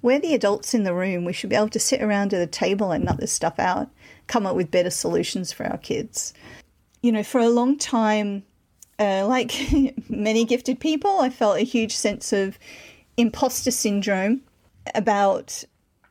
We're 0.00 0.20
the 0.20 0.34
adults 0.34 0.74
in 0.74 0.84
the 0.84 0.94
room. 0.94 1.24
We 1.24 1.32
should 1.32 1.50
be 1.50 1.56
able 1.56 1.70
to 1.70 1.80
sit 1.80 2.00
around 2.00 2.32
at 2.32 2.40
a 2.40 2.46
table 2.46 2.92
and 2.92 3.04
nut 3.04 3.18
this 3.18 3.32
stuff 3.32 3.58
out 3.58 3.90
come 4.28 4.46
up 4.46 4.54
with 4.54 4.70
better 4.70 4.90
solutions 4.90 5.52
for 5.52 5.66
our 5.66 5.78
kids. 5.78 6.32
You 7.02 7.10
know, 7.10 7.24
for 7.24 7.40
a 7.40 7.48
long 7.48 7.76
time, 7.76 8.44
uh, 9.00 9.26
like 9.28 9.52
many 10.08 10.44
gifted 10.44 10.78
people, 10.78 11.18
I 11.20 11.30
felt 11.30 11.58
a 11.58 11.64
huge 11.64 11.96
sense 11.96 12.32
of 12.32 12.58
imposter 13.16 13.72
syndrome 13.72 14.42
about 14.94 15.64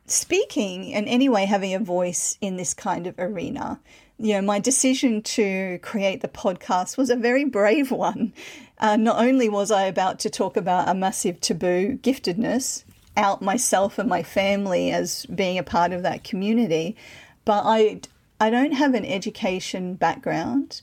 speaking 0.06 0.92
and 0.92 1.08
anyway 1.08 1.44
having 1.44 1.74
a 1.74 1.78
voice 1.78 2.36
in 2.40 2.56
this 2.56 2.74
kind 2.74 3.06
of 3.06 3.14
arena. 3.18 3.80
You 4.18 4.34
know, 4.34 4.42
my 4.42 4.58
decision 4.58 5.22
to 5.22 5.78
create 5.82 6.20
the 6.22 6.28
podcast 6.28 6.96
was 6.96 7.08
a 7.08 7.16
very 7.16 7.44
brave 7.44 7.90
one. 8.08 8.34
Uh, 8.80 8.96
not 8.96 9.20
only 9.20 9.48
was 9.48 9.70
I 9.70 9.84
about 9.84 10.18
to 10.20 10.30
talk 10.30 10.56
about 10.56 10.88
a 10.88 10.94
massive 10.94 11.40
taboo 11.40 11.98
giftedness, 11.98 12.84
out 13.18 13.42
myself 13.42 13.98
and 13.98 14.08
my 14.08 14.22
family 14.22 14.92
as 14.92 15.26
being 15.26 15.58
a 15.58 15.62
part 15.62 15.92
of 15.92 16.02
that 16.04 16.24
community, 16.24 16.96
but 17.44 17.64
I 17.66 18.00
I 18.40 18.50
don't 18.50 18.72
have 18.72 18.94
an 18.94 19.04
education 19.04 19.94
background. 19.94 20.80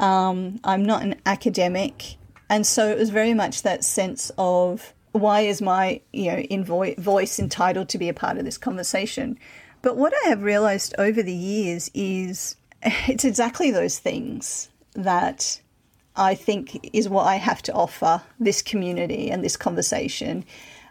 Um, 0.00 0.58
I'm 0.64 0.84
not 0.84 1.02
an 1.02 1.14
academic, 1.24 2.16
and 2.48 2.66
so 2.66 2.88
it 2.88 2.98
was 2.98 3.10
very 3.10 3.34
much 3.34 3.62
that 3.62 3.84
sense 3.84 4.32
of 4.36 4.92
why 5.12 5.42
is 5.42 5.62
my 5.62 6.00
you 6.12 6.32
know 6.32 6.38
invo- 6.38 6.98
voice 6.98 7.38
entitled 7.38 7.88
to 7.90 7.98
be 7.98 8.08
a 8.08 8.14
part 8.14 8.36
of 8.36 8.44
this 8.44 8.58
conversation? 8.58 9.38
But 9.82 9.96
what 9.96 10.12
I 10.24 10.28
have 10.28 10.42
realized 10.42 10.94
over 10.98 11.22
the 11.22 11.32
years 11.32 11.90
is 11.94 12.56
it's 12.82 13.24
exactly 13.24 13.70
those 13.70 13.98
things 14.00 14.68
that 14.94 15.60
I 16.16 16.34
think 16.34 16.90
is 16.92 17.08
what 17.08 17.26
I 17.26 17.36
have 17.36 17.62
to 17.62 17.72
offer 17.72 18.22
this 18.38 18.62
community 18.62 19.30
and 19.30 19.44
this 19.44 19.56
conversation 19.56 20.44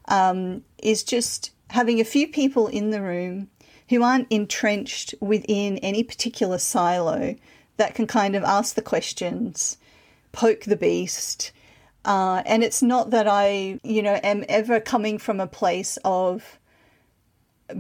um, 0.08 0.64
is 0.82 1.04
just 1.04 1.52
having 1.70 2.00
a 2.00 2.06
few 2.06 2.28
people 2.28 2.68
in 2.68 2.90
the 2.90 3.02
room 3.02 3.50
who 3.90 4.04
aren't 4.04 4.32
entrenched 4.32 5.16
within 5.20 5.78
any 5.80 6.04
particular 6.04 6.58
silo 6.58 7.36
that 7.78 7.96
can 7.96 8.08
kind 8.08 8.36
of 8.36 8.44
ask 8.44 8.76
the 8.76 8.82
questions, 8.82 9.78
poke 10.32 10.62
the 10.62 10.76
beast. 10.76 11.52
Uh, 12.06 12.42
and 12.46 12.64
it's 12.64 12.82
not 12.82 13.10
that 13.10 13.28
I, 13.28 13.80
you 13.84 14.02
know, 14.02 14.20
am 14.24 14.46
ever 14.48 14.80
coming 14.80 15.18
from 15.18 15.40
a 15.40 15.48
place 15.48 15.98
of 16.06 16.60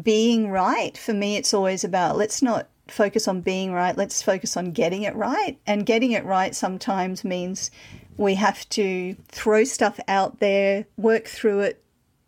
being 0.01 0.49
right. 0.49 0.97
For 0.97 1.13
me, 1.13 1.35
it's 1.35 1.53
always 1.53 1.83
about 1.83 2.17
let's 2.17 2.41
not 2.41 2.67
focus 2.91 3.27
on 3.27 3.41
being 3.41 3.73
right, 3.73 3.95
let's 3.97 4.21
focus 4.21 4.57
on 4.57 4.71
getting 4.71 5.03
it 5.03 5.15
right. 5.15 5.57
And 5.67 5.85
getting 5.85 6.11
it 6.11 6.25
right 6.25 6.55
sometimes 6.55 7.23
means 7.23 7.71
we 8.17 8.35
have 8.35 8.67
to 8.69 9.15
throw 9.29 9.63
stuff 9.63 9.99
out 10.07 10.39
there, 10.39 10.85
work 10.97 11.25
through 11.25 11.61
it, 11.61 11.83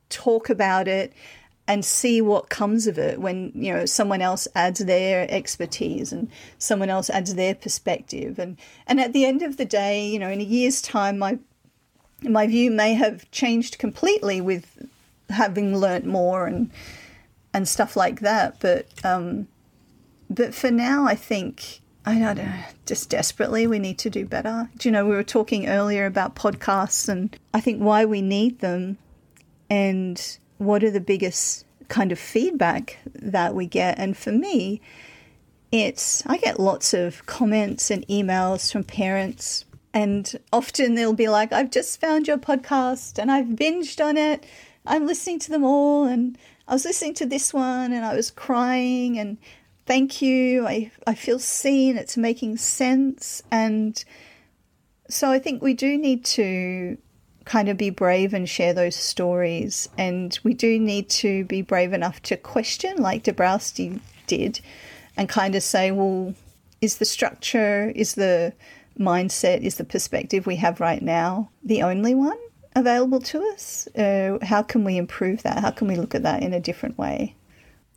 talk 0.10 0.50
about 0.50 0.88
it, 0.88 1.14
and 1.68 1.86
see 1.86 2.22
what 2.22 2.50
comes 2.50 2.88
of 2.88 2.98
it 2.98 3.20
when 3.22 3.52
you 3.56 3.72
know 3.74 3.86
someone 3.86 4.22
else 4.22 4.48
adds 4.56 4.80
their 4.80 5.26
expertise 5.30 6.12
and 6.12 6.30
someone 6.58 6.90
else 6.90 7.10
adds 7.10 7.36
their 7.36 7.56
perspective 7.56 8.40
and 8.40 8.58
and 8.88 9.00
at 9.00 9.14
the 9.14 9.26
end 9.26 9.42
of 9.42 9.56
the 9.58 9.64
day 9.64 10.06
you 10.06 10.20
know 10.20 10.30
in 10.30 10.42
a 10.42 10.44
year's 10.44 10.82
time 10.82 11.18
my 11.18 11.38
my 12.24 12.46
view 12.46 12.72
may 12.72 12.94
have 12.94 13.30
changed 13.32 13.78
completely 13.78 14.42
with 14.42 14.86
having 15.30 15.78
learnt 15.78 16.06
more 16.06 16.46
and 16.46 16.70
and 17.54 17.68
stuff 17.68 17.96
like 17.96 18.20
that 18.20 18.60
but 18.60 18.86
um 19.06 19.48
but 20.36 20.54
for 20.54 20.72
now 20.72 21.06
I 21.06 21.16
think 21.16 21.82
I 22.04 22.18
don't 22.18 22.38
know, 22.38 22.54
just 22.88 23.10
desperately 23.10 23.68
we 23.68 23.78
need 23.78 24.00
to 24.00 24.10
do 24.10 24.26
better. 24.26 24.70
Do 24.78 24.90
you 24.90 24.92
know, 24.92 25.06
we 25.06 25.14
were 25.14 25.24
talking 25.24 25.70
earlier 25.70 26.08
about 26.08 26.36
podcasts 26.36 27.08
and 27.08 27.38
I 27.54 27.62
think 27.62 27.80
why 27.80 28.06
we 28.06 28.24
need 28.24 28.60
them 28.60 28.98
and 29.70 30.38
what 30.58 30.84
are 30.84 30.90
the 30.90 31.00
biggest 31.00 31.66
kind 31.90 32.12
of 32.12 32.18
feedback 32.18 32.98
that 33.14 33.54
we 33.54 33.68
get? 33.68 34.00
And 34.00 34.18
for 34.18 34.32
me, 34.32 34.82
it's 35.72 36.24
I 36.26 36.38
get 36.38 36.60
lots 36.60 36.94
of 36.94 37.26
comments 37.28 37.92
and 37.92 38.08
emails 38.08 38.72
from 38.72 38.84
parents, 38.84 39.66
and 39.94 40.40
often 40.52 40.96
they'll 40.96 41.14
be 41.14 41.30
like, 41.30 41.54
I've 41.54 41.72
just 41.72 42.02
found 42.02 42.28
your 42.28 42.38
podcast 42.38 43.20
and 43.20 43.32
I've 43.32 43.46
binged 43.46 44.04
on 44.04 44.18
it. 44.18 44.46
I'm 44.86 45.06
listening 45.06 45.40
to 45.40 45.52
them 45.52 45.64
all, 45.64 46.06
and 46.06 46.38
I 46.68 46.74
was 46.74 46.86
listening 46.86 47.14
to 47.16 47.26
this 47.26 47.54
one 47.54 47.94
and 47.94 48.04
I 48.04 48.16
was 48.16 48.32
crying, 48.32 49.18
and 49.18 49.38
thank 49.86 50.22
you. 50.22 50.68
I, 50.68 50.92
I 51.08 51.16
feel 51.16 51.40
seen, 51.40 51.98
it's 51.98 52.18
making 52.18 52.58
sense. 52.58 53.44
And 53.52 54.04
so 55.10 55.32
I 55.32 55.40
think 55.40 55.62
we 55.62 55.74
do 55.74 55.98
need 55.98 56.26
to 56.26 56.98
kind 57.46 57.70
of 57.70 57.78
be 57.78 57.90
brave 57.90 58.34
and 58.34 58.48
share 58.48 58.74
those 58.74 58.96
stories. 58.96 59.90
And 59.98 60.38
we 60.44 60.54
do 60.54 60.80
need 60.80 61.10
to 61.10 61.44
be 61.46 61.62
brave 61.62 61.94
enough 61.94 62.22
to 62.24 62.38
question, 62.38 62.98
like 62.98 63.24
Dabrowski 63.24 64.00
did, 64.28 64.62
and 65.18 65.28
kind 65.28 65.56
of 65.56 65.64
say, 65.64 65.92
well, 65.92 66.34
is 66.82 66.98
the 66.98 67.06
structure, 67.06 67.92
is 67.96 68.16
the 68.16 68.54
mindset, 69.00 69.62
is 69.62 69.76
the 69.76 69.84
perspective 69.84 70.46
we 70.46 70.56
have 70.58 70.80
right 70.80 71.02
now 71.02 71.50
the 71.64 71.82
only 71.82 72.16
one 72.16 72.38
available 72.76 73.20
to 73.20 73.42
us? 73.54 73.88
Uh, 73.98 74.38
how 74.42 74.62
can 74.62 74.84
we 74.84 74.98
improve 74.98 75.44
that? 75.44 75.60
How 75.60 75.72
can 75.72 75.88
we 75.88 75.96
look 75.96 76.16
at 76.16 76.24
that 76.24 76.44
in 76.44 76.54
a 76.54 76.60
different 76.60 76.98
way? 76.98 77.36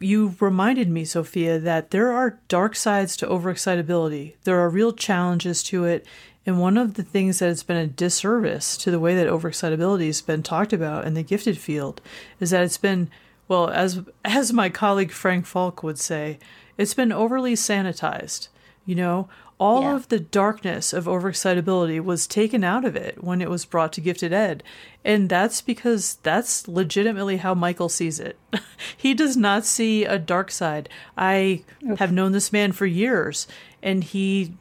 You 0.00 0.34
reminded 0.40 0.88
me, 0.88 1.04
Sophia, 1.04 1.58
that 1.58 1.90
there 1.90 2.12
are 2.12 2.40
dark 2.48 2.76
sides 2.76 3.16
to 3.18 3.26
overexcitability. 3.26 4.34
There 4.44 4.58
are 4.58 4.68
real 4.68 4.92
challenges 4.92 5.62
to 5.64 5.84
it, 5.84 6.06
and 6.44 6.60
one 6.60 6.76
of 6.76 6.94
the 6.94 7.02
things 7.02 7.38
that 7.38 7.46
has 7.46 7.62
been 7.62 7.76
a 7.76 7.86
disservice 7.86 8.76
to 8.78 8.90
the 8.90 9.00
way 9.00 9.14
that 9.14 9.28
overexcitability 9.28 10.06
has 10.06 10.20
been 10.20 10.42
talked 10.42 10.72
about 10.72 11.06
in 11.06 11.14
the 11.14 11.22
gifted 11.22 11.58
field 11.58 12.02
is 12.40 12.50
that 12.50 12.64
it's 12.64 12.76
been, 12.76 13.08
well, 13.48 13.70
as 13.70 14.02
as 14.24 14.52
my 14.52 14.68
colleague 14.68 15.12
Frank 15.12 15.46
Falk 15.46 15.82
would 15.82 15.98
say, 15.98 16.38
it's 16.76 16.94
been 16.94 17.12
overly 17.12 17.54
sanitized. 17.54 18.48
You 18.84 18.96
know, 18.96 19.28
all 19.58 19.82
Yeah. 19.82 19.94
of 19.96 20.08
the 20.08 20.18
darkness 20.20 20.92
of 20.92 21.04
overexcitability 21.06 22.02
was 22.02 22.26
taken 22.26 22.64
out 22.64 22.84
of 22.84 22.96
it 22.96 23.22
when 23.22 23.40
it 23.40 23.48
was 23.50 23.64
brought 23.64 23.92
to 23.94 24.00
gifted 24.00 24.32
ed. 24.32 24.62
And 25.04 25.28
that's 25.28 25.60
because 25.60 26.18
that's 26.22 26.66
legitimately 26.66 27.36
how 27.38 27.54
Michael 27.54 27.88
sees 27.88 28.18
it. 28.18 28.38
he 28.96 29.14
does 29.14 29.36
not 29.36 29.64
see 29.64 30.04
a 30.04 30.18
dark 30.18 30.50
side. 30.50 30.88
I 31.16 31.62
have 31.98 32.12
known 32.12 32.32
this 32.32 32.52
man 32.52 32.72
for 32.72 32.86
years, 32.86 33.46
and 33.82 34.02
he 34.02 34.54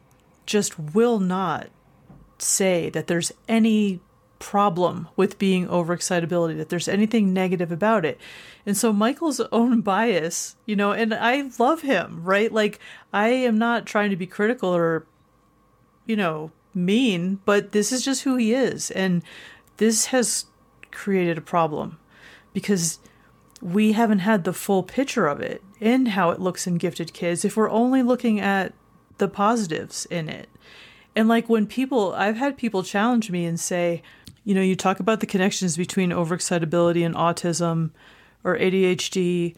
just 0.45 0.77
will 0.77 1.19
not 1.19 1.67
say 2.37 2.89
that 2.89 3.07
there's 3.07 3.31
any 3.47 3.99
problem 4.43 5.07
with 5.15 5.39
being 5.39 5.67
overexcitability, 5.67 6.57
that 6.57 6.67
there's 6.67 6.89
anything 6.89 7.33
negative 7.33 7.71
about 7.71 8.03
it. 8.03 8.19
And 8.65 8.75
so 8.75 8.91
Michael's 8.91 9.39
own 9.51 9.79
bias, 9.79 10.57
you 10.65 10.75
know, 10.75 10.91
and 10.91 11.13
I 11.13 11.49
love 11.57 11.81
him, 11.81 12.21
right? 12.23 12.51
Like 12.51 12.79
I 13.13 13.29
am 13.29 13.57
not 13.57 13.85
trying 13.85 14.09
to 14.09 14.17
be 14.17 14.27
critical 14.27 14.69
or 14.69 15.05
you 16.05 16.17
know, 16.17 16.51
mean, 16.73 17.39
but 17.45 17.71
this 17.71 17.91
is 17.91 18.03
just 18.03 18.23
who 18.23 18.35
he 18.35 18.53
is. 18.53 18.91
And 18.91 19.23
this 19.77 20.07
has 20.07 20.45
created 20.91 21.37
a 21.37 21.41
problem 21.41 21.97
because 22.51 22.99
we 23.61 23.93
haven't 23.93 24.19
had 24.19 24.43
the 24.43 24.51
full 24.51 24.83
picture 24.83 25.27
of 25.27 25.39
it 25.39 25.63
and 25.79 26.09
how 26.09 26.31
it 26.31 26.41
looks 26.41 26.67
in 26.67 26.75
gifted 26.75 27.13
kids 27.13 27.45
if 27.45 27.55
we're 27.55 27.69
only 27.69 28.03
looking 28.03 28.39
at 28.39 28.73
the 29.17 29.29
positives 29.29 30.05
in 30.07 30.27
it. 30.27 30.49
And 31.15 31.27
like 31.27 31.47
when 31.47 31.67
people, 31.67 32.13
I've 32.13 32.37
had 32.37 32.57
people 32.57 32.83
challenge 32.83 33.29
me 33.29 33.45
and 33.45 33.59
say, 33.59 34.01
you 34.43 34.53
know, 34.53 34.61
you 34.61 34.75
talk 34.75 34.99
about 34.99 35.19
the 35.19 35.25
connections 35.25 35.77
between 35.77 36.09
overexcitability 36.09 37.05
and 37.05 37.15
autism 37.15 37.91
or 38.43 38.57
ADHD. 38.57 39.55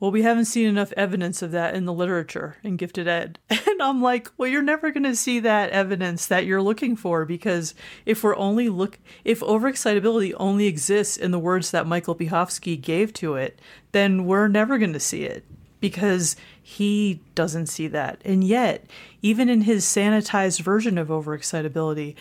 Well, 0.00 0.10
we 0.10 0.22
haven't 0.22 0.46
seen 0.46 0.66
enough 0.66 0.92
evidence 0.96 1.40
of 1.40 1.52
that 1.52 1.74
in 1.74 1.84
the 1.84 1.92
literature 1.92 2.56
in 2.62 2.76
gifted 2.76 3.08
ed. 3.08 3.38
And 3.74 3.82
I'm 3.82 4.00
like, 4.00 4.30
well, 4.38 4.48
you're 4.48 4.62
never 4.62 4.92
going 4.92 5.02
to 5.02 5.16
see 5.16 5.40
that 5.40 5.70
evidence 5.70 6.26
that 6.26 6.46
you're 6.46 6.62
looking 6.62 6.94
for 6.94 7.24
because 7.24 7.74
if 8.06 8.22
we're 8.22 8.36
only 8.36 8.68
look, 8.68 9.00
if 9.24 9.40
overexcitability 9.40 10.32
only 10.36 10.66
exists 10.66 11.16
in 11.16 11.32
the 11.32 11.40
words 11.40 11.72
that 11.72 11.84
Michael 11.84 12.14
Piechowski 12.14 12.80
gave 12.80 13.12
to 13.14 13.34
it, 13.34 13.58
then 13.90 14.26
we're 14.26 14.46
never 14.46 14.78
going 14.78 14.92
to 14.92 15.00
see 15.00 15.24
it 15.24 15.44
because 15.80 16.36
he 16.62 17.20
doesn't 17.34 17.66
see 17.66 17.88
that. 17.88 18.20
And 18.24 18.44
yet, 18.44 18.86
even 19.22 19.48
in 19.48 19.62
his 19.62 19.84
sanitized 19.84 20.60
version 20.60 20.96
of 20.96 21.08
overexcitability, 21.08 22.14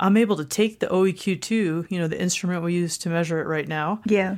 I'm 0.00 0.16
able 0.16 0.36
to 0.38 0.44
take 0.44 0.80
the 0.80 0.86
OEQ2, 0.86 1.90
you 1.90 1.98
know, 1.98 2.08
the 2.08 2.20
instrument 2.20 2.64
we 2.64 2.72
use 2.74 2.96
to 2.98 3.10
measure 3.10 3.40
it 3.40 3.46
right 3.46 3.68
now, 3.68 4.00
Yeah. 4.06 4.36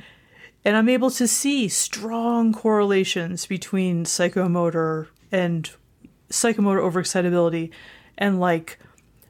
and 0.65 0.75
I'm 0.77 0.89
able 0.89 1.09
to 1.11 1.27
see 1.27 1.69
strong 1.69 2.53
correlations 2.53 3.45
between 3.45 4.03
psychomotor 4.03 5.07
and 5.31 5.69
psychomotor 6.29 6.81
overexcitability 6.81 7.69
and 8.17 8.39
like 8.39 8.77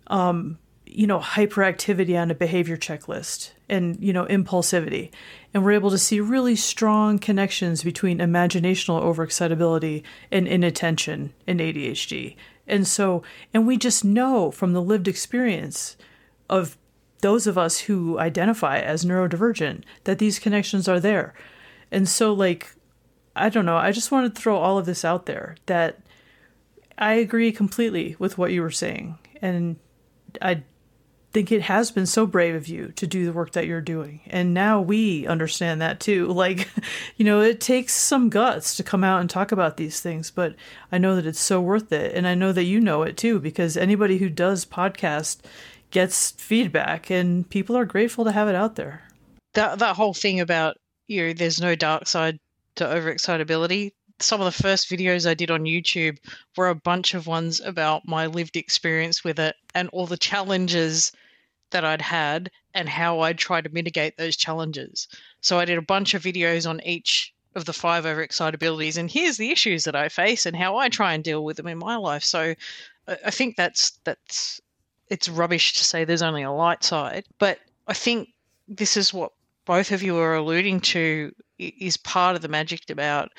um 0.08 0.58
you 0.86 1.06
know 1.08 1.20
hyperactivity 1.20 2.20
on 2.20 2.30
a 2.32 2.36
behavior 2.36 2.78
checklist 2.78 3.52
and 3.70 3.98
you 4.02 4.12
know 4.14 4.26
impulsivity. 4.26 5.12
And 5.54 5.64
we're 5.64 5.72
able 5.74 5.92
to 5.92 5.98
see 5.98 6.20
really 6.20 6.56
strong 6.56 7.20
connections 7.20 7.84
between 7.84 8.18
imaginational 8.20 9.02
overexcitability 9.04 10.04
and 10.32 10.48
inattention 10.48 11.34
in 11.48 11.58
ADHD 11.60 12.36
and 12.68 12.88
so 12.88 13.22
and 13.54 13.68
we 13.68 13.78
just 13.78 14.04
know 14.06 14.50
from 14.52 14.74
the 14.74 14.82
lived 14.82 15.08
experience 15.08 15.96
of 16.54 16.78
those 17.22 17.48
of 17.48 17.58
us 17.58 17.80
who 17.80 18.20
identify 18.20 18.78
as 18.78 19.04
neurodivergent 19.04 19.84
that 20.04 20.20
these 20.20 20.38
connections 20.38 20.88
are 20.88 21.00
there. 21.00 21.34
And 21.92 22.08
so, 22.08 22.32
like, 22.34 22.76
I 23.36 23.50
don't 23.50 23.66
know, 23.66 23.78
I 23.78 23.92
just 23.92 24.12
wanted 24.12 24.36
to 24.36 24.42
throw 24.42 24.58
all 24.58 24.78
of 24.78 24.86
this 24.86 25.04
out 25.04 25.26
there 25.26 25.56
that 25.66 26.00
I 26.98 27.14
agree 27.14 27.52
completely 27.52 28.16
with 28.20 28.38
what 28.38 28.52
you 28.52 28.62
were 28.62 28.72
saying. 28.72 29.18
And 29.42 29.78
I 30.42 30.64
think 31.32 31.52
it 31.52 31.64
has 31.64 31.90
been 31.90 32.06
so 32.06 32.28
brave 32.28 32.54
of 32.54 32.68
you 32.68 32.90
to 32.90 33.08
do 33.08 33.26
the 33.26 33.34
work 33.34 33.54
that 33.54 33.66
you're 33.66 33.82
doing. 33.82 34.22
And 34.28 34.54
now 34.54 34.80
we 34.80 35.26
understand 35.26 35.82
that 35.82 36.00
too. 36.00 36.28
Like, 36.44 36.68
you 37.16 37.24
know, 37.26 37.42
it 37.42 37.62
takes 37.62 37.94
some 37.94 38.30
guts 38.30 38.76
to 38.76 38.84
come 38.84 39.04
out 39.04 39.22
and 39.22 39.30
talk 39.30 39.52
about 39.52 39.78
these 39.78 40.02
things, 40.02 40.30
but 40.30 40.56
I 40.92 40.98
know 40.98 41.16
that 41.16 41.26
it's 41.26 41.40
so 41.40 41.62
worth 41.62 41.92
it. 41.94 42.14
And 42.14 42.28
I 42.28 42.36
know 42.36 42.52
that 42.52 42.66
you 42.66 42.82
know 42.82 43.02
it 43.04 43.16
too, 43.16 43.40
because 43.40 43.78
anybody 43.78 44.18
who 44.18 44.30
does 44.30 44.66
podcast 44.66 45.40
gets 45.94 46.32
feedback 46.32 47.10
and 47.12 47.48
people 47.50 47.78
are 47.78 47.86
grateful 47.86 48.26
to 48.26 48.32
have 48.34 48.50
it 48.50 48.56
out 48.56 48.76
there. 48.76 49.04
that 49.54 49.78
that 49.80 49.96
whole 49.96 50.14
thing 50.16 50.40
about 50.42 50.76
you 51.08 51.28
know 51.28 51.34
there's 51.34 51.62
no 51.62 51.76
dark 51.76 52.08
side 52.08 52.40
to 52.76 52.84
overexcitability. 52.84 53.92
Some 54.20 54.42
of 54.42 54.46
the 54.46 54.64
first 54.64 54.90
videos 54.90 55.30
i 55.30 55.34
did 55.36 55.52
on 55.52 55.64
youtube 55.64 56.18
were 56.58 56.70
a 56.70 56.76
bunch 56.90 57.14
of 57.14 57.28
ones 57.28 57.60
about 57.62 58.08
my 58.08 58.26
lived 58.26 58.56
experience 58.58 59.24
with 59.24 59.40
it 59.40 59.56
and 59.76 59.90
all 59.94 60.08
the 60.08 60.18
challenges 60.18 61.12
that 61.72 61.86
i'd 61.86 62.02
had 62.02 62.50
and 62.74 62.90
how 62.90 63.20
i'd 63.22 63.38
try 63.38 63.62
to 63.62 63.70
mitigate 63.70 64.18
those 64.18 64.36
challenges. 64.36 65.08
So 65.42 65.60
i 65.60 65.66
did 65.66 65.78
a 65.78 65.82
bunch 65.96 66.14
of 66.16 66.24
videos 66.24 66.68
on 66.70 66.82
each 66.86 67.34
of 67.56 67.66
the 67.66 67.74
five 67.74 68.06
overexcitabilities 68.06 68.98
and 68.98 69.12
here's 69.12 69.38
the 69.38 69.52
issues 69.52 69.84
that 69.84 69.96
i 69.96 70.10
face 70.10 70.46
and 70.48 70.56
how 70.56 70.78
i 70.78 70.90
try 70.90 71.14
and 71.14 71.24
deal 71.24 71.44
with 71.46 71.58
them 71.58 71.68
in 71.68 71.78
my 71.78 71.98
life. 71.98 72.24
So 72.24 72.42
i 73.08 73.18
I 73.30 73.32
think 73.32 73.58
that's 73.58 74.00
that's 74.06 74.62
it's 75.14 75.30
rubbish 75.30 75.74
to 75.74 75.84
say 75.84 76.04
there's 76.04 76.24
only 76.24 76.42
a 76.42 76.52
light 76.52 76.84
side 76.84 77.24
but 77.38 77.60
i 77.88 77.94
think 77.94 78.30
this 78.68 78.98
is 78.98 79.14
what 79.14 79.32
both 79.66 79.92
of 79.92 80.02
you 80.02 80.18
are 80.18 80.34
alluding 80.34 80.80
to 80.80 81.32
is 81.60 81.98
part 81.98 82.36
of 82.36 82.42
the 82.42 82.48
magic 82.48 82.90
about 82.90 83.30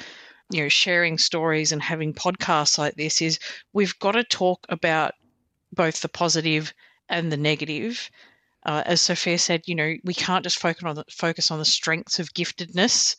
you 0.50 0.62
know 0.62 0.68
sharing 0.68 1.18
stories 1.18 1.72
and 1.72 1.82
having 1.82 2.14
podcasts 2.14 2.78
like 2.78 2.94
this 2.94 3.20
is 3.20 3.40
we've 3.72 3.98
got 3.98 4.12
to 4.12 4.22
talk 4.22 4.64
about 4.68 5.14
both 5.72 6.00
the 6.00 6.08
positive 6.08 6.72
and 7.08 7.32
the 7.32 7.36
negative. 7.36 8.08
Uh, 8.64 8.82
as 8.86 9.00
sophia 9.00 9.36
said 9.36 9.60
you 9.66 9.74
know 9.74 9.94
we 10.04 10.14
can't 10.14 10.44
just 10.44 10.58
focus 10.58 10.84
on 10.84 10.94
the, 10.94 11.04
focus 11.10 11.50
on 11.50 11.58
the 11.58 11.64
strengths 11.64 12.20
of 12.20 12.32
giftedness 12.34 13.16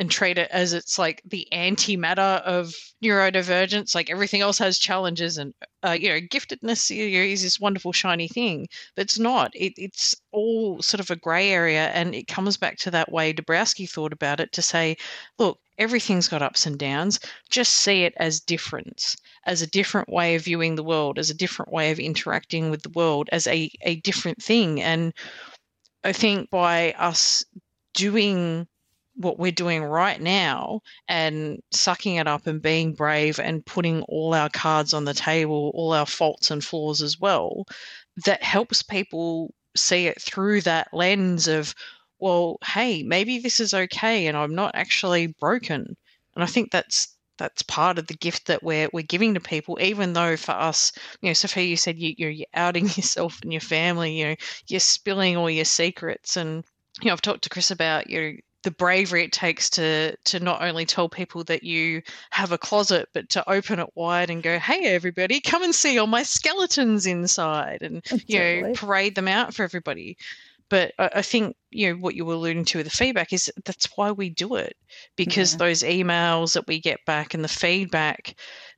and 0.00 0.10
treat 0.10 0.38
it 0.38 0.48
as 0.50 0.72
it's 0.72 0.98
like 0.98 1.20
the 1.26 1.46
antimatter 1.52 2.40
of 2.40 2.74
neurodivergence. 3.04 3.94
Like 3.94 4.08
everything 4.08 4.40
else 4.40 4.58
has 4.58 4.78
challenges 4.78 5.36
and 5.36 5.52
uh, 5.84 5.90
you 5.90 6.08
know 6.08 6.20
giftedness 6.20 6.90
is 6.90 7.42
this 7.42 7.60
wonderful 7.60 7.92
shiny 7.92 8.26
thing. 8.26 8.66
But 8.96 9.02
it's 9.02 9.18
not. 9.18 9.52
It, 9.54 9.74
it's 9.76 10.14
all 10.32 10.80
sort 10.80 11.00
of 11.00 11.10
a 11.10 11.16
gray 11.16 11.50
area 11.50 11.88
and 11.88 12.14
it 12.14 12.28
comes 12.28 12.56
back 12.56 12.78
to 12.78 12.90
that 12.92 13.12
way 13.12 13.34
Dabrowski 13.34 13.88
thought 13.88 14.14
about 14.14 14.40
it 14.40 14.52
to 14.52 14.62
say 14.62 14.96
look 15.38 15.60
everything's 15.76 16.28
got 16.28 16.40
ups 16.42 16.64
and 16.64 16.78
downs. 16.78 17.20
Just 17.50 17.72
see 17.74 18.04
it 18.04 18.14
as 18.16 18.40
difference 18.40 19.16
as 19.44 19.60
a 19.60 19.66
different 19.66 20.08
way 20.08 20.34
of 20.34 20.44
viewing 20.44 20.76
the 20.76 20.84
world 20.84 21.18
as 21.18 21.28
a 21.28 21.34
different 21.34 21.72
way 21.72 21.90
of 21.90 22.00
interacting 22.00 22.70
with 22.70 22.82
the 22.82 22.90
world 22.90 23.28
as 23.32 23.46
a, 23.46 23.70
a 23.82 23.96
different 23.96 24.42
thing. 24.42 24.80
And 24.80 25.12
i 26.04 26.12
think 26.14 26.48
by 26.48 26.92
us 26.92 27.44
doing 27.92 28.66
what 29.16 29.38
we're 29.38 29.52
doing 29.52 29.82
right 29.82 30.20
now 30.20 30.80
and 31.08 31.62
sucking 31.70 32.16
it 32.16 32.26
up 32.26 32.46
and 32.46 32.62
being 32.62 32.94
brave 32.94 33.38
and 33.38 33.64
putting 33.66 34.02
all 34.02 34.34
our 34.34 34.48
cards 34.48 34.94
on 34.94 35.04
the 35.04 35.14
table, 35.14 35.72
all 35.74 35.92
our 35.92 36.06
faults 36.06 36.50
and 36.50 36.64
flaws 36.64 37.02
as 37.02 37.18
well, 37.18 37.66
that 38.24 38.42
helps 38.42 38.82
people 38.82 39.54
see 39.76 40.06
it 40.06 40.20
through 40.20 40.60
that 40.62 40.88
lens 40.92 41.48
of, 41.48 41.74
well, 42.18 42.58
hey, 42.64 43.02
maybe 43.02 43.38
this 43.38 43.60
is 43.60 43.74
okay 43.74 44.26
and 44.26 44.36
I'm 44.36 44.54
not 44.54 44.74
actually 44.74 45.28
broken. 45.28 45.96
And 46.34 46.44
I 46.44 46.46
think 46.46 46.70
that's 46.70 47.16
that's 47.40 47.62
part 47.62 47.98
of 47.98 48.06
the 48.06 48.14
gift 48.14 48.46
that 48.46 48.62
we're 48.62 48.90
we're 48.92 49.02
giving 49.02 49.32
to 49.34 49.40
people, 49.40 49.78
even 49.80 50.12
though 50.12 50.36
for 50.36 50.52
us, 50.52 50.92
you 51.22 51.30
know, 51.30 51.32
Sophia, 51.32 51.64
you 51.64 51.76
said 51.76 51.98
you, 51.98 52.14
you're, 52.18 52.30
you're 52.30 52.46
outing 52.54 52.84
yourself 52.96 53.40
and 53.42 53.52
your 53.52 53.62
family, 53.62 54.18
you 54.18 54.26
know, 54.26 54.34
you're 54.68 54.78
spilling 54.78 55.36
all 55.36 55.50
your 55.50 55.64
secrets, 55.64 56.36
and 56.36 56.64
you 57.00 57.06
know, 57.06 57.12
I've 57.12 57.22
talked 57.22 57.42
to 57.44 57.48
Chris 57.48 57.70
about 57.70 58.10
you 58.10 58.40
the 58.62 58.70
bravery 58.70 59.24
it 59.24 59.32
takes 59.32 59.70
to 59.70 60.16
to 60.26 60.40
not 60.40 60.62
only 60.62 60.84
tell 60.86 61.08
people 61.08 61.44
that 61.44 61.62
you 61.62 62.02
have 62.30 62.52
a 62.52 62.58
closet, 62.58 63.08
but 63.14 63.28
to 63.30 63.48
open 63.50 63.78
it 63.80 63.88
wide 63.94 64.30
and 64.30 64.42
go, 64.42 64.58
"Hey, 64.58 64.86
everybody, 64.94 65.40
come 65.40 65.62
and 65.62 65.74
see 65.74 65.98
all 65.98 66.06
my 66.06 66.22
skeletons 66.22 67.06
inside," 67.06 67.82
and 67.82 68.04
you 68.26 68.38
know, 68.38 68.64
parade 68.74 69.14
them 69.14 69.28
out 69.28 69.54
for 69.54 69.62
everybody. 69.64 70.16
But 70.68 70.92
I, 70.98 71.10
I 71.16 71.22
think 71.22 71.56
you 71.70 71.90
know 71.92 72.00
what 72.00 72.14
you 72.14 72.24
were 72.24 72.34
alluding 72.34 72.64
to 72.66 72.78
with 72.78 72.86
the 72.86 72.90
feedback 72.90 73.32
is 73.32 73.50
that's 73.64 73.88
why 73.96 74.12
we 74.12 74.30
do 74.30 74.54
it 74.56 74.76
because 75.16 75.56
Yeah. 75.56 75.56
those 75.56 75.82
emails 75.82 76.54
that 76.54 76.66
we 76.66 76.80
get 76.80 77.00
back 77.06 77.34
and 77.34 77.42
the 77.44 77.48
feedback 77.48 78.34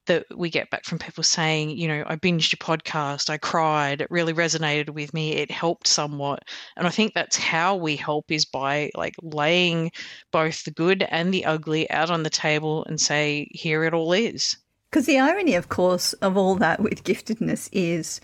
that 0.06 0.26
we 0.36 0.50
get 0.50 0.70
back 0.70 0.84
from 0.84 0.98
people 0.98 1.22
saying, 1.22 1.70
you 1.70 1.86
know, 1.86 2.04
I 2.06 2.16
binged 2.16 2.52
your 2.52 2.58
podcast, 2.58 3.30
I 3.30 3.38
cried, 3.38 4.00
it 4.00 4.10
really 4.10 4.34
resonated 4.34 4.90
with 4.90 5.14
me, 5.14 5.32
it 5.32 5.50
helped 5.50 5.86
somewhat. 5.86 6.42
And 6.76 6.86
I 6.86 6.90
think 6.90 7.14
that's 7.14 7.36
how 7.36 7.76
we 7.76 7.96
help 7.96 8.30
is 8.30 8.44
by 8.44 8.90
like 8.94 9.14
laying 9.22 9.92
both 10.32 10.64
the 10.64 10.70
good 10.72 11.06
and 11.08 11.32
the 11.32 11.44
ugly 11.44 11.88
out 11.90 12.10
on 12.10 12.24
the 12.24 12.30
table 12.30 12.84
and 12.86 13.00
say, 13.00 13.48
here 13.52 13.84
it 13.84 13.94
all 13.94 14.12
is. 14.12 14.56
Because 14.90 15.06
the 15.06 15.18
irony, 15.20 15.54
of 15.54 15.68
course, 15.68 16.12
of 16.14 16.36
all 16.36 16.56
that 16.56 16.80
with 16.80 17.04
giftedness 17.04 17.68
is, 17.72 18.20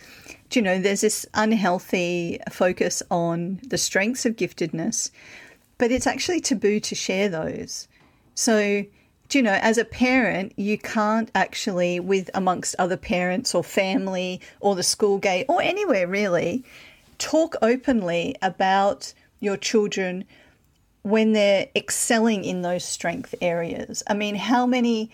you 0.52 0.60
know, 0.60 0.78
there's 0.78 1.00
this 1.00 1.24
unhealthy 1.32 2.40
focus 2.50 3.02
on 3.10 3.60
the 3.66 3.78
strengths 3.78 4.26
of 4.26 4.36
giftedness, 4.36 5.10
but 5.78 5.90
it's 5.90 6.06
actually 6.06 6.40
taboo 6.40 6.80
to 6.80 6.94
share 6.94 7.28
those. 7.28 7.88
So 8.34 8.84
do 9.28 9.38
you 9.38 9.42
know, 9.42 9.58
as 9.60 9.76
a 9.78 9.84
parent, 9.84 10.52
you 10.56 10.78
can't 10.78 11.30
actually, 11.34 12.00
with 12.00 12.30
amongst 12.34 12.74
other 12.78 12.96
parents 12.96 13.54
or 13.54 13.62
family 13.62 14.40
or 14.60 14.74
the 14.74 14.82
school 14.82 15.18
gate 15.18 15.46
or 15.48 15.60
anywhere 15.60 16.06
really, 16.06 16.64
talk 17.18 17.54
openly 17.60 18.34
about 18.40 19.12
your 19.40 19.56
children 19.56 20.24
when 21.02 21.32
they're 21.32 21.68
excelling 21.76 22.44
in 22.44 22.62
those 22.62 22.84
strength 22.84 23.34
areas. 23.40 24.02
I 24.06 24.14
mean, 24.14 24.34
how 24.34 24.66
many 24.66 25.10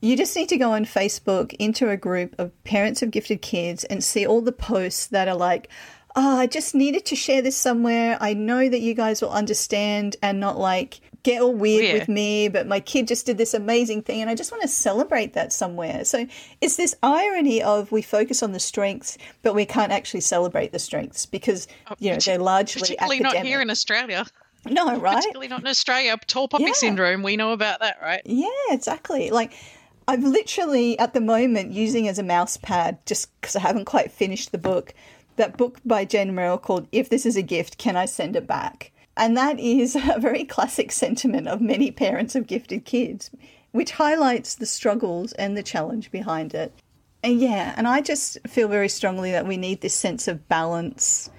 you 0.00 0.18
just 0.18 0.36
need 0.36 0.50
to 0.50 0.58
go 0.58 0.72
on 0.72 0.84
Facebook 0.84 1.54
into 1.58 1.88
a 1.88 1.96
group 1.96 2.34
of 2.38 2.52
parents 2.64 3.00
of 3.00 3.10
gifted 3.10 3.40
kids 3.40 3.84
and 3.84 4.04
see 4.04 4.26
all 4.26 4.42
the 4.42 4.52
posts 4.52 5.06
that 5.06 5.28
are 5.28 5.36
like, 5.36 5.70
oh, 6.14 6.36
I 6.36 6.46
just 6.46 6.74
needed 6.74 7.06
to 7.06 7.16
share 7.16 7.40
this 7.40 7.56
somewhere. 7.56 8.18
I 8.20 8.34
know 8.34 8.68
that 8.68 8.80
you 8.80 8.92
guys 8.92 9.22
will 9.22 9.30
understand 9.30 10.16
and 10.22 10.40
not 10.40 10.58
like 10.58 11.00
get 11.24 11.42
all 11.42 11.54
weird 11.54 11.84
yeah. 11.84 11.94
with 11.94 12.08
me, 12.08 12.48
but 12.48 12.66
my 12.66 12.78
kid 12.78 13.08
just 13.08 13.26
did 13.26 13.38
this 13.38 13.54
amazing 13.54 14.02
thing 14.02 14.20
and 14.20 14.30
I 14.30 14.34
just 14.34 14.52
want 14.52 14.62
to 14.62 14.68
celebrate 14.68 15.32
that 15.32 15.52
somewhere. 15.52 16.04
So 16.04 16.26
it's 16.60 16.76
this 16.76 16.94
irony 17.02 17.62
of 17.62 17.90
we 17.90 18.02
focus 18.02 18.42
on 18.42 18.52
the 18.52 18.60
strengths, 18.60 19.18
but 19.42 19.54
we 19.54 19.64
can't 19.64 19.90
actually 19.90 20.20
celebrate 20.20 20.70
the 20.70 20.78
strengths 20.78 21.26
because, 21.26 21.66
oh, 21.90 21.94
you 21.98 22.12
know, 22.12 22.18
they're 22.18 22.38
largely 22.38 22.80
particularly 22.80 23.16
academic. 23.16 23.38
not 23.38 23.46
here 23.46 23.60
in 23.62 23.70
Australia. 23.70 24.26
No, 24.66 24.98
right? 24.98 25.16
Particularly 25.16 25.48
not 25.48 25.60
in 25.60 25.66
Australia. 25.66 26.16
Tall 26.26 26.46
poppy 26.46 26.64
yeah. 26.64 26.72
syndrome, 26.72 27.22
we 27.22 27.36
know 27.36 27.52
about 27.52 27.80
that, 27.80 27.98
right? 28.00 28.22
Yeah, 28.24 28.48
exactly. 28.70 29.30
Like 29.30 29.52
I'm 30.06 30.22
literally 30.22 30.98
at 30.98 31.14
the 31.14 31.20
moment 31.22 31.72
using 31.72 32.06
as 32.06 32.18
a 32.18 32.22
mouse 32.22 32.58
pad 32.58 32.98
just 33.06 33.28
because 33.40 33.56
I 33.56 33.60
haven't 33.60 33.86
quite 33.86 34.12
finished 34.12 34.52
the 34.52 34.58
book. 34.58 34.92
That 35.36 35.56
book 35.56 35.78
by 35.84 36.04
Jen 36.04 36.34
Merrill 36.34 36.58
called 36.58 36.86
If 36.92 37.08
This 37.08 37.26
Is 37.26 37.36
a 37.36 37.42
Gift, 37.42 37.78
Can 37.78 37.96
I 37.96 38.04
Send 38.04 38.36
It 38.36 38.46
Back? 38.46 38.92
And 39.16 39.36
that 39.36 39.58
is 39.60 39.96
a 39.96 40.18
very 40.18 40.44
classic 40.44 40.92
sentiment 40.92 41.48
of 41.48 41.60
many 41.60 41.90
parents 41.90 42.34
of 42.34 42.46
gifted 42.46 42.84
kids, 42.84 43.30
which 43.72 43.92
highlights 43.92 44.54
the 44.54 44.66
struggles 44.66 45.32
and 45.32 45.56
the 45.56 45.62
challenge 45.62 46.10
behind 46.10 46.54
it. 46.54 46.72
And 47.22 47.40
yeah, 47.40 47.72
and 47.76 47.88
I 47.88 48.02
just 48.02 48.38
feel 48.46 48.68
very 48.68 48.88
strongly 48.88 49.32
that 49.32 49.46
we 49.46 49.56
need 49.56 49.80
this 49.80 49.94
sense 49.94 50.28
of 50.28 50.46
balance. 50.48 51.30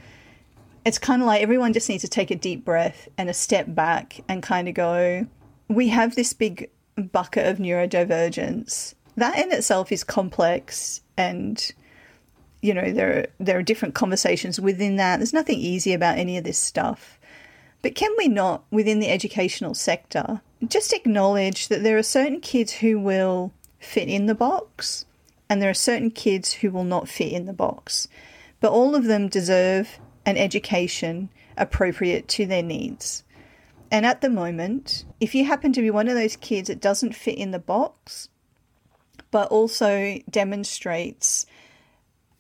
It's 0.84 0.98
kind 0.98 1.22
of 1.22 1.28
like 1.28 1.44
everyone 1.44 1.74
just 1.74 1.90
needs 1.90 2.02
to 2.02 2.10
take 2.10 2.32
a 2.32 2.36
deep 2.36 2.66
breath 2.66 3.08
and 3.18 3.30
a 3.30 3.34
step 3.34 3.68
back 3.70 4.22
and 4.28 4.42
kind 4.42 4.68
of 4.68 4.74
go, 4.74 5.28
we 5.68 5.90
have 5.90 6.16
this 6.16 6.34
big 6.34 6.70
bucket 7.12 7.46
of 7.46 7.58
neurodivergence. 7.58 8.96
That 9.18 9.38
in 9.38 9.52
itself 9.52 9.92
is 9.92 10.04
complex 10.04 11.02
and 11.18 11.72
you 12.62 12.74
know 12.74 12.92
there 12.92 13.20
are, 13.20 13.26
there 13.40 13.60
are 13.60 13.64
different 13.64 13.94
conversations 13.94 14.60
within 14.60 14.96
that. 14.96 15.18
There's 15.18 15.34
nothing 15.34 15.60
easy 15.60 15.94
about 15.94 16.18
any 16.18 16.38
of 16.38 16.44
this 16.44 16.58
stuff. 16.58 17.20
But 17.86 17.94
can 17.94 18.16
we 18.18 18.28
not 18.28 18.64
within 18.72 19.00
the 19.00 19.12
educational 19.12 19.76
sector 19.76 20.42
just 20.68 20.92
acknowledge 20.92 21.68
that 21.68 21.84
there 21.84 22.00
are 22.00 22.02
certain 22.02 22.42
kids 22.42 22.72
who 22.72 22.98
will 22.98 23.54
fit 23.78 24.10
in 24.10 24.26
the 24.26 24.34
box 24.34 25.06
and 25.48 25.62
there 25.62 25.70
are 25.70 25.76
certain 25.76 26.10
kids 26.10 26.52
who 26.52 26.72
will 26.72 26.84
not 26.84 27.08
fit 27.08 27.32
in 27.32 27.46
the 27.46 27.54
box. 27.54 28.08
But 28.60 28.72
all 28.72 28.96
of 28.96 29.04
them 29.04 29.28
deserve 29.28 30.00
an 30.26 30.36
education 30.36 31.30
appropriate 31.58 32.28
to 32.30 32.48
their 32.48 32.64
needs. 32.64 33.24
And 33.92 34.04
at 34.04 34.22
the 34.22 34.32
moment, 34.32 35.06
if 35.20 35.36
you 35.36 35.46
happen 35.46 35.72
to 35.74 35.82
be 35.84 35.92
one 35.92 36.08
of 36.08 36.16
those 36.16 36.38
kids 36.38 36.70
that 36.70 36.82
doesn't 36.82 37.14
fit 37.14 37.38
in 37.38 37.52
the 37.52 37.60
box, 37.60 38.30
but 39.30 39.50
also 39.50 40.18
demonstrates 40.28 41.46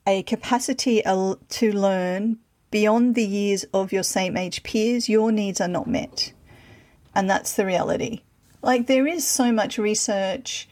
a 0.07 0.23
capacity 0.23 1.03
to 1.03 1.71
learn 1.71 2.39
beyond 2.75 3.15
the 3.15 3.25
years 3.25 3.63
of 3.73 3.93
your 3.93 4.03
same 4.03 4.35
age 4.35 4.61
peers, 4.61 5.07
your 5.07 5.31
needs 5.31 5.61
are 5.61 5.69
not 5.69 5.87
met. 5.87 6.33
And 7.15 7.29
that's 7.29 7.53
the 7.53 7.65
reality. 7.65 8.19
Like, 8.61 8.87
there 8.87 9.07
is 9.07 9.25
so 9.25 9.53
much 9.53 9.77
research 9.77 10.67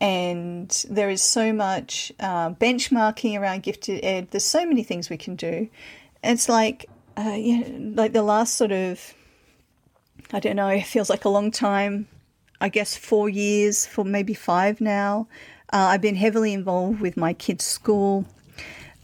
and 0.00 0.70
there 0.88 1.10
is 1.10 1.20
so 1.20 1.52
much 1.52 2.10
uh, 2.18 2.52
benchmarking 2.52 3.38
around 3.38 3.62
gifted 3.62 4.02
ed. 4.02 4.28
There's 4.30 4.46
so 4.58 4.64
many 4.64 4.82
things 4.82 5.10
we 5.10 5.18
can 5.18 5.36
do. 5.36 5.68
It's 6.24 6.48
like, 6.48 6.88
uh, 7.18 7.36
yeah, 7.36 7.68
like 7.76 8.14
the 8.14 8.22
last 8.22 8.54
sort 8.54 8.72
of 8.72 9.12
I 10.32 10.40
don't 10.40 10.56
know, 10.56 10.68
it 10.68 10.86
feels 10.86 11.10
like 11.10 11.26
a 11.26 11.28
long 11.28 11.50
time. 11.50 12.08
I 12.58 12.70
guess 12.70 12.96
four 12.96 13.28
years, 13.28 13.84
for 13.84 14.02
maybe 14.02 14.32
five 14.32 14.80
now. 14.80 15.28
Uh, 15.74 15.92
I've 15.92 16.00
been 16.00 16.16
heavily 16.16 16.54
involved 16.54 17.00
with 17.02 17.18
my 17.18 17.34
kids' 17.34 17.64
school, 17.66 18.24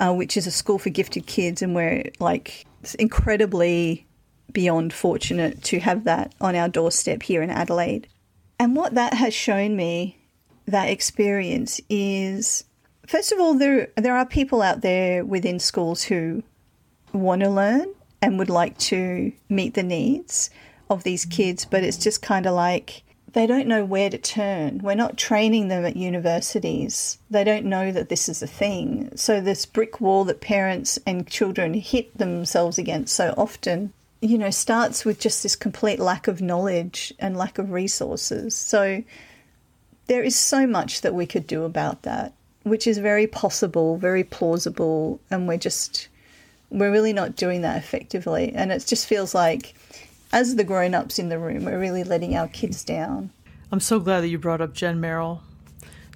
uh, 0.00 0.12
which 0.12 0.36
is 0.36 0.46
a 0.46 0.50
school 0.50 0.78
for 0.78 0.90
gifted 0.90 1.26
kids, 1.26 1.62
and 1.62 1.74
we're 1.74 2.04
like 2.20 2.66
incredibly 2.98 4.06
beyond 4.52 4.92
fortunate 4.92 5.62
to 5.64 5.80
have 5.80 6.04
that 6.04 6.34
on 6.40 6.54
our 6.54 6.68
doorstep 6.68 7.22
here 7.22 7.42
in 7.42 7.50
Adelaide. 7.50 8.08
And 8.58 8.76
what 8.76 8.94
that 8.94 9.14
has 9.14 9.34
shown 9.34 9.76
me, 9.76 10.18
that 10.66 10.88
experience, 10.88 11.80
is 11.88 12.64
first 13.06 13.32
of 13.32 13.40
all, 13.40 13.54
there 13.54 13.88
there 13.96 14.16
are 14.16 14.26
people 14.26 14.62
out 14.62 14.80
there 14.80 15.24
within 15.24 15.58
schools 15.58 16.04
who 16.04 16.42
want 17.12 17.42
to 17.42 17.50
learn 17.50 17.86
and 18.20 18.38
would 18.38 18.50
like 18.50 18.76
to 18.78 19.32
meet 19.48 19.74
the 19.74 19.82
needs 19.82 20.50
of 20.90 21.04
these 21.04 21.24
kids, 21.24 21.64
but 21.64 21.84
it's 21.84 21.98
just 21.98 22.22
kind 22.22 22.46
of 22.46 22.54
like 22.54 23.02
they 23.34 23.48
don't 23.48 23.66
know 23.66 23.84
where 23.84 24.10
to 24.10 24.16
turn. 24.16 24.78
We're 24.78 24.94
not 24.94 25.18
training 25.18 25.66
them 25.66 25.84
at 25.84 25.96
universities. 25.96 27.18
They 27.28 27.42
don't 27.42 27.66
know 27.66 27.90
that 27.90 28.08
this 28.08 28.28
is 28.28 28.42
a 28.42 28.46
thing. 28.46 29.10
So, 29.16 29.40
this 29.40 29.66
brick 29.66 30.00
wall 30.00 30.24
that 30.24 30.40
parents 30.40 31.00
and 31.04 31.26
children 31.26 31.74
hit 31.74 32.16
themselves 32.16 32.78
against 32.78 33.14
so 33.14 33.34
often, 33.36 33.92
you 34.20 34.38
know, 34.38 34.50
starts 34.50 35.04
with 35.04 35.18
just 35.18 35.42
this 35.42 35.56
complete 35.56 35.98
lack 35.98 36.28
of 36.28 36.40
knowledge 36.40 37.12
and 37.18 37.36
lack 37.36 37.58
of 37.58 37.72
resources. 37.72 38.54
So, 38.54 39.02
there 40.06 40.22
is 40.22 40.36
so 40.36 40.64
much 40.64 41.00
that 41.00 41.14
we 41.14 41.26
could 41.26 41.48
do 41.48 41.64
about 41.64 42.02
that, 42.02 42.32
which 42.62 42.86
is 42.86 42.98
very 42.98 43.26
possible, 43.26 43.96
very 43.96 44.22
plausible, 44.22 45.18
and 45.28 45.48
we're 45.48 45.56
just, 45.56 46.06
we're 46.70 46.92
really 46.92 47.12
not 47.12 47.34
doing 47.34 47.62
that 47.62 47.78
effectively. 47.78 48.52
And 48.54 48.70
it 48.70 48.86
just 48.86 49.08
feels 49.08 49.34
like, 49.34 49.74
as 50.34 50.56
the 50.56 50.64
grown 50.64 50.94
ups 50.94 51.20
in 51.20 51.28
the 51.28 51.38
room, 51.38 51.64
we're 51.64 51.78
really 51.78 52.02
letting 52.02 52.34
our 52.34 52.48
kids 52.48 52.82
down. 52.82 53.30
I'm 53.70 53.78
so 53.78 54.00
glad 54.00 54.22
that 54.22 54.28
you 54.28 54.38
brought 54.38 54.60
up 54.60 54.74
Jen 54.74 55.00
Merrill. 55.00 55.44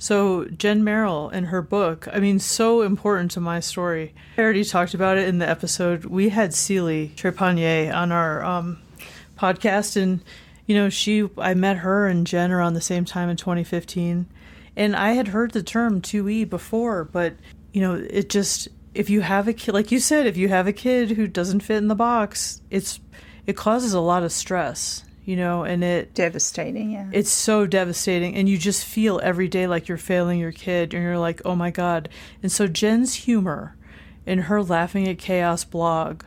So, 0.00 0.46
Jen 0.46 0.82
Merrill 0.82 1.30
in 1.30 1.44
her 1.44 1.62
book, 1.62 2.08
I 2.12 2.18
mean, 2.18 2.40
so 2.40 2.82
important 2.82 3.30
to 3.32 3.40
my 3.40 3.60
story. 3.60 4.12
I 4.36 4.42
already 4.42 4.64
talked 4.64 4.92
about 4.92 5.18
it 5.18 5.28
in 5.28 5.38
the 5.38 5.48
episode. 5.48 6.04
We 6.04 6.30
had 6.30 6.52
Celi 6.52 7.12
Trepanier 7.14 7.94
on 7.94 8.10
our 8.10 8.44
um, 8.44 8.78
podcast, 9.36 9.96
and, 9.96 10.20
you 10.66 10.74
know, 10.74 10.88
she, 10.88 11.28
I 11.38 11.54
met 11.54 11.78
her 11.78 12.08
and 12.08 12.26
Jen 12.26 12.50
around 12.50 12.74
the 12.74 12.80
same 12.80 13.04
time 13.04 13.28
in 13.28 13.36
2015. 13.36 14.26
And 14.76 14.96
I 14.96 15.12
had 15.12 15.28
heard 15.28 15.52
the 15.52 15.62
term 15.62 16.00
2E 16.00 16.50
before, 16.50 17.04
but, 17.04 17.34
you 17.72 17.80
know, 17.80 17.94
it 17.94 18.30
just, 18.30 18.66
if 18.94 19.10
you 19.10 19.20
have 19.20 19.46
a 19.46 19.52
kid, 19.52 19.74
like 19.74 19.92
you 19.92 20.00
said, 20.00 20.26
if 20.26 20.36
you 20.36 20.48
have 20.48 20.66
a 20.66 20.72
kid 20.72 21.12
who 21.12 21.28
doesn't 21.28 21.60
fit 21.60 21.76
in 21.76 21.86
the 21.86 21.94
box, 21.94 22.62
it's 22.68 22.98
it 23.48 23.56
causes 23.56 23.94
a 23.94 24.00
lot 24.00 24.22
of 24.22 24.30
stress 24.30 25.02
you 25.24 25.34
know 25.34 25.64
and 25.64 25.82
it 25.82 26.14
devastating 26.14 26.92
yeah. 26.92 27.08
It's 27.12 27.30
so 27.30 27.66
devastating 27.66 28.36
and 28.36 28.48
you 28.48 28.58
just 28.58 28.84
feel 28.84 29.20
every 29.22 29.48
day 29.48 29.66
like 29.66 29.88
you're 29.88 29.96
failing 29.98 30.38
your 30.38 30.52
kid 30.52 30.94
and 30.94 31.02
you're 31.02 31.18
like 31.18 31.40
oh 31.44 31.56
my 31.56 31.70
god. 31.70 32.10
And 32.42 32.52
so 32.52 32.68
jen's 32.68 33.14
humor 33.14 33.74
in 34.26 34.40
her 34.40 34.62
laughing 34.62 35.08
at 35.08 35.18
chaos 35.18 35.64
blog 35.64 36.24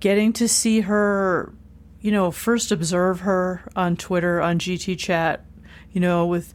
getting 0.00 0.32
to 0.34 0.46
see 0.46 0.80
her 0.80 1.54
you 2.00 2.12
know 2.12 2.30
first 2.30 2.70
observe 2.70 3.20
her 3.20 3.62
on 3.74 3.96
twitter 3.96 4.40
on 4.40 4.58
gt 4.58 4.98
chat 4.98 5.44
you 5.92 6.00
know 6.00 6.26
with 6.26 6.52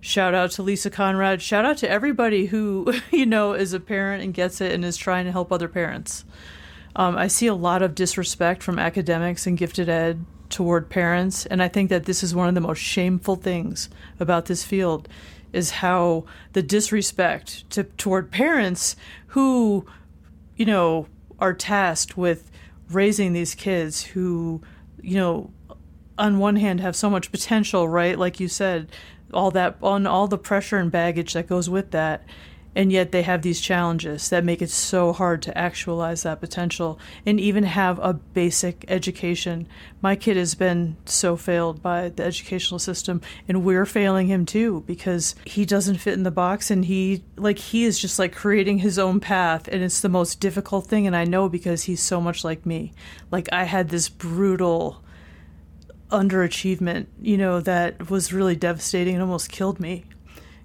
shout 0.00 0.34
out 0.34 0.50
to 0.50 0.62
lisa 0.62 0.90
conrad 0.90 1.40
shout 1.40 1.64
out 1.64 1.76
to 1.76 1.88
everybody 1.88 2.46
who 2.46 2.92
you 3.12 3.26
know 3.26 3.52
is 3.52 3.72
a 3.72 3.80
parent 3.80 4.22
and 4.22 4.34
gets 4.34 4.60
it 4.60 4.72
and 4.72 4.84
is 4.84 4.96
trying 4.96 5.24
to 5.24 5.32
help 5.32 5.52
other 5.52 5.68
parents 5.68 6.24
um, 6.96 7.16
I 7.16 7.28
see 7.28 7.46
a 7.46 7.54
lot 7.54 7.82
of 7.82 7.94
disrespect 7.94 8.62
from 8.62 8.78
academics 8.78 9.46
and 9.46 9.58
gifted 9.58 9.88
ed 9.88 10.24
toward 10.48 10.88
parents, 10.88 11.46
and 11.46 11.62
I 11.62 11.68
think 11.68 11.90
that 11.90 12.04
this 12.04 12.22
is 12.22 12.34
one 12.34 12.48
of 12.48 12.54
the 12.54 12.60
most 12.60 12.78
shameful 12.78 13.36
things 13.36 13.88
about 14.20 14.46
this 14.46 14.64
field 14.64 15.08
is 15.52 15.70
how 15.70 16.24
the 16.52 16.62
disrespect 16.62 17.68
to, 17.70 17.84
toward 17.84 18.30
parents 18.30 18.96
who, 19.28 19.86
you 20.56 20.66
know, 20.66 21.06
are 21.38 21.54
tasked 21.54 22.16
with 22.16 22.50
raising 22.90 23.32
these 23.32 23.54
kids 23.54 24.02
who, 24.02 24.62
you 25.00 25.16
know, 25.16 25.50
on 26.18 26.38
one 26.38 26.56
hand 26.56 26.80
have 26.80 26.94
so 26.94 27.10
much 27.10 27.30
potential, 27.30 27.88
right? 27.88 28.18
Like 28.18 28.38
you 28.40 28.48
said, 28.48 28.90
all 29.32 29.50
that 29.52 29.76
on 29.82 30.06
all 30.06 30.28
the 30.28 30.38
pressure 30.38 30.78
and 30.78 30.90
baggage 30.90 31.32
that 31.32 31.48
goes 31.48 31.68
with 31.68 31.90
that 31.90 32.24
and 32.74 32.90
yet 32.90 33.12
they 33.12 33.22
have 33.22 33.42
these 33.42 33.60
challenges 33.60 34.28
that 34.30 34.44
make 34.44 34.60
it 34.60 34.70
so 34.70 35.12
hard 35.12 35.42
to 35.42 35.56
actualize 35.56 36.22
that 36.22 36.40
potential 36.40 36.98
and 37.24 37.38
even 37.38 37.64
have 37.64 37.98
a 38.00 38.14
basic 38.14 38.84
education. 38.88 39.66
My 40.00 40.16
kid 40.16 40.36
has 40.36 40.54
been 40.54 40.96
so 41.04 41.36
failed 41.36 41.82
by 41.82 42.08
the 42.08 42.24
educational 42.24 42.78
system 42.78 43.20
and 43.48 43.64
we're 43.64 43.86
failing 43.86 44.26
him 44.26 44.44
too 44.46 44.82
because 44.86 45.34
he 45.44 45.64
doesn't 45.64 45.98
fit 45.98 46.14
in 46.14 46.24
the 46.24 46.30
box 46.30 46.70
and 46.70 46.84
he 46.84 47.24
like 47.36 47.58
he 47.58 47.84
is 47.84 47.98
just 47.98 48.18
like 48.18 48.34
creating 48.34 48.78
his 48.78 48.98
own 48.98 49.20
path 49.20 49.68
and 49.68 49.82
it's 49.82 50.00
the 50.00 50.08
most 50.08 50.40
difficult 50.40 50.86
thing 50.86 51.06
and 51.06 51.16
I 51.16 51.24
know 51.24 51.48
because 51.48 51.84
he's 51.84 52.02
so 52.02 52.20
much 52.20 52.44
like 52.44 52.66
me. 52.66 52.92
Like 53.30 53.48
I 53.52 53.64
had 53.64 53.88
this 53.88 54.08
brutal 54.08 55.02
underachievement, 56.10 57.06
you 57.20 57.36
know, 57.36 57.60
that 57.60 58.10
was 58.10 58.32
really 58.32 58.56
devastating 58.56 59.14
and 59.14 59.22
almost 59.22 59.50
killed 59.50 59.80
me. 59.80 60.04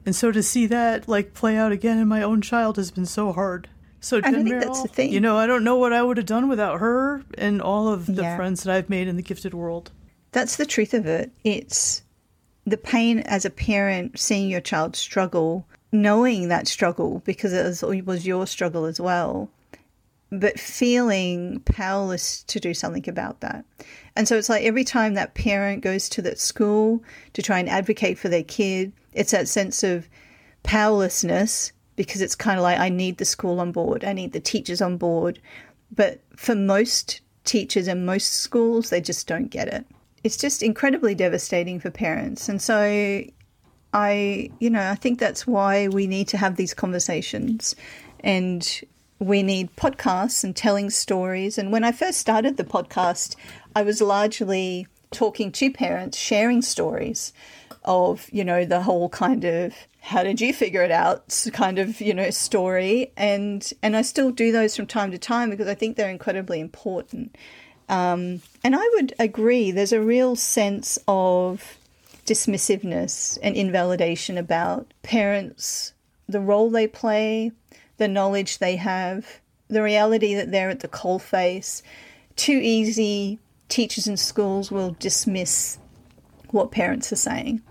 And 0.10 0.16
so 0.16 0.32
to 0.32 0.42
see 0.42 0.66
that 0.66 1.08
like 1.08 1.36
play 1.36 1.56
out 1.56 1.72
again 1.72 2.00
in 2.00 2.08
my 2.08 2.24
own 2.24 2.42
child 2.42 2.78
has 2.78 2.90
been 2.90 3.06
so 3.06 3.32
hard. 3.32 3.68
So 4.00 4.18
And 4.18 4.26
I 4.26 4.32
think 4.32 4.50
Merrill, 4.50 4.66
that's 4.66 4.82
the 4.82 4.88
thing. 4.88 5.14
you 5.14 5.20
know, 5.20 5.38
I 5.38 5.46
don't 5.46 5.64
know 5.64 5.76
what 5.76 5.94
I 5.94 6.02
would 6.02 6.18
have 6.18 6.26
done 6.26 6.50
without 6.50 6.80
her 6.80 7.24
and 7.38 7.62
all 7.62 7.88
of 7.90 8.08
the 8.08 8.24
Yeah. 8.24 8.36
friends 8.36 8.64
that 8.64 8.76
I've 8.76 8.90
made 8.90 9.08
in 9.08 9.18
the 9.18 9.22
gifted 9.22 9.54
world. 9.54 9.92
That's 10.32 10.56
the 10.56 10.66
truth 10.66 10.96
of 10.96 11.06
it. 11.06 11.30
It's 11.44 12.02
the 12.66 12.76
pain 12.76 13.20
as 13.20 13.46
a 13.46 13.52
parent 13.52 14.18
seeing 14.18 14.50
your 14.50 14.62
child 14.62 14.96
struggle, 14.96 15.68
knowing 15.92 16.48
that 16.48 16.68
struggle 16.68 17.22
because 17.24 17.54
it 17.54 17.64
was, 17.64 17.84
it 17.84 18.06
was 18.08 18.26
your 18.26 18.48
struggle 18.48 18.86
as 18.86 19.00
well, 19.00 19.52
but 20.32 20.60
feeling 20.60 21.60
powerless 21.66 22.42
to 22.48 22.60
do 22.60 22.74
something 22.74 23.08
about 23.08 23.42
that. 23.42 23.64
And 24.20 24.28
so 24.28 24.36
it's 24.36 24.50
like 24.50 24.66
every 24.66 24.84
time 24.84 25.14
that 25.14 25.34
parent 25.34 25.82
goes 25.82 26.10
to 26.10 26.22
that 26.24 26.40
school 26.40 27.02
to 27.32 27.42
try 27.42 27.58
and 27.58 27.70
advocate 27.70 28.20
for 28.20 28.28
their 28.28 28.44
kid, 28.44 28.92
it's 29.14 29.32
that 29.32 29.48
sense 29.48 29.82
of 29.82 30.10
powerlessness 30.64 31.72
because 31.96 32.22
it's 32.22 32.36
kind 32.36 32.60
of 32.60 32.64
like, 32.64 32.80
I 32.80 32.90
need 32.90 33.18
the 33.18 33.24
school 33.24 33.62
on 33.62 33.72
board, 33.72 34.04
I 34.04 34.12
need 34.12 34.34
the 34.34 34.42
teachers 34.42 34.82
on 34.82 34.98
board. 34.98 35.40
But 35.96 36.20
for 36.36 36.54
most 36.54 37.22
teachers 37.46 37.88
and 37.88 38.06
most 38.06 38.34
schools, 38.34 38.90
they 38.90 39.00
just 39.00 39.26
don't 39.26 39.48
get 39.48 39.70
it. 39.70 39.86
It's 40.26 40.36
just 40.36 40.64
incredibly 40.64 41.16
devastating 41.16 41.80
for 41.80 41.90
parents. 41.90 42.50
And 42.50 42.62
so 42.62 43.24
I, 43.94 44.52
you 44.60 44.70
know, 44.70 44.92
I 44.92 44.96
think 44.96 45.20
that's 45.20 45.48
why 45.48 45.88
we 45.88 46.08
need 46.08 46.28
to 46.28 46.38
have 46.38 46.58
these 46.58 46.74
conversations 46.74 47.74
and 48.20 48.82
we 49.20 49.44
need 49.44 49.76
podcasts 49.76 50.44
and 50.44 50.56
telling 50.56 50.90
stories. 50.90 51.58
And 51.58 51.72
when 51.72 51.84
I 51.84 51.92
first 51.92 52.20
started 52.20 52.56
the 52.56 52.64
podcast, 52.64 53.36
I 53.76 53.84
was 53.84 54.02
largely 54.02 54.88
talking 55.12 55.52
to 55.54 55.72
parents, 55.72 56.18
sharing 56.18 56.62
stories 56.62 57.34
of, 57.84 58.28
you 58.32 58.44
know, 58.44 58.66
the 58.66 58.82
whole 58.82 59.10
kind 59.10 59.46
of 59.46 59.74
how 60.02 60.24
did 60.24 60.42
you 60.42 60.54
figure 60.54 60.84
it 60.84 60.92
out 60.92 61.46
kind 61.54 61.80
of, 61.80 62.02
you 62.02 62.14
know, 62.14 62.30
story. 62.30 63.12
And 63.18 63.72
and 63.82 63.96
I 63.96 64.02
still 64.02 64.32
do 64.32 64.52
those 64.52 64.76
from 64.76 64.88
time 64.88 65.12
to 65.12 65.18
time 65.18 65.50
because 65.50 65.68
I 65.68 65.76
think 65.76 65.96
they're 65.96 66.10
incredibly 66.10 66.60
important. 66.60 67.36
Um, 67.90 68.42
and 68.64 68.76
I 68.76 68.90
would 68.94 69.14
agree, 69.18 69.72
there's 69.72 69.94
a 69.94 70.02
real 70.02 70.36
sense 70.36 71.00
of 71.08 71.78
dismissiveness 72.26 73.40
and 73.42 73.56
invalidation 73.56 74.38
about 74.38 74.94
parents, 75.02 75.94
the 76.28 76.40
role 76.40 76.70
they 76.70 76.86
play, 76.86 77.52
the 77.98 78.08
knowledge 78.08 78.60
they 78.60 78.76
have, 78.76 79.40
the 79.68 79.82
reality 79.82 80.36
that 80.36 80.52
they're 80.52 80.70
at 80.70 80.82
the 80.82 80.88
coalface. 80.88 81.82
Too 82.36 82.60
easy, 82.62 83.40
teachers 83.70 84.08
in 84.08 84.18
schools 84.18 84.72
will 84.72 84.96
dismiss 85.00 85.78
what 86.52 86.72
parents 86.72 87.14
are 87.14 87.18
saying. 87.18 87.62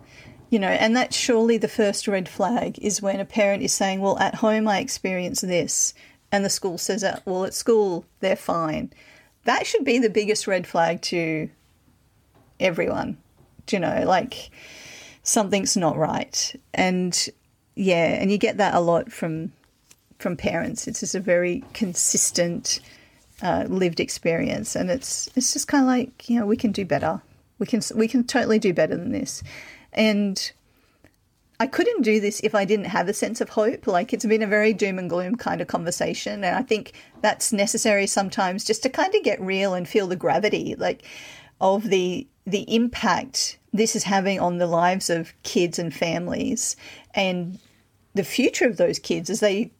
You 0.51 0.59
know, 0.59 0.69
and 0.69 0.97
that's 0.97 1.17
surely 1.17 1.59
the 1.59 1.69
first 1.69 2.09
red 2.09 2.29
flag 2.29 2.79
is 2.79 3.03
when 3.03 3.21
a 3.21 3.27
parent 3.27 3.63
is 3.63 3.73
saying, 3.73 4.01
Well, 4.01 4.19
at 4.19 4.37
home 4.37 4.67
I 4.67 4.79
experience 4.79 5.43
this, 5.43 5.93
and 6.33 6.43
the 6.45 6.51
school 6.51 6.79
says 6.79 7.03
that, 7.03 7.23
Well, 7.27 7.45
at 7.45 7.53
school 7.53 8.07
they're 8.21 8.37
fine. 8.37 8.93
That 9.45 9.67
should 9.67 9.85
be 9.85 9.99
the 9.99 10.09
biggest 10.09 10.47
red 10.47 10.67
flag 10.67 11.03
to 11.03 11.51
everyone. 12.59 13.19
Do 13.67 13.77
you 13.77 13.81
know, 13.81 14.05
like 14.07 14.51
something's 15.23 15.77
not 15.77 15.97
right. 15.97 16.55
And 16.73 17.29
yeah, 17.75 18.07
and 18.21 18.33
you 18.33 18.39
get 18.39 18.57
that 18.57 18.75
a 18.75 18.81
lot 18.81 19.13
from 19.13 19.53
from 20.19 20.37
parents. 20.37 20.89
It's 20.89 21.01
just 21.01 21.15
a 21.15 21.21
very 21.21 21.63
consistent 21.75 22.81
uh, 23.43 23.65
lived 23.69 24.01
experience, 24.01 24.75
and 24.75 24.91
it's 24.91 25.29
it's 25.37 25.53
just 25.53 25.69
kind 25.69 25.85
of 25.85 25.89
like 25.89 26.29
you 26.29 26.39
know 26.39 26.47
we 26.47 26.57
can 26.57 26.73
do 26.73 26.85
better. 26.85 27.23
We 27.59 27.67
can 27.67 27.81
we 27.95 28.09
can 28.09 28.25
totally 28.25 28.59
do 28.59 28.73
better 28.73 28.97
than 28.97 29.13
this, 29.13 29.43
and 29.93 30.53
I 31.61 31.67
couldn't 31.67 32.03
do 32.03 32.21
this 32.21 32.41
if 32.41 32.55
I 32.55 32.65
didn't 32.65 32.87
have 32.87 33.09
a 33.09 33.15
sense 33.15 33.41
of 33.41 33.51
hope. 33.51 33.87
Like 33.87 34.13
it's 34.13 34.25
been 34.25 34.43
a 34.43 34.47
very 34.47 34.73
doom 34.73 34.99
and 34.99 35.11
gloom 35.11 35.37
kind 35.37 35.61
of 35.61 35.67
conversation, 35.67 36.45
and 36.45 36.57
I 36.57 36.63
think 36.63 36.93
that's 37.21 37.53
necessary 37.53 38.07
sometimes 38.07 38.65
just 38.65 38.83
to 38.85 38.89
kind 38.89 39.15
of 39.15 39.23
get 39.25 39.41
real 39.41 39.75
and 39.75 39.89
feel 39.89 40.07
the 40.07 40.17
gravity, 40.17 40.75
like 40.77 41.03
of 41.61 41.85
the 41.85 42.27
the 42.47 42.75
impact 42.75 43.59
this 43.73 43.95
is 43.95 44.05
having 44.05 44.41
on 44.41 44.59
the 44.59 44.67
lives 44.67 45.11
of 45.11 45.33
kids 45.43 45.79
and 45.79 45.95
families, 45.95 46.77
and 47.15 47.59
the 48.15 48.25
future 48.25 48.67
of 48.67 48.77
those 48.77 48.99
kids 48.99 49.29
as 49.29 49.41
they 49.41 49.71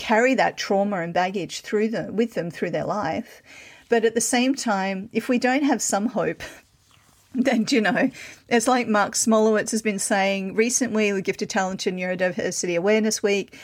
carry 0.00 0.34
that 0.34 0.56
trauma 0.56 1.02
and 1.02 1.12
baggage 1.12 1.60
through 1.60 1.88
them 1.88 2.16
with 2.16 2.32
them 2.32 2.50
through 2.50 2.70
their 2.70 2.86
life. 2.86 3.42
But 3.90 4.06
at 4.06 4.14
the 4.14 4.20
same 4.20 4.54
time, 4.54 5.10
if 5.12 5.28
we 5.28 5.38
don't 5.38 5.62
have 5.62 5.82
some 5.82 6.06
hope, 6.06 6.42
then 7.34 7.66
you 7.68 7.82
know, 7.82 8.10
it's 8.48 8.66
like 8.66 8.88
Marc 8.88 9.12
Smolowitz 9.12 9.70
has 9.72 9.82
been 9.82 9.98
saying 9.98 10.54
recently 10.54 11.12
with 11.12 11.24
Gifted 11.24 11.50
Talent 11.50 11.86
and 11.86 11.98
Neurodiversity 11.98 12.76
Awareness 12.78 13.22
Week. 13.22 13.56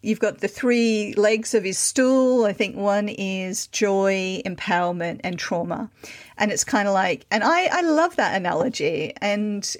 You've 0.00 0.20
got 0.20 0.38
the 0.38 0.48
three 0.48 1.12
legs 1.16 1.54
of 1.54 1.64
his 1.64 1.78
stool. 1.78 2.44
I 2.44 2.54
think 2.54 2.76
one 2.76 3.08
is 3.08 3.66
joy, 3.68 4.42
empowerment, 4.44 5.20
and 5.22 5.38
trauma. 5.38 5.90
And 6.38 6.50
it's 6.50 6.64
kind 6.64 6.88
of 6.88 6.94
like, 6.94 7.26
and 7.30 7.44
I, 7.44 7.66
I 7.66 7.82
love 7.82 8.16
that 8.16 8.34
analogy. 8.34 9.12
And 9.20 9.76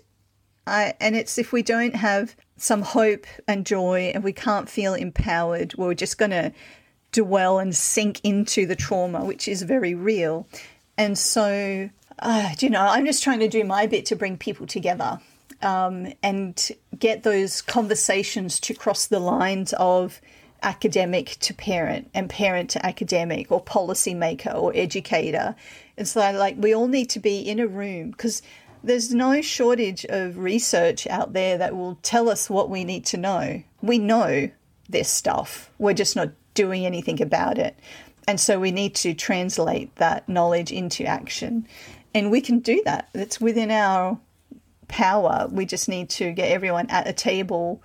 I, 0.66 0.94
and 1.00 1.16
it's 1.16 1.38
if 1.38 1.52
we 1.52 1.62
don't 1.62 1.94
have 1.94 2.36
some 2.56 2.82
hope 2.82 3.26
and 3.48 3.66
joy 3.66 4.12
and 4.14 4.22
we 4.22 4.32
can't 4.32 4.68
feel 4.68 4.94
empowered, 4.94 5.74
we're 5.76 5.94
just 5.94 6.18
going 6.18 6.30
to 6.30 6.52
dwell 7.12 7.58
and 7.58 7.74
sink 7.74 8.20
into 8.24 8.66
the 8.66 8.76
trauma, 8.76 9.24
which 9.24 9.48
is 9.48 9.62
very 9.62 9.94
real. 9.94 10.46
And 10.96 11.18
so, 11.18 11.90
uh, 12.18 12.50
you 12.60 12.70
know, 12.70 12.80
I'm 12.80 13.06
just 13.06 13.22
trying 13.22 13.40
to 13.40 13.48
do 13.48 13.64
my 13.64 13.86
bit 13.86 14.06
to 14.06 14.16
bring 14.16 14.36
people 14.36 14.66
together 14.66 15.20
um, 15.62 16.12
and 16.22 16.70
get 16.98 17.22
those 17.22 17.62
conversations 17.62 18.60
to 18.60 18.74
cross 18.74 19.06
the 19.06 19.20
lines 19.20 19.72
of 19.74 20.20
academic 20.62 21.36
to 21.40 21.54
parent 21.54 22.10
and 22.14 22.28
parent 22.30 22.70
to 22.70 22.84
academic 22.84 23.52
or 23.52 23.62
policymaker 23.62 24.54
or 24.54 24.72
educator. 24.74 25.54
It's 25.96 26.16
like, 26.16 26.36
like 26.36 26.56
we 26.58 26.74
all 26.74 26.88
need 26.88 27.10
to 27.10 27.20
be 27.20 27.38
in 27.38 27.60
a 27.60 27.66
room 27.66 28.10
because 28.10 28.42
there's 28.84 29.14
no 29.14 29.40
shortage 29.40 30.04
of 30.08 30.38
research 30.38 31.06
out 31.06 31.32
there 31.32 31.58
that 31.58 31.76
will 31.76 31.98
tell 32.02 32.28
us 32.28 32.50
what 32.50 32.70
we 32.70 32.84
need 32.84 33.04
to 33.06 33.16
know. 33.16 33.62
We 33.82 33.98
know 33.98 34.50
this 34.88 35.08
stuff, 35.08 35.70
we're 35.78 35.94
just 35.94 36.14
not 36.14 36.30
doing 36.52 36.84
anything 36.86 37.20
about 37.20 37.58
it. 37.58 37.78
And 38.28 38.40
so 38.40 38.58
we 38.58 38.70
need 38.70 38.94
to 38.96 39.12
translate 39.14 39.94
that 39.96 40.28
knowledge 40.28 40.72
into 40.72 41.04
action. 41.04 41.66
And 42.14 42.30
we 42.30 42.40
can 42.40 42.60
do 42.60 42.80
that. 42.84 43.08
It's 43.12 43.40
within 43.40 43.70
our 43.70 44.18
power. 44.88 45.48
We 45.50 45.66
just 45.66 45.88
need 45.88 46.08
to 46.10 46.32
get 46.32 46.50
everyone 46.50 46.88
at 46.90 47.08
a 47.08 47.12
table, 47.12 47.82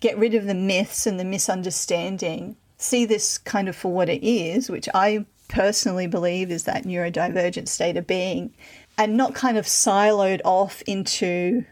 get 0.00 0.16
rid 0.18 0.34
of 0.34 0.46
the 0.46 0.54
myths 0.54 1.06
and 1.06 1.18
the 1.18 1.24
misunderstanding, 1.24 2.56
see 2.78 3.04
this 3.04 3.38
kind 3.38 3.68
of 3.68 3.76
for 3.76 3.92
what 3.92 4.08
it 4.08 4.22
is, 4.26 4.70
which 4.70 4.88
I 4.94 5.26
personally 5.48 6.06
believe 6.06 6.50
is 6.50 6.64
that 6.64 6.84
neurodivergent 6.84 7.68
state 7.68 7.96
of 7.96 8.06
being, 8.06 8.54
and 8.98 9.16
not 9.16 9.34
kind 9.34 9.56
of 9.56 9.66
siloed 9.66 10.40
off 10.44 10.82
into, 10.82 11.64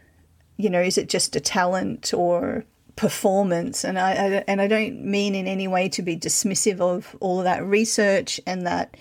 you 0.57 0.69
know, 0.69 0.81
is 0.81 0.97
it 0.97 1.09
just 1.09 1.35
a 1.35 1.39
talent 1.39 2.13
or 2.13 2.65
performance? 2.95 3.83
And 3.83 3.99
I, 3.99 4.11
I 4.11 4.43
and 4.47 4.61
I 4.61 4.67
don't 4.67 5.03
mean 5.03 5.35
in 5.35 5.47
any 5.47 5.67
way 5.67 5.89
to 5.89 6.01
be 6.01 6.17
dismissive 6.17 6.81
of 6.81 7.15
all 7.19 7.39
of 7.39 7.43
that 7.45 7.63
research 7.63 8.41
and 8.45 8.65
that 8.65 8.95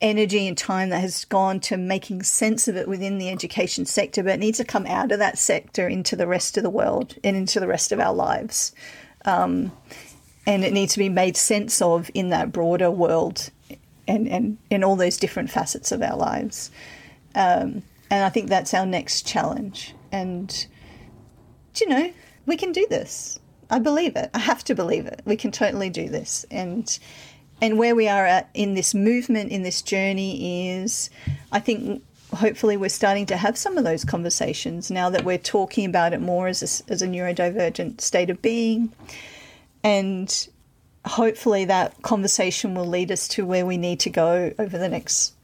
energy 0.00 0.46
and 0.46 0.58
time 0.58 0.90
that 0.90 1.00
has 1.00 1.24
gone 1.24 1.58
to 1.58 1.76
making 1.76 2.22
sense 2.22 2.68
of 2.68 2.76
it 2.76 2.86
within 2.86 3.18
the 3.18 3.30
education 3.30 3.86
sector, 3.86 4.22
but 4.22 4.34
it 4.34 4.40
needs 4.40 4.58
to 4.58 4.64
come 4.64 4.86
out 4.86 5.10
of 5.10 5.18
that 5.18 5.38
sector 5.38 5.88
into 5.88 6.16
the 6.16 6.26
rest 6.26 6.56
of 6.56 6.62
the 6.62 6.70
world 6.70 7.14
and 7.24 7.36
into 7.36 7.60
the 7.60 7.66
rest 7.66 7.92
of 7.92 8.00
our 8.00 8.12
lives. 8.12 8.72
Um, 9.24 9.72
and 10.46 10.64
it 10.64 10.72
needs 10.72 10.92
to 10.92 10.98
be 10.98 11.08
made 11.08 11.36
sense 11.36 11.82
of 11.82 12.10
in 12.14 12.28
that 12.28 12.52
broader 12.52 12.90
world 12.90 13.50
and, 14.06 14.28
and 14.28 14.58
in 14.70 14.84
all 14.84 14.96
those 14.96 15.16
different 15.16 15.50
facets 15.50 15.90
of 15.92 16.02
our 16.02 16.16
lives. 16.16 16.70
Um, 17.36 17.82
and 18.10 18.24
I 18.24 18.28
think 18.30 18.48
that's 18.48 18.74
our 18.74 18.86
next 18.86 19.26
challenge. 19.26 19.94
And, 20.10 20.66
you 21.76 21.88
know, 21.88 22.12
we 22.46 22.56
can 22.56 22.72
do 22.72 22.86
this. 22.90 23.38
I 23.70 23.78
believe 23.78 24.16
it. 24.16 24.30
I 24.34 24.38
have 24.38 24.64
to 24.64 24.74
believe 24.74 25.06
it. 25.06 25.22
We 25.24 25.36
can 25.36 25.52
totally 25.52 25.90
do 25.90 26.08
this. 26.08 26.44
And 26.50 26.98
and 27.60 27.78
where 27.78 27.94
we 27.94 28.06
are 28.06 28.26
at 28.26 28.50
in 28.52 28.74
this 28.74 28.94
movement, 28.94 29.50
in 29.50 29.62
this 29.62 29.80
journey, 29.80 30.68
is 30.70 31.08
I 31.52 31.58
think 31.58 32.02
hopefully 32.34 32.76
we're 32.76 32.88
starting 32.90 33.26
to 33.26 33.36
have 33.36 33.56
some 33.56 33.78
of 33.78 33.84
those 33.84 34.04
conversations 34.04 34.90
now 34.90 35.08
that 35.10 35.24
we're 35.24 35.38
talking 35.38 35.86
about 35.86 36.12
it 36.12 36.20
more 36.20 36.48
as 36.48 36.62
a, 36.62 36.92
as 36.92 37.00
a 37.00 37.06
neurodivergent 37.06 38.00
state 38.00 38.30
of 38.30 38.42
being. 38.42 38.92
And 39.82 40.48
hopefully 41.06 41.64
that 41.64 42.02
conversation 42.02 42.74
will 42.74 42.86
lead 42.86 43.10
us 43.10 43.26
to 43.28 43.46
where 43.46 43.64
we 43.64 43.78
need 43.78 44.00
to 44.00 44.10
go 44.10 44.52
over 44.58 44.76
the 44.76 44.88
next 44.88 45.35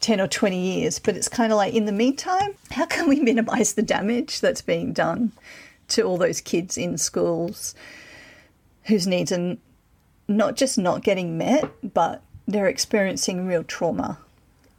10 0.00 0.20
or 0.20 0.26
20 0.26 0.58
years. 0.58 0.98
But 0.98 1.16
it's 1.16 1.28
kind 1.28 1.52
of 1.52 1.56
like, 1.56 1.74
in 1.74 1.84
the 1.84 1.92
meantime, 1.92 2.54
how 2.70 2.86
can 2.86 3.08
we 3.08 3.20
minimize 3.20 3.74
the 3.74 3.82
damage 3.82 4.40
that's 4.40 4.62
being 4.62 4.92
done 4.92 5.32
to 5.88 6.02
all 6.02 6.18
those 6.18 6.40
kids 6.40 6.78
in 6.78 6.98
schools 6.98 7.74
whose 8.84 9.06
needs 9.06 9.32
are 9.32 9.56
not 10.28 10.56
just 10.56 10.78
not 10.78 11.02
getting 11.02 11.36
met, 11.36 11.70
but 11.94 12.22
they're 12.46 12.68
experiencing 12.68 13.46
real 13.46 13.64
trauma 13.64 14.18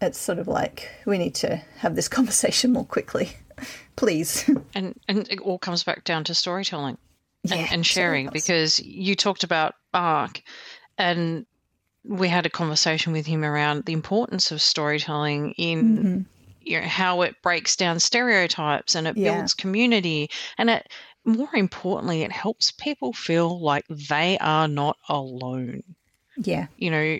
it's 0.01 0.17
sort 0.17 0.39
of 0.39 0.47
like 0.47 0.89
we 1.05 1.17
need 1.17 1.35
to 1.35 1.57
have 1.77 1.95
this 1.95 2.07
conversation 2.17 2.73
more 2.73 2.85
quickly, 2.85 3.31
please. 3.95 4.49
And 4.73 4.99
and 5.07 5.29
it 5.29 5.39
all 5.41 5.59
comes 5.59 5.83
back 5.83 6.03
down 6.03 6.23
to 6.25 6.35
storytelling 6.35 6.97
Yeah, 7.43 7.57
and, 7.57 7.71
and 7.71 7.85
sharing 7.85 8.29
because 8.29 8.79
you 8.79 9.15
talked 9.15 9.43
about 9.43 9.75
Marc 9.93 10.41
and 10.97 11.45
we 12.03 12.27
had 12.27 12.45
a 12.45 12.49
conversation 12.49 13.13
with 13.13 13.25
him 13.25 13.43
around 13.43 13.85
the 13.85 13.93
importance 13.93 14.51
of 14.51 14.61
storytelling 14.61 15.51
in 15.57 15.85
Mm-hmm. 15.99 16.21
you 16.61 16.79
know 16.79 16.87
how 16.87 17.21
it 17.21 17.35
breaks 17.41 17.75
down 17.75 17.99
stereotypes 17.99 18.95
and 18.95 19.07
it 19.07 19.15
Yeah. 19.15 19.35
builds 19.37 19.53
community. 19.53 20.29
And 20.57 20.69
it 20.69 20.87
more 21.25 21.55
importantly 21.55 22.21
it 22.23 22.31
helps 22.31 22.71
people 22.71 23.13
feel 23.13 23.61
like 23.61 23.85
they 23.89 24.37
are 24.39 24.67
not 24.67 24.97
alone. 25.09 25.83
Yeah, 26.37 26.67
you 26.77 26.89
know 26.91 27.19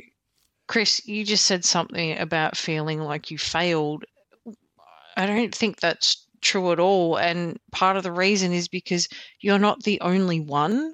chris 0.67 1.05
you 1.05 1.25
just 1.25 1.45
said 1.45 1.65
something 1.65 2.17
about 2.17 2.55
feeling 2.57 2.99
like 3.01 3.29
you 3.29 3.38
failed. 3.38 4.03
I 5.17 5.25
don't 5.25 5.53
think 5.53 5.79
that's 5.79 6.25
true 6.41 6.71
at 6.71 6.79
all. 6.79 7.17
And 7.17 7.59
part 7.71 7.97
of 7.97 8.03
the 8.03 8.11
reason 8.11 8.53
is 8.53 8.67
because 8.67 9.07
you're 9.41 9.59
not 9.59 9.84
the 9.84 9.99
only 10.01 10.39
one 10.39 10.93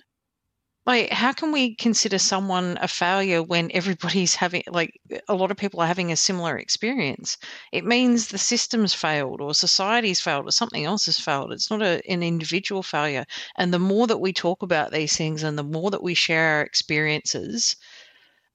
like 0.88 1.12
how 1.12 1.34
can 1.34 1.52
we 1.52 1.76
consider 1.76 2.18
someone 2.18 2.78
a 2.82 2.88
failure 2.88 3.44
when 3.44 3.70
everybody's 3.74 4.36
having 4.36 4.64
like 4.70 5.00
a 5.28 5.36
lot 5.36 5.52
of 5.52 5.58
people 5.58 5.82
are 5.82 5.88
having 5.88 6.12
a 6.12 6.16
similar 6.16 6.58
experience? 6.58 7.38
It 7.72 7.86
means 7.86 8.28
the 8.30 8.38
system's 8.38 8.94
failed 8.94 9.42
or 9.42 9.54
society's 9.54 10.22
failed 10.22 10.48
or 10.48 10.52
something 10.52 10.86
else 10.86 11.06
has 11.08 11.20
failed. 11.20 11.52
It's 11.52 11.70
not 11.70 11.82
a, 11.84 12.02
an 12.10 12.24
individual 12.24 12.84
failure. 12.84 13.26
And 13.58 13.74
the 13.74 13.80
more 13.80 14.08
that 14.08 14.22
we 14.22 14.34
talk 14.34 14.64
about 14.64 14.92
these 14.92 15.16
things 15.16 15.44
and 15.44 15.58
the 15.58 15.64
more 15.64 15.92
that 15.92 16.04
we 16.04 16.14
share 16.14 16.56
our 16.56 16.62
experiences 16.62 17.76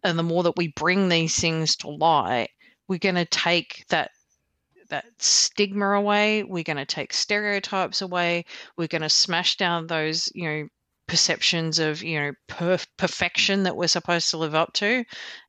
and 0.02 0.18
the 0.18 0.24
more 0.24 0.42
that 0.42 0.56
we 0.56 0.68
bring 0.68 1.08
these 1.08 1.38
things 1.38 1.76
to 1.76 1.88
light 1.88 2.48
we're 2.88 2.98
going 2.98 3.14
to 3.14 3.24
take 3.26 3.84
that 3.88 4.10
that 4.90 5.06
stigma 5.18 5.92
away. 5.92 6.42
We're 6.44 6.64
going 6.64 6.76
to 6.76 6.84
take 6.84 7.14
stereotypes 7.14 8.02
away. 8.02 8.44
We're 8.76 8.88
going 8.88 9.02
to 9.02 9.08
smash 9.08 9.56
down 9.56 9.86
those 9.86 10.30
you 10.34 10.44
know 10.48 10.68
perceptions 11.12 11.78
of 11.78 12.02
you 12.02 12.18
know 12.18 12.32
perf- 12.48 12.86
perfection 12.96 13.64
that 13.64 13.76
we're 13.76 13.86
supposed 13.86 14.30
to 14.30 14.38
live 14.38 14.54
up 14.54 14.72
to. 14.72 15.04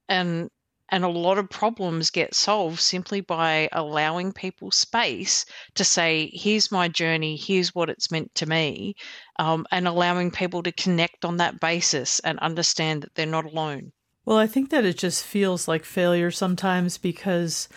And 0.09 0.49
and 0.89 1.05
a 1.05 1.07
lot 1.07 1.37
of 1.37 1.49
problems 1.49 2.09
get 2.11 2.35
solved 2.35 2.81
simply 2.81 3.21
by 3.21 3.69
allowing 3.71 4.33
people 4.33 4.71
space 4.71 5.45
to 5.75 5.85
say 5.85 6.29
here's 6.33 6.69
my 6.69 6.89
journey 6.89 7.37
here's 7.37 7.73
what 7.73 7.89
it's 7.89 8.11
meant 8.11 8.35
to 8.35 8.45
me 8.45 8.93
um, 9.39 9.65
and 9.71 9.87
allowing 9.87 10.31
people 10.31 10.61
to 10.61 10.71
connect 10.73 11.23
on 11.23 11.37
that 11.37 11.61
basis 11.61 12.19
and 12.19 12.37
understand 12.39 13.03
that 13.03 13.15
they're 13.15 13.25
not 13.25 13.45
alone. 13.45 13.93
Well, 14.25 14.37
I 14.37 14.45
think 14.45 14.69
that 14.71 14.83
it 14.83 14.97
just 14.97 15.23
feels 15.23 15.65
like 15.65 15.85
failure 15.85 16.29
sometimes 16.29 16.97
because, 16.97 17.69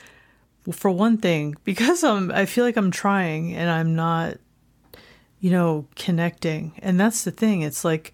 well, 0.66 0.74
for 0.74 0.90
one 0.90 1.18
thing, 1.18 1.54
because 1.64 2.02
I'm, 2.02 2.32
I 2.32 2.46
feel 2.46 2.64
like 2.64 2.76
I'm 2.76 2.90
trying 2.90 3.54
and 3.54 3.70
I'm 3.70 3.94
not, 3.94 4.38
you 5.46 5.52
know, 5.52 5.86
connecting. 5.94 6.72
And 6.82 6.98
that's 6.98 7.22
the 7.22 7.30
thing. 7.30 7.62
It's 7.62 7.84
like, 7.84 8.12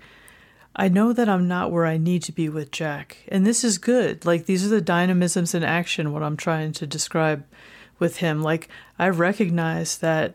I 0.76 0.88
know 0.88 1.14
that 1.14 1.30
I'm 1.30 1.48
not 1.48 1.72
where 1.72 1.86
I 1.86 1.96
need 1.96 2.22
to 2.24 2.32
be 2.32 2.50
with 2.50 2.70
Jack. 2.70 3.24
And 3.28 3.46
this 3.46 3.64
is 3.64 3.78
good. 3.78 4.26
Like, 4.26 4.44
these 4.44 4.66
are 4.66 4.68
the 4.68 4.82
dynamisms 4.82 5.54
in 5.54 5.64
action, 5.64 6.12
what 6.12 6.22
I'm 6.22 6.36
trying 6.36 6.72
to 6.72 6.86
describe 6.86 7.46
with 7.98 8.18
him. 8.18 8.42
Like, 8.42 8.68
I 8.98 9.08
recognize 9.08 9.96
that 9.96 10.34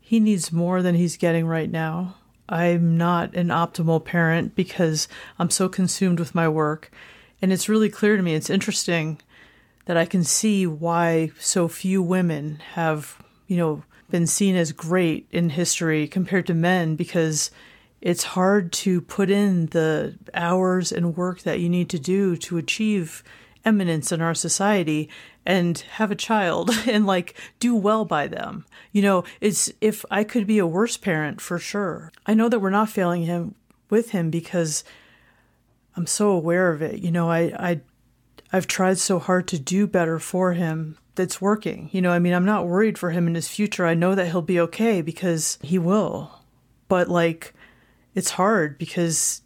he 0.00 0.18
needs 0.18 0.50
more 0.50 0.80
than 0.80 0.94
he's 0.94 1.18
getting 1.18 1.46
right 1.46 1.70
now. 1.70 2.14
I'm 2.48 2.96
not 2.96 3.34
an 3.34 3.48
optimal 3.48 4.02
parent 4.02 4.54
because 4.54 5.08
I'm 5.38 5.50
so 5.50 5.68
consumed 5.68 6.18
with 6.18 6.34
my 6.34 6.48
work. 6.48 6.90
And 7.42 7.52
it's 7.52 7.68
really 7.68 7.90
clear 7.90 8.16
to 8.16 8.22
me, 8.22 8.32
it's 8.32 8.48
interesting 8.48 9.20
that 9.84 9.98
I 9.98 10.06
can 10.06 10.24
see 10.24 10.66
why 10.66 11.32
so 11.38 11.68
few 11.68 12.00
women 12.00 12.62
have, 12.72 13.22
you 13.46 13.58
know, 13.58 13.82
been 14.10 14.26
seen 14.26 14.56
as 14.56 14.72
great 14.72 15.26
in 15.30 15.50
history 15.50 16.06
compared 16.06 16.46
to 16.46 16.54
men 16.54 16.96
because 16.96 17.50
it's 18.00 18.24
hard 18.24 18.72
to 18.72 19.00
put 19.00 19.30
in 19.30 19.66
the 19.66 20.16
hours 20.34 20.90
and 20.90 21.16
work 21.16 21.42
that 21.42 21.60
you 21.60 21.68
need 21.68 21.90
to 21.90 21.98
do 21.98 22.36
to 22.36 22.56
achieve 22.56 23.22
eminence 23.64 24.10
in 24.10 24.22
our 24.22 24.34
society 24.34 25.08
and 25.44 25.78
have 25.92 26.10
a 26.10 26.16
child 26.16 26.70
and 26.86 27.06
like 27.06 27.34
do 27.58 27.74
well 27.74 28.04
by 28.04 28.26
them. 28.26 28.64
You 28.92 29.02
know, 29.02 29.24
it's 29.40 29.70
if 29.80 30.04
I 30.10 30.24
could 30.24 30.46
be 30.46 30.58
a 30.58 30.66
worse 30.66 30.96
parent 30.96 31.40
for 31.40 31.58
sure. 31.58 32.10
I 32.26 32.34
know 32.34 32.48
that 32.48 32.60
we're 32.60 32.70
not 32.70 32.88
failing 32.88 33.22
him 33.22 33.54
with 33.90 34.10
him 34.10 34.30
because 34.30 34.84
I'm 35.96 36.06
so 36.06 36.30
aware 36.30 36.72
of 36.72 36.82
it. 36.82 37.00
You 37.00 37.10
know, 37.10 37.30
I 37.30 37.40
I 37.58 37.80
I've 38.52 38.66
tried 38.66 38.98
so 38.98 39.18
hard 39.18 39.46
to 39.48 39.58
do 39.58 39.86
better 39.86 40.18
for 40.18 40.54
him 40.54 40.96
that's 41.14 41.40
working. 41.40 41.88
You 41.92 42.02
know, 42.02 42.10
I 42.10 42.18
mean, 42.18 42.32
I'm 42.32 42.44
not 42.44 42.66
worried 42.66 42.98
for 42.98 43.10
him 43.10 43.26
in 43.26 43.34
his 43.34 43.48
future. 43.48 43.86
I 43.86 43.94
know 43.94 44.14
that 44.14 44.28
he'll 44.28 44.42
be 44.42 44.60
okay 44.60 45.02
because 45.02 45.58
he 45.62 45.78
will. 45.78 46.30
But 46.88 47.08
like 47.08 47.54
it's 48.14 48.30
hard 48.30 48.78
because 48.78 49.42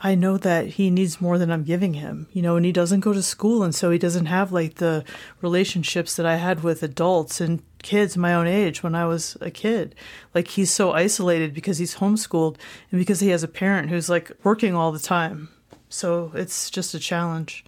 I 0.00 0.14
know 0.14 0.36
that 0.38 0.66
he 0.66 0.90
needs 0.90 1.20
more 1.20 1.38
than 1.38 1.50
I'm 1.50 1.64
giving 1.64 1.94
him, 1.94 2.28
you 2.32 2.40
know, 2.40 2.54
and 2.54 2.64
he 2.64 2.70
doesn't 2.70 3.00
go 3.00 3.12
to 3.12 3.22
school. 3.22 3.64
And 3.64 3.74
so 3.74 3.90
he 3.90 3.98
doesn't 3.98 4.26
have 4.26 4.52
like 4.52 4.76
the 4.76 5.04
relationships 5.40 6.14
that 6.16 6.26
I 6.26 6.36
had 6.36 6.62
with 6.62 6.84
adults 6.84 7.40
and 7.40 7.62
kids 7.82 8.16
my 8.16 8.32
own 8.34 8.46
age 8.46 8.82
when 8.82 8.94
I 8.94 9.06
was 9.06 9.36
a 9.40 9.50
kid. 9.50 9.96
Like 10.34 10.48
he's 10.48 10.70
so 10.70 10.92
isolated 10.92 11.52
because 11.52 11.78
he's 11.78 11.96
homeschooled 11.96 12.56
and 12.92 13.00
because 13.00 13.20
he 13.20 13.30
has 13.30 13.42
a 13.42 13.48
parent 13.48 13.90
who's 13.90 14.08
like 14.08 14.30
working 14.44 14.74
all 14.74 14.92
the 14.92 14.98
time. 15.00 15.48
So 15.88 16.30
it's 16.34 16.70
just 16.70 16.94
a 16.94 17.00
challenge. 17.00 17.64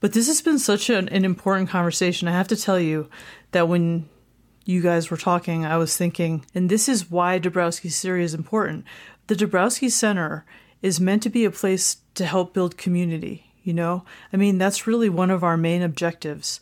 But 0.00 0.14
this 0.14 0.26
has 0.26 0.40
been 0.40 0.58
such 0.58 0.90
an, 0.90 1.08
an 1.10 1.24
important 1.24 1.68
conversation. 1.68 2.26
I 2.26 2.32
have 2.32 2.48
to 2.48 2.56
tell 2.56 2.80
you 2.80 3.08
that 3.52 3.68
when 3.68 4.08
you 4.64 4.80
guys 4.80 5.10
were 5.10 5.16
talking, 5.16 5.64
I 5.64 5.76
was 5.76 5.96
thinking, 5.96 6.44
and 6.54 6.68
this 6.70 6.88
is 6.88 7.10
why 7.10 7.38
Dabrowski's 7.38 8.00
theory 8.00 8.24
is 8.24 8.34
important. 8.34 8.84
The 9.26 9.34
Dabrowski 9.34 9.90
Center 9.90 10.44
is 10.82 11.00
meant 11.00 11.22
to 11.24 11.30
be 11.30 11.44
a 11.44 11.50
place 11.50 11.98
to 12.14 12.24
help 12.24 12.54
build 12.54 12.78
community, 12.78 13.52
you 13.62 13.74
know? 13.74 14.04
I 14.32 14.36
mean, 14.36 14.58
that's 14.58 14.86
really 14.86 15.08
one 15.08 15.30
of 15.30 15.44
our 15.44 15.56
main 15.56 15.82
objectives. 15.82 16.60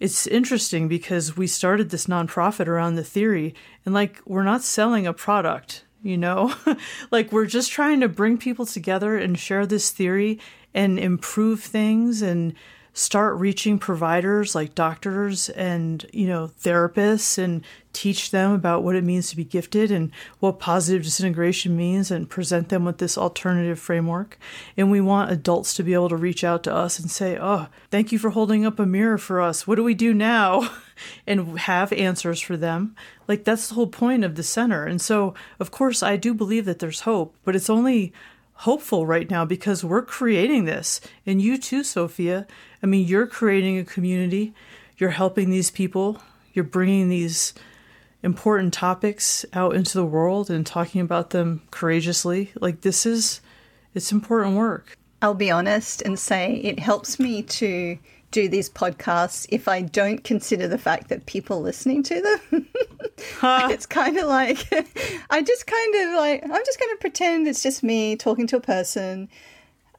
It's 0.00 0.26
interesting 0.26 0.88
because 0.88 1.36
we 1.36 1.46
started 1.46 1.90
this 1.90 2.06
nonprofit 2.06 2.66
around 2.66 2.96
the 2.96 3.04
theory, 3.04 3.54
and 3.84 3.94
like, 3.94 4.20
we're 4.26 4.42
not 4.42 4.62
selling 4.62 5.06
a 5.06 5.12
product, 5.12 5.84
you 6.02 6.16
know? 6.16 6.52
like, 7.10 7.30
we're 7.30 7.46
just 7.46 7.70
trying 7.70 8.00
to 8.00 8.08
bring 8.08 8.38
people 8.38 8.66
together 8.66 9.16
and 9.16 9.38
share 9.38 9.66
this 9.66 9.90
theory 9.90 10.40
and 10.74 10.98
improve 10.98 11.62
things 11.62 12.22
and 12.22 12.54
start 12.96 13.36
reaching 13.36 13.76
providers 13.76 14.54
like 14.54 14.74
doctors 14.76 15.48
and 15.50 16.06
you 16.12 16.28
know 16.28 16.48
therapists 16.62 17.36
and 17.36 17.64
teach 17.92 18.30
them 18.30 18.52
about 18.52 18.82
what 18.84 18.94
it 18.94 19.04
means 19.04 19.28
to 19.28 19.36
be 19.36 19.44
gifted 19.44 19.90
and 19.90 20.12
what 20.38 20.60
positive 20.60 21.02
disintegration 21.02 21.76
means 21.76 22.10
and 22.10 22.30
present 22.30 22.68
them 22.68 22.84
with 22.84 22.98
this 22.98 23.16
alternative 23.16 23.78
framework. 23.78 24.36
And 24.76 24.90
we 24.90 25.00
want 25.00 25.30
adults 25.30 25.74
to 25.74 25.84
be 25.84 25.94
able 25.94 26.08
to 26.08 26.16
reach 26.16 26.42
out 26.42 26.64
to 26.64 26.74
us 26.74 26.98
and 26.98 27.10
say 27.10 27.36
oh 27.40 27.66
thank 27.90 28.12
you 28.12 28.18
for 28.18 28.30
holding 28.30 28.64
up 28.64 28.78
a 28.78 28.86
mirror 28.86 29.18
for 29.18 29.40
us. 29.40 29.66
What 29.66 29.74
do 29.74 29.84
we 29.84 29.94
do 29.94 30.14
now? 30.14 30.70
And 31.26 31.58
have 31.58 31.92
answers 31.92 32.40
for 32.40 32.56
them. 32.56 32.94
Like 33.26 33.42
that's 33.42 33.66
the 33.66 33.74
whole 33.74 33.88
point 33.88 34.22
of 34.22 34.36
the 34.36 34.44
center. 34.44 34.86
And 34.86 35.00
so 35.00 35.34
of 35.58 35.72
course 35.72 36.04
i 36.04 36.16
do 36.16 36.32
believe 36.32 36.66
that 36.66 36.78
there's 36.78 37.00
hope 37.00 37.34
but 37.44 37.56
it's 37.56 37.68
only 37.68 38.12
hopeful 38.54 39.06
right 39.06 39.30
now 39.30 39.44
because 39.44 39.84
we're 39.84 40.02
creating 40.02 40.64
this. 40.64 41.00
And 41.26 41.40
you 41.40 41.58
too, 41.58 41.82
Sophia. 41.84 42.46
I 42.82 42.86
mean, 42.86 43.06
you're 43.06 43.26
creating 43.26 43.78
a 43.78 43.84
community, 43.84 44.54
you're 44.96 45.10
helping 45.10 45.50
these 45.50 45.70
people, 45.70 46.18
you're 46.52 46.64
bringing 46.64 47.08
these 47.08 47.54
important 48.22 48.72
topics 48.72 49.44
out 49.52 49.74
into 49.74 49.98
the 49.98 50.06
world 50.06 50.50
and 50.50 50.66
talking 50.66 51.00
about 51.00 51.30
them 51.30 51.62
courageously. 51.70 52.52
Like, 52.60 52.80
this 52.80 53.04
is, 53.04 53.40
it's 53.94 54.12
important 54.12 54.56
work. 54.56 54.96
I'll 55.20 55.34
be 55.34 55.50
honest 55.50 56.02
and 56.02 56.18
say 56.18 56.56
it 56.56 56.78
helps 56.78 57.18
me 57.18 57.42
to 57.42 57.98
do 58.34 58.48
these 58.48 58.68
podcasts 58.68 59.46
if 59.50 59.68
I 59.68 59.80
don't 59.80 60.24
consider 60.24 60.66
the 60.66 60.76
fact 60.76 61.08
that 61.08 61.24
people 61.24 61.62
listening 61.62 62.02
to 62.02 62.20
them. 62.20 62.66
it's 63.70 63.86
kind 63.86 64.18
of 64.18 64.26
like 64.26 64.58
I 65.30 65.40
just 65.40 65.66
kind 65.68 65.94
of 65.94 66.16
like 66.16 66.42
I'm 66.42 66.64
just 66.66 66.80
going 66.80 66.90
to 66.90 66.98
pretend 67.00 67.46
it's 67.46 67.62
just 67.62 67.84
me 67.84 68.16
talking 68.16 68.48
to 68.48 68.56
a 68.56 68.60
person, 68.60 69.28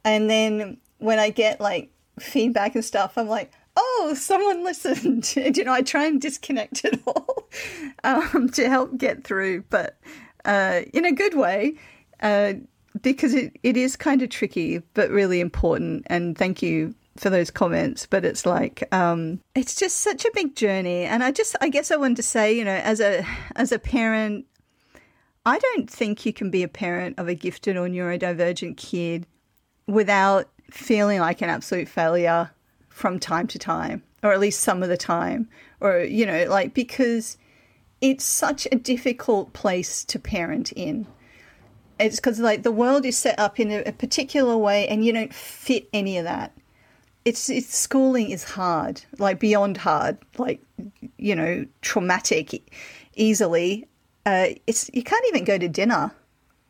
and 0.04 0.28
then 0.28 0.76
when 0.98 1.18
I 1.18 1.30
get 1.30 1.62
like 1.62 1.90
feedback 2.20 2.74
and 2.74 2.84
stuff, 2.84 3.16
I'm 3.16 3.26
like, 3.26 3.52
oh, 3.74 4.14
someone 4.16 4.62
listened. 4.62 5.32
You 5.56 5.64
know, 5.64 5.72
I 5.72 5.80
try 5.80 6.04
and 6.04 6.20
disconnect 6.20 6.84
it 6.84 7.00
all 7.06 7.48
um, 8.04 8.50
to 8.50 8.68
help 8.68 8.98
get 8.98 9.24
through, 9.24 9.64
but 9.70 9.98
uh, 10.44 10.82
in 10.92 11.06
a 11.06 11.12
good 11.12 11.34
way. 11.34 11.76
Uh, 12.20 12.54
because 13.02 13.34
it, 13.34 13.54
it 13.62 13.76
is 13.76 13.94
kind 13.94 14.22
of 14.22 14.30
tricky, 14.30 14.78
but 14.94 15.10
really 15.10 15.40
important. 15.40 16.06
And 16.06 16.36
thank 16.36 16.62
you 16.62 16.94
for 17.20 17.30
those 17.30 17.50
comments. 17.50 18.06
But 18.06 18.24
it's 18.24 18.46
like 18.46 18.86
um, 18.92 19.40
it's 19.54 19.74
just 19.74 19.98
such 19.98 20.24
a 20.24 20.30
big 20.34 20.56
journey. 20.56 21.04
And 21.04 21.22
I 21.22 21.32
just 21.32 21.56
I 21.60 21.68
guess 21.68 21.90
I 21.90 21.96
wanted 21.96 22.16
to 22.16 22.22
say, 22.22 22.52
you 22.52 22.64
know, 22.64 22.80
as 22.82 23.00
a 23.00 23.26
as 23.56 23.72
a 23.72 23.78
parent, 23.78 24.46
I 25.44 25.58
don't 25.58 25.90
think 25.90 26.26
you 26.26 26.32
can 26.32 26.50
be 26.50 26.62
a 26.62 26.68
parent 26.68 27.18
of 27.18 27.28
a 27.28 27.34
gifted 27.34 27.76
or 27.76 27.88
neurodivergent 27.88 28.76
kid 28.76 29.26
without 29.86 30.48
feeling 30.70 31.20
like 31.20 31.42
an 31.42 31.48
absolute 31.48 31.88
failure 31.88 32.50
from 32.88 33.20
time 33.20 33.46
to 33.46 33.58
time. 33.58 34.02
or 34.26 34.32
at 34.32 34.40
least 34.40 34.60
some 34.60 34.82
of 34.82 34.88
the 34.88 34.96
time, 34.96 35.48
or, 35.80 36.00
you 36.00 36.26
know, 36.26 36.46
like 36.48 36.74
because 36.74 37.38
it's 38.00 38.24
such 38.24 38.66
a 38.70 38.76
difficult 38.76 39.52
place 39.52 40.04
to 40.04 40.18
parent 40.18 40.72
in. 40.72 41.06
It's 41.98 42.16
because, 42.16 42.38
like, 42.38 42.62
the 42.62 42.72
world 42.72 43.06
is 43.06 43.16
set 43.16 43.38
up 43.38 43.58
in 43.58 43.70
a, 43.70 43.82
a 43.84 43.92
particular 43.92 44.56
way 44.56 44.86
and 44.86 45.02
you 45.04 45.12
don't 45.12 45.32
fit 45.32 45.88
any 45.94 46.18
of 46.18 46.24
that 46.24 46.52
it's 47.26 47.50
it's 47.50 47.76
schooling 47.76 48.30
is 48.30 48.44
hard, 48.44 49.02
like 49.18 49.40
beyond 49.40 49.76
hard, 49.76 50.16
like 50.38 50.62
you 51.18 51.34
know, 51.34 51.66
traumatic 51.82 52.72
easily. 53.16 53.86
Uh, 54.24 54.46
it's 54.68 54.88
you 54.94 55.02
can't 55.02 55.24
even 55.28 55.44
go 55.44 55.58
to 55.58 55.68
dinner 55.68 56.12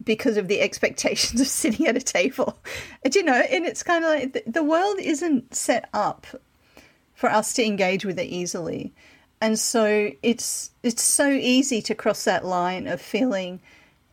because 0.02 0.38
of 0.38 0.48
the 0.48 0.62
expectations 0.62 1.40
of 1.42 1.46
sitting 1.62 1.86
at 1.86 1.96
a 1.96 2.00
table. 2.00 2.58
And, 3.04 3.14
you 3.14 3.22
know, 3.22 3.34
and 3.34 3.66
it's 3.66 3.82
kind 3.82 4.02
of 4.02 4.10
like 4.10 4.32
the, 4.32 4.50
the 4.50 4.64
world 4.64 4.98
isn't 4.98 5.54
set 5.54 5.90
up 5.92 6.26
for 7.14 7.30
us 7.30 7.52
to 7.54 7.64
engage 7.64 8.06
with 8.06 8.18
it 8.18 8.26
easily. 8.26 8.94
And 9.42 9.58
so 9.58 10.10
it's 10.22 10.70
it's 10.82 11.02
so 11.02 11.28
easy 11.28 11.82
to 11.82 11.94
cross 11.94 12.24
that 12.24 12.46
line 12.46 12.86
of 12.86 13.02
feeling 13.02 13.60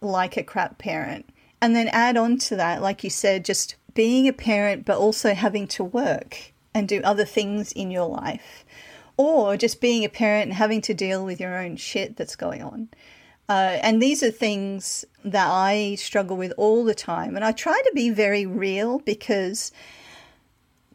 like 0.01 0.35
a 0.35 0.43
crap 0.43 0.77
parent. 0.77 1.25
And 1.61 1.73
then 1.73 1.87
add 1.87 2.17
on 2.17 2.37
to 2.39 2.57
that, 2.57 2.81
like 2.81 3.05
you 3.05 3.09
said, 3.09 3.45
just 3.45 3.77
being 3.93 4.27
a 4.27 4.33
parent, 4.33 4.85
but 4.85 4.97
also 4.97 5.33
having 5.33 5.67
to 5.67 5.83
work 5.83 6.53
and 6.73 6.87
do 6.87 7.01
other 7.03 7.25
things 7.25 7.71
in 7.71 7.91
your 7.91 8.07
life, 8.07 8.65
or 9.17 9.57
just 9.57 9.79
being 9.79 10.03
a 10.03 10.09
parent 10.09 10.45
and 10.45 10.53
having 10.53 10.81
to 10.81 10.93
deal 10.93 11.23
with 11.23 11.39
your 11.39 11.57
own 11.57 11.75
shit 11.75 12.17
that's 12.17 12.35
going 12.35 12.63
on. 12.63 12.89
Uh, 13.49 13.77
and 13.81 14.01
these 14.01 14.23
are 14.23 14.31
things 14.31 15.05
that 15.23 15.47
I 15.49 15.95
struggle 15.95 16.37
with 16.37 16.53
all 16.57 16.83
the 16.83 16.95
time. 16.95 17.35
And 17.35 17.43
I 17.43 17.51
try 17.51 17.79
to 17.79 17.91
be 17.93 18.09
very 18.09 18.45
real 18.45 18.99
because, 18.99 19.71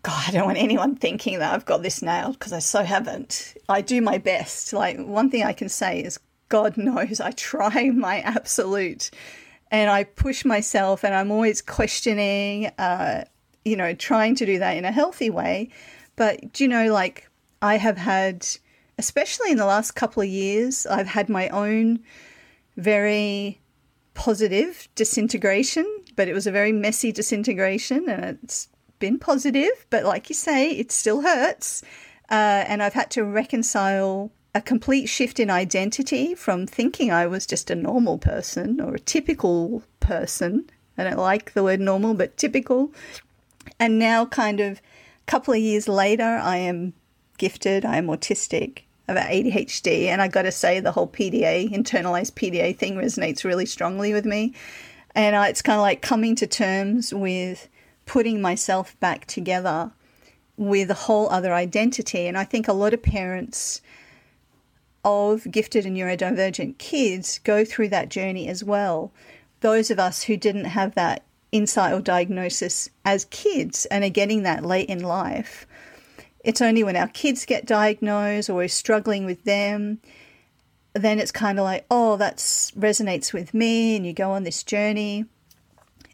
God, 0.02 0.24
I 0.26 0.30
don't 0.32 0.46
want 0.46 0.58
anyone 0.58 0.96
thinking 0.96 1.38
that 1.38 1.54
I've 1.54 1.66
got 1.66 1.82
this 1.82 2.02
nailed 2.02 2.38
because 2.38 2.52
I 2.52 2.58
so 2.58 2.82
haven't. 2.82 3.54
I 3.68 3.82
do 3.82 4.00
my 4.00 4.18
best. 4.18 4.72
Like, 4.72 4.98
one 4.98 5.30
thing 5.30 5.44
I 5.44 5.52
can 5.52 5.68
say 5.68 6.00
is, 6.00 6.18
God 6.48 6.76
knows 6.76 7.20
I 7.20 7.32
try 7.32 7.90
my 7.94 8.20
absolute 8.20 9.10
and 9.70 9.90
I 9.90 10.04
push 10.04 10.44
myself 10.44 11.04
and 11.04 11.14
I'm 11.14 11.30
always 11.30 11.62
questioning, 11.62 12.66
uh, 12.78 13.24
you 13.64 13.76
know, 13.76 13.94
trying 13.94 14.34
to 14.36 14.46
do 14.46 14.58
that 14.58 14.76
in 14.76 14.84
a 14.84 14.92
healthy 14.92 15.30
way. 15.30 15.70
But, 16.16 16.52
do 16.52 16.64
you 16.64 16.68
know, 16.68 16.92
like 16.92 17.28
I 17.60 17.76
have 17.76 17.98
had, 17.98 18.46
especially 18.98 19.50
in 19.50 19.56
the 19.56 19.66
last 19.66 19.92
couple 19.92 20.22
of 20.22 20.28
years, 20.28 20.86
I've 20.86 21.06
had 21.06 21.28
my 21.28 21.48
own 21.48 22.00
very 22.76 23.60
positive 24.14 24.88
disintegration, 24.94 25.86
but 26.16 26.28
it 26.28 26.34
was 26.34 26.46
a 26.46 26.52
very 26.52 26.72
messy 26.72 27.12
disintegration 27.12 28.08
and 28.08 28.38
it's 28.42 28.68
been 28.98 29.18
positive. 29.18 29.86
But, 29.90 30.04
like 30.04 30.28
you 30.28 30.34
say, 30.34 30.70
it 30.70 30.90
still 30.90 31.22
hurts. 31.22 31.82
Uh, 32.30 32.64
and 32.66 32.82
I've 32.82 32.94
had 32.94 33.10
to 33.12 33.24
reconcile 33.24 34.30
a 34.58 34.60
complete 34.60 35.06
shift 35.06 35.38
in 35.38 35.50
identity 35.50 36.34
from 36.34 36.66
thinking 36.66 37.12
I 37.12 37.28
was 37.28 37.46
just 37.46 37.70
a 37.70 37.76
normal 37.76 38.18
person 38.18 38.80
or 38.80 38.96
a 38.96 38.98
typical 38.98 39.84
person. 40.00 40.68
I 40.98 41.04
don't 41.04 41.16
like 41.16 41.54
the 41.54 41.62
word 41.62 41.78
normal, 41.78 42.12
but 42.14 42.36
typical. 42.36 42.92
And 43.78 44.00
now, 44.00 44.26
kind 44.26 44.58
of 44.58 44.78
a 44.78 45.30
couple 45.30 45.54
of 45.54 45.60
years 45.60 45.86
later, 45.86 46.24
I 46.24 46.56
am 46.56 46.92
gifted, 47.38 47.84
I 47.84 47.98
am 47.98 48.08
autistic, 48.08 48.80
I 49.08 49.12
have 49.12 49.30
ADHD. 49.30 50.06
And 50.06 50.20
I 50.20 50.26
got 50.26 50.42
to 50.42 50.50
say, 50.50 50.80
the 50.80 50.90
whole 50.90 51.08
PDA, 51.08 51.70
internalized 51.70 52.32
PDA 52.32 52.76
thing 52.76 52.96
resonates 52.96 53.44
really 53.44 53.66
strongly 53.66 54.12
with 54.12 54.26
me. 54.26 54.54
And 55.14 55.36
uh, 55.36 55.46
it's 55.48 55.62
kind 55.62 55.76
of 55.76 55.82
like 55.82 56.02
coming 56.02 56.34
to 56.34 56.48
terms 56.48 57.14
with 57.14 57.68
putting 58.06 58.42
myself 58.42 58.98
back 58.98 59.26
together 59.26 59.92
with 60.56 60.90
a 60.90 60.94
whole 60.94 61.30
other 61.30 61.54
identity. 61.54 62.26
And 62.26 62.36
I 62.36 62.42
think 62.42 62.66
a 62.66 62.72
lot 62.72 62.92
of 62.92 63.04
parents 63.04 63.82
of 65.08 65.50
gifted 65.50 65.86
and 65.86 65.96
neurodivergent 65.96 66.78
kids 66.78 67.40
go 67.42 67.64
through 67.64 67.88
that 67.88 68.08
journey 68.08 68.48
as 68.48 68.62
well. 68.62 69.10
Those 69.60 69.90
of 69.90 69.98
us 69.98 70.22
who 70.24 70.36
didn't 70.36 70.66
have 70.66 70.94
that 70.94 71.24
insight 71.50 71.94
or 71.94 72.00
diagnosis 72.00 72.90
as 73.04 73.24
kids 73.26 73.86
and 73.86 74.04
are 74.04 74.10
getting 74.10 74.42
that 74.42 74.64
late 74.64 74.88
in 74.88 75.02
life, 75.02 75.66
it's 76.44 76.60
only 76.60 76.84
when 76.84 76.96
our 76.96 77.08
kids 77.08 77.44
get 77.46 77.66
diagnosed 77.66 78.50
or 78.50 78.54
we're 78.54 78.68
struggling 78.68 79.24
with 79.24 79.44
them, 79.44 79.98
then 80.92 81.18
it's 81.18 81.32
kind 81.32 81.58
of 81.58 81.64
like, 81.64 81.86
oh, 81.90 82.16
that 82.16 82.36
resonates 82.36 83.32
with 83.32 83.54
me, 83.54 83.96
and 83.96 84.06
you 84.06 84.12
go 84.12 84.30
on 84.30 84.44
this 84.44 84.62
journey. 84.62 85.24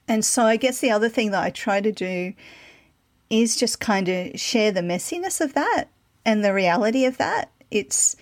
And 0.07 0.25
so 0.25 0.45
I 0.45 0.57
guess 0.57 0.81
the 0.81 0.91
other 0.91 1.09
thing 1.09 1.31
that 1.31 1.43
I 1.43 1.51
try 1.51 1.81
to 1.81 1.93
do 1.93 2.35
is 3.31 3.57
just 3.57 3.81
kind 3.81 4.09
of 4.09 4.39
share 4.39 4.71
the 4.71 4.81
messiness 4.81 5.41
of 5.41 5.55
that 5.55 5.87
and 6.25 6.45
the 6.45 6.55
reality 6.55 7.05
of 7.05 7.17
that. 7.19 7.51
It's 7.71 8.17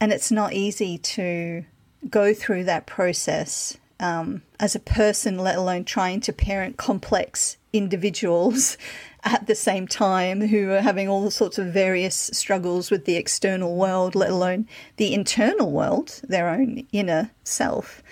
and 0.00 0.12
it's 0.12 0.30
not 0.30 0.52
easy 0.52 0.98
to 0.98 1.64
go 2.08 2.32
through 2.32 2.64
that 2.64 2.86
process 2.86 3.76
um, 4.00 4.42
as 4.60 4.74
a 4.74 4.80
person, 4.80 5.38
let 5.38 5.56
alone 5.56 5.84
trying 5.84 6.20
to 6.20 6.32
parent 6.32 6.76
complex 6.76 7.56
individuals 7.72 8.78
at 9.24 9.46
the 9.46 9.54
same 9.54 9.86
time 9.86 10.40
who 10.40 10.70
are 10.70 10.80
having 10.80 11.08
all 11.08 11.30
sorts 11.30 11.58
of 11.58 11.72
various 11.72 12.30
struggles 12.32 12.90
with 12.90 13.04
the 13.04 13.16
external 13.16 13.76
world, 13.76 14.14
let 14.14 14.30
alone 14.30 14.68
the 14.96 15.12
internal 15.12 15.72
world, 15.72 16.20
their 16.28 16.48
own 16.48 16.86
inner 16.92 17.30
self. 17.42 18.02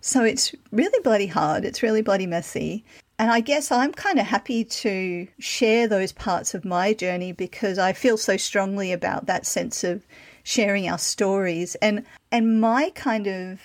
So 0.00 0.24
it's 0.24 0.54
really 0.70 0.98
bloody 1.02 1.26
hard. 1.26 1.64
It's 1.64 1.82
really 1.82 2.02
bloody 2.02 2.26
messy. 2.26 2.84
And 3.18 3.30
I 3.30 3.40
guess 3.40 3.72
I'm 3.72 3.92
kind 3.92 4.18
of 4.18 4.26
happy 4.26 4.64
to 4.64 5.26
share 5.38 5.88
those 5.88 6.12
parts 6.12 6.54
of 6.54 6.64
my 6.64 6.92
journey 6.92 7.32
because 7.32 7.78
I 7.78 7.92
feel 7.92 8.16
so 8.16 8.36
strongly 8.36 8.92
about 8.92 9.26
that 9.26 9.46
sense 9.46 9.84
of 9.84 10.06
sharing 10.46 10.88
our 10.88 10.96
stories 10.96 11.74
and 11.82 12.04
and 12.30 12.60
my 12.60 12.88
kind 12.94 13.26
of 13.26 13.60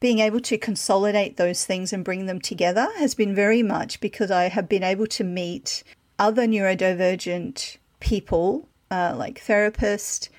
being 0.00 0.18
able 0.18 0.40
to 0.40 0.56
consolidate 0.56 1.36
those 1.36 1.66
things 1.66 1.92
and 1.92 2.02
bring 2.02 2.24
them 2.24 2.40
together 2.40 2.88
has 2.96 3.14
been 3.14 3.34
very 3.34 3.62
much 3.62 4.00
because 4.00 4.30
I 4.30 4.44
have 4.48 4.70
been 4.70 4.82
able 4.82 5.06
to 5.08 5.22
meet 5.22 5.84
other 6.18 6.46
neurodivergent 6.46 7.76
people, 8.00 8.70
uh, 8.90 9.14
like 9.14 9.44
therapists, 9.44 10.30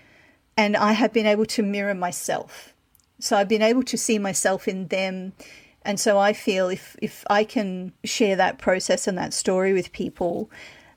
and 0.57 0.75
I 0.75 0.93
have 0.93 1.13
been 1.13 1.27
able 1.27 1.45
to 1.45 1.61
mirror 1.61 1.93
myself. 1.93 2.73
So 3.19 3.37
I've 3.37 3.47
been 3.47 3.61
able 3.61 3.83
to 3.83 3.97
see 3.99 4.17
myself 4.17 4.67
in 4.67 4.87
them. 4.87 5.33
And 5.83 5.99
so 5.99 6.17
I 6.17 6.33
feel 6.33 6.69
if, 6.69 6.95
if 6.99 7.23
I 7.29 7.43
can 7.43 7.93
share 8.03 8.35
that 8.37 8.57
process 8.57 9.07
and 9.07 9.19
that 9.19 9.35
story 9.35 9.73
with 9.73 9.91
people, 9.91 10.49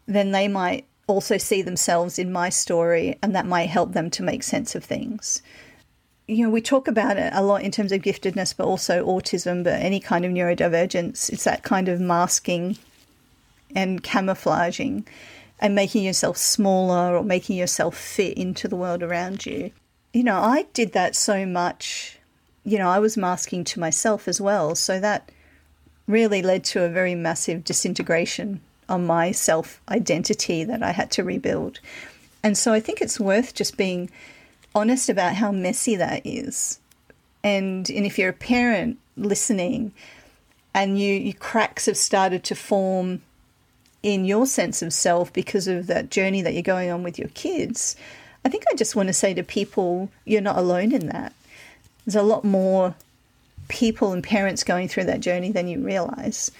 then 0.07 0.33
they 0.33 0.49
might 0.49 0.87
also 1.07 1.37
see 1.39 1.63
themselves 1.63 2.19
in 2.19 2.33
my 2.33 2.49
story 2.49 3.19
and 3.23 3.35
that 3.35 3.47
might 3.47 3.69
help 3.69 3.93
them 3.93 4.11
to 4.11 4.23
make 4.23 4.43
sense 4.43 4.75
of 4.75 4.85
things. 4.85 5.43
You 6.27 6.45
know, 6.45 6.51
we 6.51 6.63
talk 6.63 6.89
about 6.89 7.19
it 7.19 7.33
a 7.35 7.43
lot 7.43 7.63
in 7.63 7.71
terms 7.71 7.93
of 7.93 8.01
giftedness, 8.01 8.57
but 8.57 8.67
also 8.67 9.05
autism, 9.05 9.63
but 9.63 9.75
any 9.75 10.01
kind 10.01 10.25
of 10.25 10.33
neurodivergence. 10.33 11.31
It's 11.31 11.45
that 11.45 11.63
kind 11.63 11.89
of 11.89 12.01
masking 12.01 12.79
and 13.75 14.03
camouflaging 14.03 15.07
and 15.61 15.75
making 15.75 16.05
yourself 16.05 16.39
smaller 16.39 17.17
or 17.17 17.23
making 17.23 17.57
yourself 17.57 17.97
fit 17.97 18.39
into 18.39 18.69
the 18.69 18.77
world 18.77 19.03
around 19.03 19.45
you. 19.45 19.71
You 20.13 20.25
know, 20.25 20.37
I 20.37 20.67
did 20.73 20.93
that 20.93 21.15
so 21.15 21.45
much. 21.45 22.19
You 22.65 22.79
know, 22.79 22.89
I 22.89 22.99
was 22.99 23.17
masking 23.17 23.65
to 23.65 23.81
myself 23.81 24.27
as 24.27 24.41
well. 24.41 24.75
So 24.75 25.01
that 25.01 25.31
really 26.07 26.41
led 26.41 26.65
to 26.65 26.83
a 26.83 26.89
very 26.89 27.15
massive 27.15 27.65
disintegration 27.65 28.61
on 28.89 29.07
my 29.07 29.33
self 29.33 29.81
identity 29.89 30.65
that 30.65 30.83
I 30.83 30.93
had 30.93 31.11
to 31.13 31.25
rebuild. 31.25 31.81
And 32.43 32.59
so 32.59 32.73
I 32.73 32.81
think 32.81 33.01
it's 33.01 33.19
worth 33.19 33.55
just 33.55 33.77
being 33.77 34.11
honest 34.75 35.09
about 35.09 35.35
how 35.35 35.53
messy 35.53 35.97
that 35.97 36.23
is. 36.25 36.79
And, 37.43 37.89
and 37.91 38.07
if 38.07 38.19
you're 38.19 38.31
a 38.31 38.35
parent 38.35 38.99
listening 39.17 39.93
and 40.75 40.99
you, 40.99 41.15
you 41.15 41.35
cracks 41.35 41.87
have 41.87 41.97
started 41.97 42.45
to 42.45 42.55
form 42.55 43.23
in 44.03 44.25
your 44.25 44.47
sense 44.47 44.83
of 44.83 44.93
self 44.93 45.33
because 45.33 45.67
of 45.67 45.87
that 45.87 46.11
journey 46.11 46.43
that 46.43 46.53
you're 46.53 46.63
going 46.63 46.91
on 46.91 47.03
with 47.03 47.19
your 47.19 47.29
kids, 47.29 47.97
I 48.45 48.51
think 48.51 48.65
I 48.71 48.75
just 48.75 48.95
want 48.95 49.09
to 49.09 49.15
say 49.15 49.33
to 49.35 49.43
people, 49.43 50.11
you're 50.27 50.43
not 50.43 50.59
alone 50.59 50.93
in 50.93 51.07
that. 51.07 51.33
There's 52.05 52.15
a 52.15 52.23
lot 52.23 52.45
more 52.45 52.95
people 53.69 54.13
and 54.13 54.23
parents 54.23 54.65
going 54.65 54.89
through 54.89 55.05
that 55.05 55.21
journey 55.21 55.51
than 55.51 55.69
you 55.69 55.81
realize. 55.81 56.51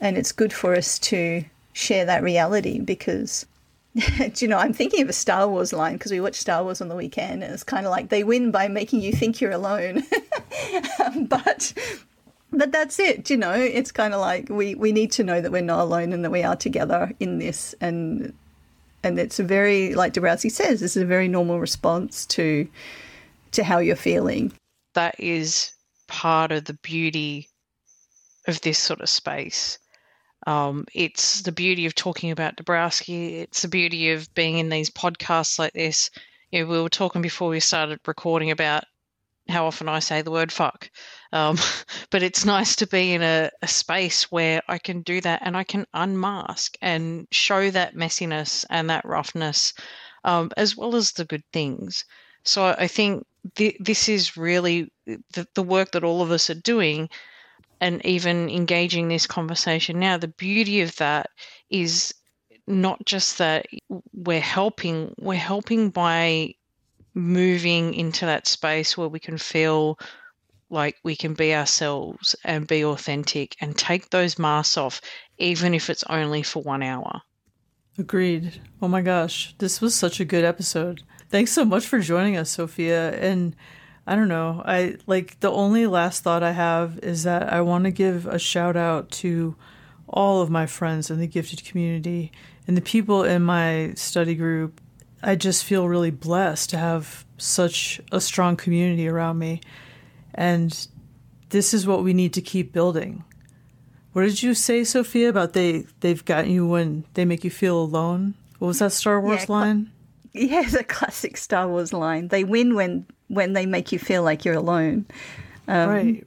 And 0.00 0.16
it's 0.16 0.32
good 0.32 0.52
for 0.52 0.74
us 0.74 0.98
to 1.00 1.44
share 1.76 2.06
that 2.06 2.22
reality 2.22 2.78
because 2.80 3.44
you 4.38 4.48
know, 4.48 4.58
I'm 4.58 4.72
thinking 4.72 5.02
of 5.02 5.08
a 5.08 5.14
Star 5.14 5.48
Wars 5.48 5.72
line 5.72 5.94
because 5.94 6.12
we 6.12 6.20
watched 6.20 6.40
Star 6.40 6.62
Wars 6.62 6.80
on 6.80 6.88
the 6.88 6.96
weekend, 6.96 7.42
and 7.42 7.52
it's 7.52 7.62
kind 7.62 7.86
of 7.86 7.90
like 7.90 8.10
they 8.10 8.24
win 8.24 8.50
by 8.50 8.68
making 8.68 9.00
you 9.00 9.12
think 9.12 9.40
you're 9.40 9.52
alone. 9.52 10.02
but 11.28 11.72
but 12.52 12.72
that's 12.72 12.98
it. 12.98 13.30
You 13.30 13.38
know, 13.38 13.52
it's 13.52 13.92
kind 13.92 14.12
of 14.12 14.20
like 14.20 14.50
we 14.50 14.74
we 14.74 14.92
need 14.92 15.12
to 15.12 15.24
know 15.24 15.40
that 15.40 15.50
we're 15.50 15.62
not 15.62 15.80
alone 15.80 16.12
and 16.12 16.24
that 16.24 16.30
we 16.30 16.42
are 16.42 16.56
together 16.56 17.12
in 17.20 17.38
this, 17.38 17.74
and 17.80 18.34
and 19.02 19.18
it's 19.18 19.38
a 19.38 19.44
very 19.44 19.94
like 19.94 20.12
Dabrowski 20.12 20.50
says, 20.50 20.80
this 20.80 20.96
is 20.96 21.02
a 21.02 21.06
very 21.06 21.28
normal 21.28 21.58
response 21.58 22.26
to 22.26 22.68
to 23.52 23.64
how 23.64 23.78
you're 23.78 23.96
feeling. 23.96 24.52
That 24.94 25.18
is 25.18 25.72
part 26.06 26.52
of 26.52 26.66
the 26.66 26.78
beauty 26.82 27.48
of 28.46 28.60
this 28.60 28.78
sort 28.78 29.00
of 29.00 29.08
space 29.08 29.78
Um, 30.46 30.86
it's 30.94 31.42
the 31.42 31.52
beauty 31.52 31.86
of 31.86 31.94
talking 31.94 32.30
about 32.30 32.56
Dabrowski. 32.56 33.40
It's 33.40 33.62
the 33.62 33.68
beauty 33.68 34.12
of 34.12 34.32
being 34.34 34.58
in 34.58 34.68
these 34.68 34.90
podcasts 34.90 35.58
like 35.58 35.72
this. 35.72 36.10
You 36.50 36.60
know, 36.60 36.70
we 36.70 36.80
were 36.80 36.88
talking 36.88 37.20
before 37.20 37.48
we 37.48 37.60
started 37.60 38.00
recording 38.06 38.52
about 38.52 38.84
how 39.48 39.66
often 39.66 39.88
I 39.88 39.98
say 39.98 40.22
the 40.22 40.30
word 40.30 40.52
fuck. 40.52 40.90
Um, 41.32 41.58
but 42.10 42.22
it's 42.22 42.44
nice 42.44 42.76
to 42.76 42.86
be 42.86 43.12
in 43.12 43.22
a, 43.22 43.50
a, 43.62 43.68
space 43.68 44.30
where 44.30 44.62
I 44.68 44.78
can 44.78 45.02
do 45.02 45.20
that 45.20 45.42
and 45.44 45.56
I 45.56 45.64
can 45.64 45.86
unmask 45.94 46.76
and 46.80 47.26
show 47.30 47.70
that 47.70 47.94
messiness 47.94 48.64
and 48.70 48.90
that 48.90 49.04
roughness, 49.04 49.72
um, 50.24 50.50
as 50.56 50.76
well 50.76 50.94
as 50.94 51.12
the 51.12 51.24
good 51.24 51.44
things. 51.52 52.04
So 52.44 52.74
I 52.78 52.86
think 52.86 53.26
th- 53.56 53.76
this 53.80 54.08
is 54.08 54.36
really 54.36 54.92
the, 55.06 55.46
the 55.54 55.62
work 55.62 55.92
that 55.92 56.04
all 56.04 56.22
of 56.22 56.30
us 56.30 56.50
are 56.50 56.54
doing 56.54 57.08
and 57.80 58.04
even 58.04 58.48
engaging 58.48 59.08
this 59.08 59.26
conversation 59.26 59.98
now. 59.98 60.16
The 60.16 60.28
beauty 60.28 60.80
of 60.80 60.96
that 60.96 61.30
is 61.70 62.14
not 62.66 63.04
just 63.04 63.38
that 63.38 63.66
we're 64.12 64.40
helping, 64.40 65.14
we're 65.18 65.34
helping 65.34 65.90
by 65.90 66.54
moving 67.14 67.94
into 67.94 68.26
that 68.26 68.46
space 68.46 68.96
where 68.96 69.08
we 69.08 69.20
can 69.20 69.38
feel 69.38 69.98
like 70.68 70.96
we 71.04 71.14
can 71.14 71.34
be 71.34 71.54
ourselves 71.54 72.34
and 72.44 72.66
be 72.66 72.84
authentic 72.84 73.56
and 73.60 73.76
take 73.76 74.10
those 74.10 74.38
masks 74.38 74.76
off, 74.76 75.00
even 75.38 75.74
if 75.74 75.88
it's 75.88 76.04
only 76.10 76.42
for 76.42 76.62
one 76.62 76.82
hour. 76.82 77.22
Agreed. 77.98 78.60
Oh 78.82 78.88
my 78.88 79.00
gosh, 79.00 79.54
this 79.58 79.80
was 79.80 79.94
such 79.94 80.20
a 80.20 80.24
good 80.24 80.44
episode. 80.44 81.02
Thanks 81.30 81.52
so 81.52 81.64
much 81.64 81.86
for 81.86 82.00
joining 82.00 82.36
us, 82.36 82.50
Sophia. 82.50 83.12
And 83.12 83.56
I 84.06 84.14
don't 84.14 84.28
know, 84.28 84.62
I 84.64 84.96
like 85.06 85.40
the 85.40 85.50
only 85.50 85.86
last 85.86 86.22
thought 86.22 86.42
I 86.42 86.52
have 86.52 86.98
is 87.02 87.24
that 87.24 87.52
I 87.52 87.60
want 87.60 87.84
to 87.84 87.90
give 87.90 88.26
a 88.26 88.38
shout 88.38 88.76
out 88.76 89.10
to 89.12 89.56
all 90.08 90.40
of 90.40 90.50
my 90.50 90.66
friends 90.66 91.10
in 91.10 91.18
the 91.18 91.26
gifted 91.26 91.64
community 91.64 92.30
and 92.68 92.76
the 92.76 92.82
people 92.82 93.24
in 93.24 93.42
my 93.42 93.92
study 93.96 94.34
group 94.36 94.80
I 95.22 95.34
just 95.34 95.64
feel 95.64 95.88
really 95.88 96.10
blessed 96.10 96.70
to 96.70 96.78
have 96.78 97.24
such 97.38 98.00
a 98.12 98.20
strong 98.20 98.56
community 98.56 99.08
around 99.08 99.38
me. 99.38 99.60
And 100.34 100.86
this 101.48 101.74
is 101.74 101.86
what 101.86 102.04
we 102.04 102.14
need 102.14 102.32
to 102.34 102.42
keep 102.42 102.72
building. 102.72 103.24
What 104.12 104.22
did 104.22 104.42
you 104.42 104.54
say, 104.54 104.84
Sophia, 104.84 105.28
about 105.28 105.52
they 105.52 105.84
they've 106.00 106.24
got 106.24 106.46
you 106.46 106.66
when 106.66 107.04
they 107.14 107.24
make 107.24 107.44
you 107.44 107.50
feel 107.50 107.78
alone? 107.78 108.34
What 108.58 108.68
was 108.68 108.78
that 108.78 108.92
Star 108.92 109.20
Wars 109.20 109.46
yeah, 109.48 109.52
line? 109.52 109.90
Yeah, 110.32 110.68
the 110.68 110.84
classic 110.84 111.38
Star 111.38 111.66
Wars 111.66 111.94
line. 111.94 112.28
They 112.28 112.44
win 112.44 112.74
when 112.74 113.06
when 113.28 113.52
they 113.52 113.66
make 113.66 113.92
you 113.92 113.98
feel 113.98 114.22
like 114.22 114.44
you're 114.44 114.54
alone. 114.54 115.06
Um, 115.68 115.88
right. 115.88 116.26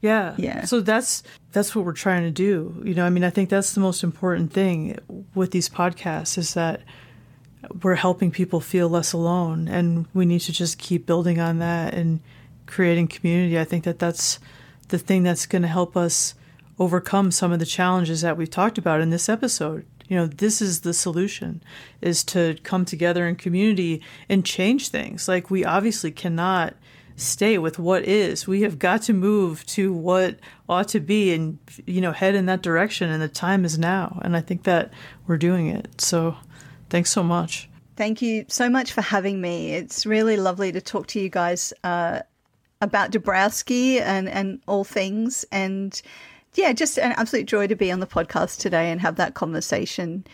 Yeah. 0.00 0.34
Yeah. 0.38 0.64
So 0.64 0.80
that's 0.80 1.22
that's 1.52 1.74
what 1.74 1.84
we're 1.84 1.92
trying 1.92 2.22
to 2.22 2.30
do. 2.30 2.80
You 2.84 2.94
know, 2.94 3.04
I 3.04 3.10
mean, 3.10 3.24
I 3.24 3.30
think 3.30 3.50
that's 3.50 3.74
the 3.74 3.80
most 3.80 4.02
important 4.02 4.52
thing 4.52 4.98
with 5.34 5.50
these 5.50 5.68
podcasts 5.68 6.38
is 6.38 6.54
that 6.54 6.82
we're 7.82 7.96
helping 7.96 8.30
people 8.30 8.60
feel 8.60 8.88
less 8.88 9.12
alone 9.12 9.68
and 9.68 10.06
we 10.14 10.24
need 10.24 10.40
to 10.40 10.52
just 10.52 10.78
keep 10.78 11.06
building 11.06 11.38
on 11.38 11.58
that 11.58 11.94
and 11.94 12.20
creating 12.66 13.08
community 13.08 13.58
i 13.58 13.64
think 13.64 13.84
that 13.84 13.98
that's 13.98 14.38
the 14.88 14.98
thing 14.98 15.22
that's 15.22 15.46
going 15.46 15.62
to 15.62 15.68
help 15.68 15.96
us 15.96 16.34
overcome 16.78 17.30
some 17.30 17.52
of 17.52 17.58
the 17.58 17.66
challenges 17.66 18.22
that 18.22 18.36
we've 18.36 18.50
talked 18.50 18.78
about 18.78 19.00
in 19.00 19.10
this 19.10 19.28
episode 19.28 19.84
you 20.10 20.16
know 20.16 20.26
this 20.26 20.60
is 20.60 20.82
the 20.82 20.92
solution 20.92 21.62
is 22.02 22.22
to 22.22 22.58
come 22.62 22.84
together 22.84 23.26
in 23.26 23.34
community 23.34 24.02
and 24.28 24.44
change 24.44 24.88
things 24.88 25.26
like 25.26 25.50
we 25.50 25.64
obviously 25.64 26.10
cannot 26.10 26.74
stay 27.16 27.56
with 27.56 27.78
what 27.78 28.04
is 28.04 28.46
we 28.46 28.60
have 28.60 28.78
got 28.78 29.00
to 29.00 29.14
move 29.14 29.64
to 29.64 29.92
what 29.92 30.38
ought 30.68 30.88
to 30.88 31.00
be 31.00 31.32
and 31.32 31.58
you 31.86 32.02
know 32.02 32.12
head 32.12 32.34
in 32.34 32.44
that 32.44 32.60
direction 32.60 33.08
and 33.08 33.22
the 33.22 33.28
time 33.28 33.64
is 33.64 33.78
now 33.78 34.20
and 34.22 34.36
i 34.36 34.40
think 34.42 34.64
that 34.64 34.92
we're 35.26 35.38
doing 35.38 35.68
it 35.68 35.98
so 35.98 36.36
Thanks 36.90 37.10
so 37.10 37.22
much. 37.22 37.68
Thank 37.96 38.20
you 38.20 38.44
so 38.48 38.68
much 38.68 38.92
for 38.92 39.00
having 39.00 39.40
me. 39.40 39.72
It's 39.74 40.04
really 40.04 40.36
lovely 40.36 40.72
to 40.72 40.80
talk 40.80 41.06
to 41.08 41.20
you 41.20 41.28
guys 41.28 41.72
uh, 41.84 42.20
about 42.80 43.12
Dabrowski 43.12 44.00
and, 44.00 44.28
and 44.28 44.60
all 44.66 44.84
things. 44.84 45.44
And 45.52 46.00
yeah, 46.54 46.72
just 46.72 46.98
an 46.98 47.12
absolute 47.12 47.46
joy 47.46 47.66
to 47.66 47.76
be 47.76 47.92
on 47.92 48.00
the 48.00 48.06
podcast 48.06 48.58
today 48.58 48.90
and 48.90 49.00
have 49.00 49.16
that 49.16 49.34
conversation. 49.34 50.24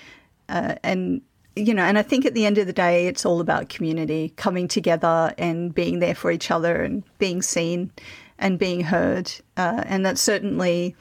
Uh, 0.49 0.77
and, 0.83 1.21
you 1.55 1.75
know, 1.75 1.83
and 1.83 1.99
I 1.99 2.03
think 2.03 2.25
at 2.25 2.35
the 2.35 2.47
end 2.47 2.59
of 2.59 2.67
the 2.67 2.73
day, 2.73 3.07
it's 3.07 3.27
all 3.27 3.41
about 3.41 3.69
community 3.69 4.33
coming 4.37 4.69
together 4.69 5.35
and 5.39 5.75
being 5.75 5.99
there 5.99 6.15
for 6.15 6.31
each 6.31 6.51
other 6.51 6.83
and 6.83 7.03
being 7.19 7.43
seen 7.43 7.91
and 8.39 8.59
being 8.59 8.81
heard. 8.81 9.33
Uh, 9.57 9.83
and 9.87 10.05
that 10.07 10.19
certainly 10.19 10.95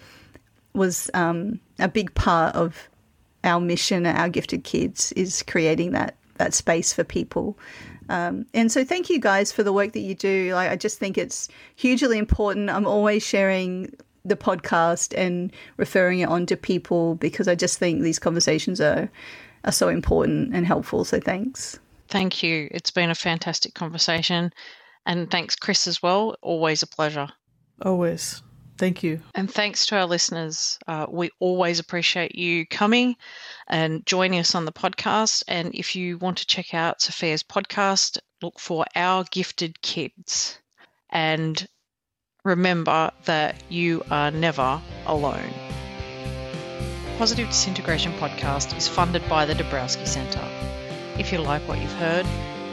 was 0.74 1.10
um, 1.14 1.60
a 1.80 1.88
big 1.88 2.14
part 2.16 2.56
of 2.56 2.90
our 3.44 3.62
mission 3.62 4.06
our 4.06 4.28
gifted 4.28 4.64
kids 4.64 5.12
is 5.14 5.44
creating 5.44 5.92
that 5.92 6.16
that 6.38 6.54
space 6.54 6.92
for 6.92 7.04
people. 7.04 7.58
Um, 8.10 8.46
and 8.54 8.72
so 8.72 8.84
thank 8.84 9.10
you 9.10 9.20
guys 9.20 9.52
for 9.52 9.64
the 9.64 9.72
work 9.72 9.94
that 9.94 10.02
you 10.02 10.16
do. 10.16 10.54
Like, 10.54 10.70
I 10.70 10.76
just 10.76 11.00
think 11.00 11.18
it's 11.18 11.48
hugely 11.76 12.18
important. 12.18 12.70
I'm 12.70 12.86
always 12.86 13.24
sharing 13.24 13.94
the 14.26 14.36
podcast 14.36 15.14
and 15.18 15.52
referring 15.78 16.20
it 16.20 16.30
on 16.30 16.46
to 16.48 16.58
people 16.58 17.16
because 17.16 17.48
I 17.48 17.56
just 17.56 17.80
think 17.80 18.02
these 18.02 18.20
conversations 18.20 18.82
are 18.82 19.10
are 19.64 19.72
so 19.72 19.88
important 19.90 20.54
and 20.54 20.66
helpful. 20.66 21.06
So 21.06 21.20
thanks. 21.20 21.80
Thank 22.08 22.44
you. 22.44 22.68
It's 22.72 22.92
been 22.92 23.10
a 23.10 23.16
fantastic 23.16 23.74
conversation. 23.74 24.52
And 25.06 25.30
thanks, 25.30 25.56
Chris, 25.56 25.88
as 25.88 26.02
well. 26.02 26.36
Always 26.42 26.84
a 26.84 26.88
pleasure. 26.88 27.28
Always. 27.82 28.42
Thank 28.78 29.04
you. 29.04 29.22
And 29.34 29.50
thanks 29.50 29.86
to 29.88 29.98
our 29.98 30.06
listeners. 30.06 30.78
Uh, 30.88 31.06
we 31.10 31.32
always 31.40 31.80
appreciate 31.80 32.36
you 32.36 32.66
coming 32.68 33.16
and 33.68 34.06
joining 34.06 34.40
us 34.40 34.54
on 34.54 34.66
the 34.66 34.72
podcast. 34.72 35.44
And 35.48 35.74
if 35.74 35.96
you 35.96 36.18
want 36.18 36.38
to 36.40 36.48
check 36.48 36.74
out 36.74 37.02
Sophia's 37.02 37.44
podcast, 37.44 38.18
look 38.42 38.60
for 38.60 38.86
Our 38.96 39.24
Gifted 39.32 39.82
Kids. 39.82 40.60
And 41.10 41.66
remember 42.46 43.12
that 43.26 43.56
you 43.68 44.06
are 44.10 44.32
never 44.32 44.80
alone. 45.06 45.52
Positive 47.18 47.48
Disintegration 47.48 48.14
Podcast 48.14 48.78
is 48.78 48.88
funded 48.88 49.28
by 49.28 49.46
the 49.46 49.54
Dabrowski 49.54 50.08
Centre. 50.08 50.48
If 51.18 51.34
you 51.34 51.40
like 51.40 51.68
what 51.68 51.82
you've 51.82 51.92
heard, 51.94 52.26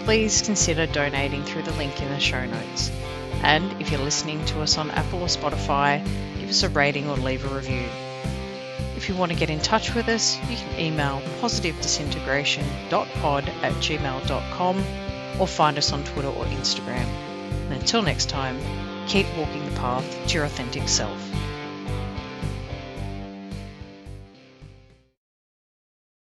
please 0.04 0.42
consider 0.42 0.86
donating 0.86 1.42
through 1.44 1.62
the 1.62 1.72
link 1.72 2.02
in 2.02 2.08
the 2.10 2.20
show 2.20 2.44
notes. 2.44 2.90
And 3.42 3.80
if 3.80 3.90
you're 3.90 4.00
listening 4.00 4.44
to 4.46 4.60
us 4.60 4.78
on 4.78 4.90
Apple 4.90 5.22
or 5.22 5.26
Spotify, 5.26 6.04
give 6.38 6.50
us 6.50 6.62
a 6.62 6.68
rating 6.68 7.08
or 7.08 7.16
leave 7.16 7.50
a 7.50 7.54
review. 7.54 7.88
If 8.96 9.08
you 9.08 9.16
want 9.16 9.32
to 9.32 9.38
get 9.38 9.48
in 9.48 9.60
touch 9.60 9.94
with 9.94 10.08
us, 10.08 10.38
you 10.50 10.56
can 10.56 10.78
email 10.78 11.22
positivedisintegration.pod 11.40 13.48
at 13.48 13.72
gmail.com 13.72 14.84
or 15.40 15.46
find 15.46 15.78
us 15.78 15.92
on 15.92 16.04
Twitter 16.04 16.28
or 16.28 16.44
Instagram. 16.44 17.06
And 17.64 17.74
until 17.74 18.02
next 18.02 18.28
time, 18.28 18.58
keep 19.12 19.26
walking 19.36 19.62
the 19.66 19.78
path 19.78 20.26
to 20.26 20.38
your 20.38 20.44
authentic 20.46 20.88
self. 20.88 21.31